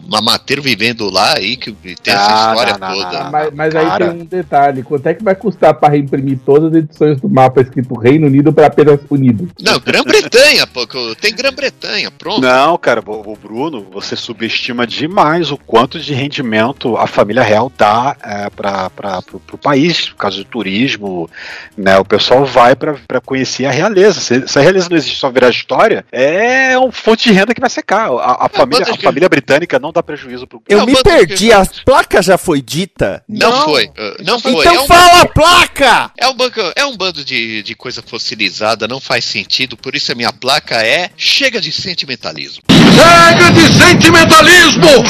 mamateiro 0.08 0.62
vivendo 0.62 1.08
lá 1.10 1.36
aí, 1.36 1.56
que 1.56 1.72
tem 1.72 2.14
essa 2.14 2.26
Ah, 2.26 2.50
história 2.50 2.78
não, 2.78 2.88
não, 2.88 2.94
toda. 2.94 3.24
não. 3.24 3.30
Mas, 3.30 3.54
mas 3.54 3.76
aí 3.76 3.98
tem 3.98 4.08
um 4.22 4.24
detalhe: 4.24 4.82
quanto 4.82 5.06
é 5.06 5.14
que 5.14 5.22
vai 5.22 5.34
custar 5.34 5.74
para 5.74 5.92
reimprimir 5.94 6.38
todas 6.44 6.72
as 6.72 6.78
edições 6.78 7.20
do 7.20 7.28
mapa 7.28 7.60
escrito 7.60 7.94
Reino 7.98 8.26
Unido 8.26 8.52
para 8.52 8.66
apenas 8.66 9.00
Unido? 9.10 9.48
Não, 9.60 9.78
Grã-Bretanha, 9.78 10.66
pô, 10.66 10.86
tem 11.20 11.34
Grã-Bretanha, 11.34 12.10
pronto. 12.10 12.40
Não, 12.40 12.76
cara, 12.78 13.02
o 13.06 13.28
o 13.28 13.36
Bruno, 13.36 13.86
você 13.92 14.16
subestima 14.16 14.86
demais 14.86 15.50
o 15.50 15.58
quanto 15.58 16.00
de 16.00 16.14
rendimento 16.14 16.96
a 16.96 17.06
família 17.06 17.42
real 17.42 17.70
dá 17.76 17.97
é, 18.22 18.50
para 18.50 18.90
pro, 19.22 19.40
pro 19.40 19.58
país, 19.58 20.08
por 20.10 20.16
causa 20.16 20.38
do 20.38 20.44
turismo, 20.44 21.28
né? 21.76 21.98
O 21.98 22.04
pessoal 22.04 22.44
vai 22.44 22.74
para 22.74 23.20
conhecer 23.24 23.66
a 23.66 23.70
realeza. 23.70 24.20
Se, 24.20 24.46
se 24.46 24.58
a 24.58 24.62
realeza 24.62 24.88
não 24.88 24.96
existe 24.96 25.18
só 25.18 25.30
virar 25.30 25.50
história, 25.50 26.04
é 26.10 26.76
uma 26.78 26.92
fonte 26.92 27.28
de 27.28 27.34
renda 27.34 27.54
que 27.54 27.60
vai 27.60 27.70
secar. 27.70 28.10
A, 28.10 28.46
a 28.46 28.48
família, 28.48 28.86
a 28.90 28.96
família 28.96 29.28
britânica 29.28 29.78
não 29.78 29.92
dá 29.92 30.02
prejuízo 30.02 30.46
pro 30.46 30.62
Eu 30.68 30.86
me 30.86 31.02
perdi, 31.02 31.52
a 31.52 31.64
placa 31.84 32.22
já 32.22 32.38
foi 32.38 32.60
dita? 32.60 33.22
Não, 33.28 33.64
foi. 33.64 33.86
uh, 33.86 34.24
Não 34.24 34.38
foi. 34.38 34.52
Então 34.52 34.74
é 34.74 34.80
um 34.80 34.86
fala 34.86 35.22
a 35.22 35.26
placa! 35.26 36.10
É 36.16 36.28
um, 36.28 36.34
banco, 36.34 36.60
é 36.74 36.84
um 36.84 36.96
bando 36.96 37.24
de, 37.24 37.62
de 37.62 37.74
coisa 37.74 38.02
fossilizada, 38.02 38.88
não 38.88 39.00
faz 39.00 39.24
sentido, 39.24 39.76
por 39.76 39.94
isso 39.94 40.12
a 40.12 40.14
minha 40.14 40.32
placa 40.32 40.76
é 40.76 41.10
Chega 41.16 41.60
de 41.60 41.72
sentimentalismo. 41.72 42.62
Chega 42.68 43.50
de 43.52 43.78
sentimentalismo! 43.78 45.04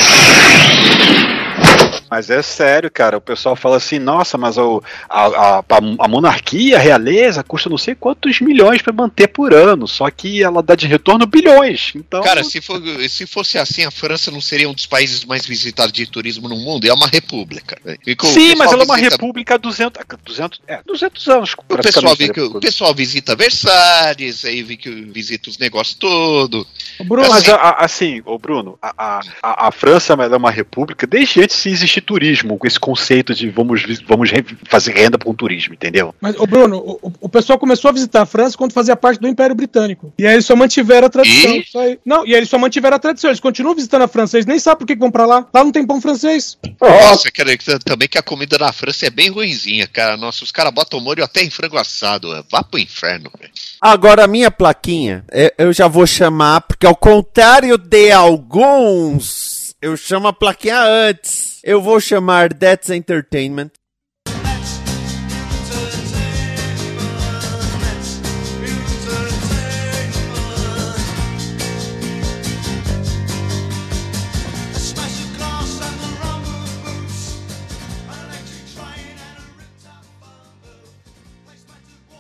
Mas 2.11 2.31
é 2.31 2.43
sério, 2.43 2.91
cara. 2.91 3.19
O 3.19 3.21
pessoal 3.21 3.55
fala 3.57 3.77
assim: 3.77 3.99
nossa, 3.99 4.39
mas 4.39 4.57
o, 4.59 4.83
a, 5.09 5.59
a, 5.59 5.65
a 5.99 6.09
monarquia, 6.09 6.77
a 6.77 6.81
realeza, 6.81 7.43
custa 7.43 7.69
não 7.69 7.79
sei 7.79 7.95
quantos 7.95 8.41
milhões 8.41 8.83
para 8.83 8.93
manter 8.93 9.29
por 9.29 9.53
ano. 9.53 9.87
Só 9.87 10.11
que 10.11 10.43
ela 10.43 10.63
dá 10.63 10.75
de 10.75 10.87
retorno 10.87 11.27
bilhões. 11.27 11.93
Então. 11.95 12.23
Cara, 12.23 12.43
se, 12.45 12.61
for, 12.61 12.81
se 13.09 13.27
fosse 13.27 13.59
assim, 13.59 13.85
a 13.85 13.91
França 13.91 14.31
não 14.31 14.41
seria 14.41 14.69
um 14.69 14.75
dos 14.75 14.87
países 14.87 15.25
mais 15.25 15.47
visitados 15.47 15.93
de 15.93 16.07
turismo 16.07 16.49
no 16.49 16.57
mundo, 16.57 16.87
é 16.87 16.93
uma 16.93 17.07
república. 17.07 17.79
O 17.85 18.27
Sim, 18.27 18.55
mas 18.57 18.73
ela 18.73 18.83
é 18.83 18.85
uma 18.85 18.97
visita- 18.97 19.15
república 19.17 19.55
há 19.55 19.59
200, 19.59 20.03
200, 20.25 20.61
é, 20.67 20.81
200 20.87 21.29
anos. 21.29 21.53
O 21.69 21.77
pessoal, 21.79 22.17
que, 22.17 22.41
o 22.41 22.61
pessoal 22.61 22.95
visita 22.95 23.37
Versalhes, 23.37 24.45
aí 24.45 24.63
vê 24.63 24.77
que 24.77 24.91
visita 24.91 25.51
os 25.51 25.59
negócios 25.59 25.97
todos. 25.97 26.67
Bruno, 27.05 27.29
mas 27.29 27.49
a- 27.49 27.57
a- 27.57 27.85
assim, 27.85 28.23
ô 28.25 28.39
Bruno, 28.39 28.79
a, 28.83 29.21
a, 29.43 29.69
a, 29.69 29.73
França 29.73 30.15
é 30.15 30.37
uma 30.37 30.51
república 30.51 31.07
desde 31.07 31.41
antes 31.41 31.63
de 31.63 31.71
existir 31.71 31.98
turismo, 32.01 32.57
com 32.59 32.67
esse 32.67 32.79
conceito 32.79 33.35
de 33.35 33.49
vamos, 33.51 33.83
vamos 34.07 34.31
fazer 34.69 34.93
renda 34.93 35.19
com 35.19 35.31
o 35.31 35.35
turismo, 35.35 35.75
entendeu? 35.75 36.15
Mas, 36.21 36.37
ô 36.39 36.47
Bruno, 36.47 36.79
o, 36.79 37.13
o 37.21 37.29
pessoal 37.29 37.59
começou 37.59 37.89
a 37.89 37.93
visitar 37.93 38.23
a 38.23 38.27
França 38.27 38.57
quando 38.57 38.73
fazia 38.73 38.97
parte 38.97 39.21
do 39.21 39.29
Império 39.29 39.55
Britânico. 39.55 40.13
E 40.19 40.27
aí 40.27 40.35
eles 40.35 40.47
só 40.47 40.55
mantiveram 40.57 41.07
a 41.07 41.11
tradição. 41.11 41.57
E? 41.57 41.65
Só 41.71 41.81
aí- 41.81 41.99
Não, 42.05 42.27
e 42.27 42.31
aí 42.33 42.39
eles 42.41 42.49
só 42.49 42.59
mantiveram 42.59 42.97
a 42.97 42.99
tradição. 42.99 43.31
Eles 43.31 43.41
continuam 43.41 43.75
visitando 43.75 44.03
a 44.03 44.09
França. 44.09 44.37
Eles 44.37 44.47
nem 44.47 44.59
sabem 44.59 44.79
por 44.79 44.87
que 44.87 44.97
vão 44.97 45.11
pra 45.11 45.27
lá. 45.27 45.47
Lá 45.53 45.65
não 45.65 45.73
tem 45.73 45.87
pão 45.87 46.01
francês. 46.01 46.57
Nossa, 46.81 47.31
quero 47.31 47.57
dizer 47.57 47.79
também 47.83 48.09
que 48.09 48.19
a 48.19 48.23
comida 48.23 48.57
na 48.59 48.73
França 48.73 49.07
é 49.07 49.11
bem 49.11 49.29
ruinzinha, 49.31 49.87
cara. 49.87 50.17
Nossa, 50.17 50.45
os 50.45 50.53
caras 50.53 50.73
botam 50.73 51.01
molho 51.01 51.23
até 51.25 51.43
em 51.43 51.51
frango 51.51 51.77
assado. 51.79 52.35
é. 52.35 52.43
Vá 52.51 52.63
pro 52.63 52.79
inferno, 52.79 53.31
velho. 53.39 53.51
Agora, 53.81 54.25
a 54.25 54.29
minha 54.29 54.51
plaquinha, 54.51 55.25
é- 55.31 55.55
eu 55.59 55.73
já 55.73 55.87
vou 55.89 56.07
chamar, 56.07 56.61
porque 56.63 56.87
ao 56.87 56.97
contrário 56.97 57.77
de 57.79 58.11
alguns, 58.11 59.58
eu 59.81 59.97
chamo 59.97 60.29
a 60.29 60.33
plaquinha 60.33 60.81
antes. 60.81 61.61
Eu 61.63 61.81
vou 61.81 62.01
chamar 62.01 62.53
That's 62.53 62.91
Entertainment. 62.91 63.71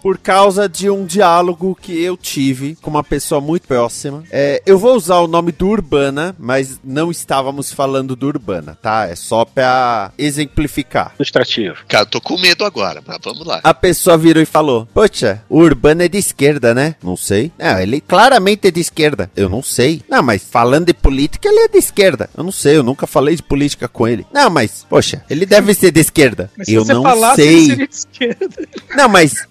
Por 0.02 0.18
causa 0.18 0.68
de 0.68 0.90
um 0.90 1.04
diálogo 1.04 1.76
que 1.80 2.02
eu 2.02 2.16
tive 2.16 2.76
com 2.80 2.90
uma 2.90 3.04
pessoa 3.04 3.40
muito 3.40 3.66
próxima. 3.66 4.22
É, 4.30 4.62
eu 4.66 4.78
vou 4.78 4.94
usar 4.94 5.18
o 5.18 5.26
nome 5.26 5.52
do 5.52 5.68
Urbana, 5.68 6.34
mas 6.38 6.80
não 6.82 7.10
estávamos 7.10 7.72
falando 7.72 8.16
do 8.16 8.26
Urbana, 8.26 8.78
tá? 8.80 9.06
É 9.06 9.16
só 9.16 9.44
pra 9.44 10.12
exemplificar. 10.18 11.14
Ilustrativo. 11.18 11.76
Cara, 11.86 12.04
eu 12.04 12.10
tô 12.10 12.20
com 12.20 12.38
medo 12.38 12.64
agora, 12.64 13.02
mas 13.06 13.18
vamos 13.22 13.46
lá. 13.46 13.60
A 13.62 13.74
pessoa 13.74 14.16
virou 14.16 14.42
e 14.42 14.46
falou: 14.46 14.86
Poxa, 14.92 15.42
o 15.48 15.58
Urbana 15.58 16.04
é 16.04 16.08
de 16.08 16.18
esquerda, 16.18 16.74
né? 16.74 16.94
Não 17.02 17.16
sei. 17.16 17.52
Não, 17.58 17.78
ele 17.78 18.00
claramente 18.00 18.68
é 18.68 18.70
de 18.70 18.80
esquerda. 18.80 19.30
Eu 19.36 19.48
não 19.48 19.62
sei. 19.62 20.02
Não, 20.08 20.22
mas 20.22 20.42
falando 20.42 20.86
de 20.86 20.94
política, 20.94 21.48
ele 21.48 21.60
é 21.60 21.68
de 21.68 21.78
esquerda. 21.78 22.28
Eu 22.36 22.44
não 22.44 22.52
sei, 22.52 22.76
eu 22.76 22.82
nunca 22.82 23.06
falei 23.06 23.36
de 23.36 23.42
política 23.42 23.88
com 23.88 24.06
ele. 24.06 24.26
Não, 24.32 24.50
mas, 24.50 24.86
poxa, 24.88 25.24
ele 25.28 25.46
deve 25.46 25.74
ser 25.74 25.90
de 25.90 26.00
esquerda. 26.00 26.50
Mas 26.56 26.66
se 26.66 26.74
eu 26.74 26.84
você 26.84 26.94
não 26.94 27.02
falasse, 27.02 27.42
ele 27.42 27.56
sei. 27.56 27.66
seria 27.66 27.86
de 27.86 27.94
esquerda. 27.94 28.68
Não, 28.96 29.08
mas 29.08 29.46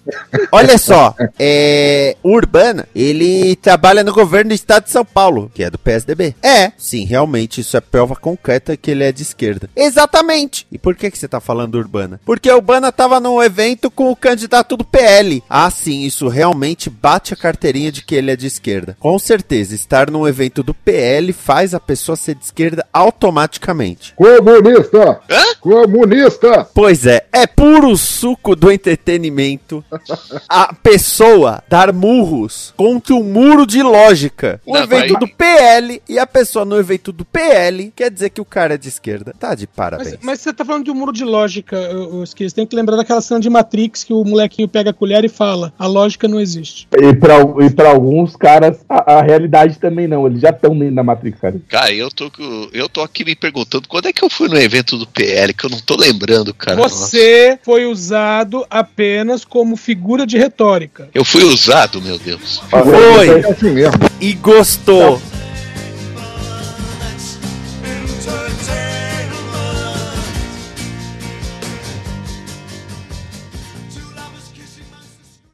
olha 0.52 0.78
só, 0.78 1.14
é, 1.38 2.16
o 2.22 2.30
Urbana, 2.30 2.88
ele 2.94 3.56
trabalha 3.56 4.04
no 4.04 4.12
governo 4.12 4.50
do 4.50 4.54
estado 4.54 4.84
de 4.84 4.90
São 4.90 5.04
Paulo, 5.04 5.50
que 5.54 5.62
é 5.62 5.70
do 5.70 5.78
PSDB. 5.78 6.34
É, 6.42 6.72
sim, 6.76 7.04
realmente 7.04 7.60
isso 7.60 7.76
é 7.76 7.80
prova 7.80 8.14
concreta 8.16 8.76
que 8.76 8.90
ele 8.90 9.04
é 9.04 9.12
de 9.12 9.22
esquerda. 9.22 9.68
Exatamente. 9.74 10.66
E 10.70 10.78
por 10.78 10.94
que 10.94 11.10
que 11.10 11.18
você 11.18 11.28
tá 11.28 11.40
falando 11.40 11.72
do 11.72 11.78
Urbana? 11.78 12.20
Porque 12.24 12.50
o 12.50 12.56
Urbana 12.56 12.92
tava 12.92 13.20
num 13.20 13.42
evento 13.42 13.90
com 13.90 14.10
o 14.10 14.16
candidato 14.16 14.76
do 14.76 14.84
PL. 14.84 15.42
Ah, 15.48 15.70
sim, 15.70 16.02
isso 16.02 16.28
realmente 16.28 16.90
bate 16.90 17.34
a 17.34 17.36
carteirinha 17.36 17.92
de 17.92 18.02
que 18.02 18.14
ele 18.14 18.30
é 18.30 18.36
de 18.36 18.46
esquerda. 18.46 18.96
Com 18.98 19.18
certeza, 19.18 19.74
estar 19.74 20.10
num 20.10 20.26
evento 20.26 20.62
do 20.62 20.74
PL 20.74 21.32
faz 21.32 21.74
a 21.74 21.80
pessoa 21.80 22.16
ser 22.16 22.34
de 22.34 22.44
esquerda 22.44 22.86
automaticamente. 22.92 24.14
Comunista! 24.14 25.20
Comunista! 25.60 26.68
Pois 26.74 27.06
é, 27.06 27.26
é 27.32 27.46
puro 27.46 27.96
suco 27.96 28.54
do 28.54 28.70
entretenimento 28.70 29.84
a 30.48 30.74
pessoa 30.74 31.62
dar 31.68 31.92
murros 31.92 32.72
contra 32.76 33.14
um 33.14 33.22
muro 33.22 33.66
de 33.66 33.82
lógica. 33.82 34.60
O 34.66 34.74
Não, 34.74 34.82
evento 34.82 35.12
vai- 35.12 35.20
do 35.20 35.28
PL 35.28 36.02
e 36.08 36.18
a 36.18 36.26
pessoa 36.26 36.64
no 36.64 36.76
evento 36.78 37.12
do 37.12 37.24
PL 37.24 37.92
quer 37.94 38.10
dizer 38.10 38.30
que 38.30 38.40
o 38.40 38.44
cara 38.44 38.74
é 38.74 38.78
de 38.78 38.88
esquerda. 38.88 39.34
Tá 39.38 39.54
de 39.54 39.66
parabéns. 39.66 40.10
Mas, 40.12 40.18
mas 40.22 40.40
você 40.40 40.52
tá 40.52 40.64
falando 40.64 40.84
de 40.84 40.90
um 40.90 40.94
muro 40.94 41.12
de 41.12 41.24
lógica, 41.24 41.76
ô, 41.94 42.16
ô, 42.20 42.24
Skis. 42.24 42.52
Tem 42.52 42.66
que 42.66 42.74
lembrar 42.76 42.96
daquela 42.96 43.20
cena 43.20 43.40
de 43.40 43.48
Matrix 43.50 44.04
que 44.04 44.12
o 44.12 44.24
molequinho 44.24 44.68
pega 44.68 44.90
a 44.90 44.94
colher 44.94 45.24
e 45.24 45.28
fala: 45.28 45.72
a 45.78 45.86
lógica 45.86 46.26
não 46.28 46.40
existe. 46.40 46.88
E 46.96 47.14
pra, 47.14 47.36
e 47.64 47.70
pra 47.70 47.90
alguns 47.90 48.36
caras, 48.36 48.78
a, 48.88 49.14
a 49.18 49.22
realidade 49.22 49.78
também 49.78 50.06
não. 50.08 50.26
Eles 50.26 50.40
já 50.40 50.50
estão 50.50 50.76
dentro 50.78 50.94
da 50.96 51.02
Matrix, 51.02 51.40
cara. 51.40 51.56
Cara, 51.68 51.92
eu 51.92 52.10
tô, 52.10 52.30
eu 52.72 52.88
tô 52.88 53.00
aqui 53.02 53.24
me 53.24 53.34
perguntando 53.34 53.88
quando 53.88 54.06
é 54.06 54.12
que 54.12 54.24
eu 54.24 54.30
fui 54.30 54.48
no 54.48 54.58
evento 54.58 54.96
do 54.96 55.06
PL, 55.06 55.52
que 55.54 55.64
eu 55.66 55.70
não 55.70 55.78
tô 55.80 55.96
lembrando, 55.96 56.52
cara. 56.54 56.76
Você 56.76 57.58
foi 57.62 57.86
usado 57.86 58.64
apenas 58.68 59.44
como 59.44 59.76
figura 59.76 60.17
de 60.26 60.38
retórica. 60.38 61.08
Eu 61.14 61.24
fui 61.24 61.44
usado, 61.44 62.00
meu 62.00 62.18
Deus. 62.18 62.62
Foi! 62.70 63.28
É 63.28 63.50
assim 63.50 63.70
mesmo. 63.70 63.98
E 64.20 64.32
gostou. 64.34 65.20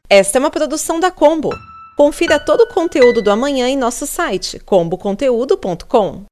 Esta 0.09 0.39
é 0.39 0.41
uma 0.41 0.51
produção 0.51 1.01
da 1.01 1.11
Combo. 1.11 1.51
Confira 1.97 2.39
todo 2.39 2.62
o 2.62 2.67
conteúdo 2.69 3.23
do 3.23 3.31
amanhã 3.31 3.69
em 3.69 3.77
nosso 3.77 4.07
site 4.07 4.59
comboconteúdo.com. 4.61 6.25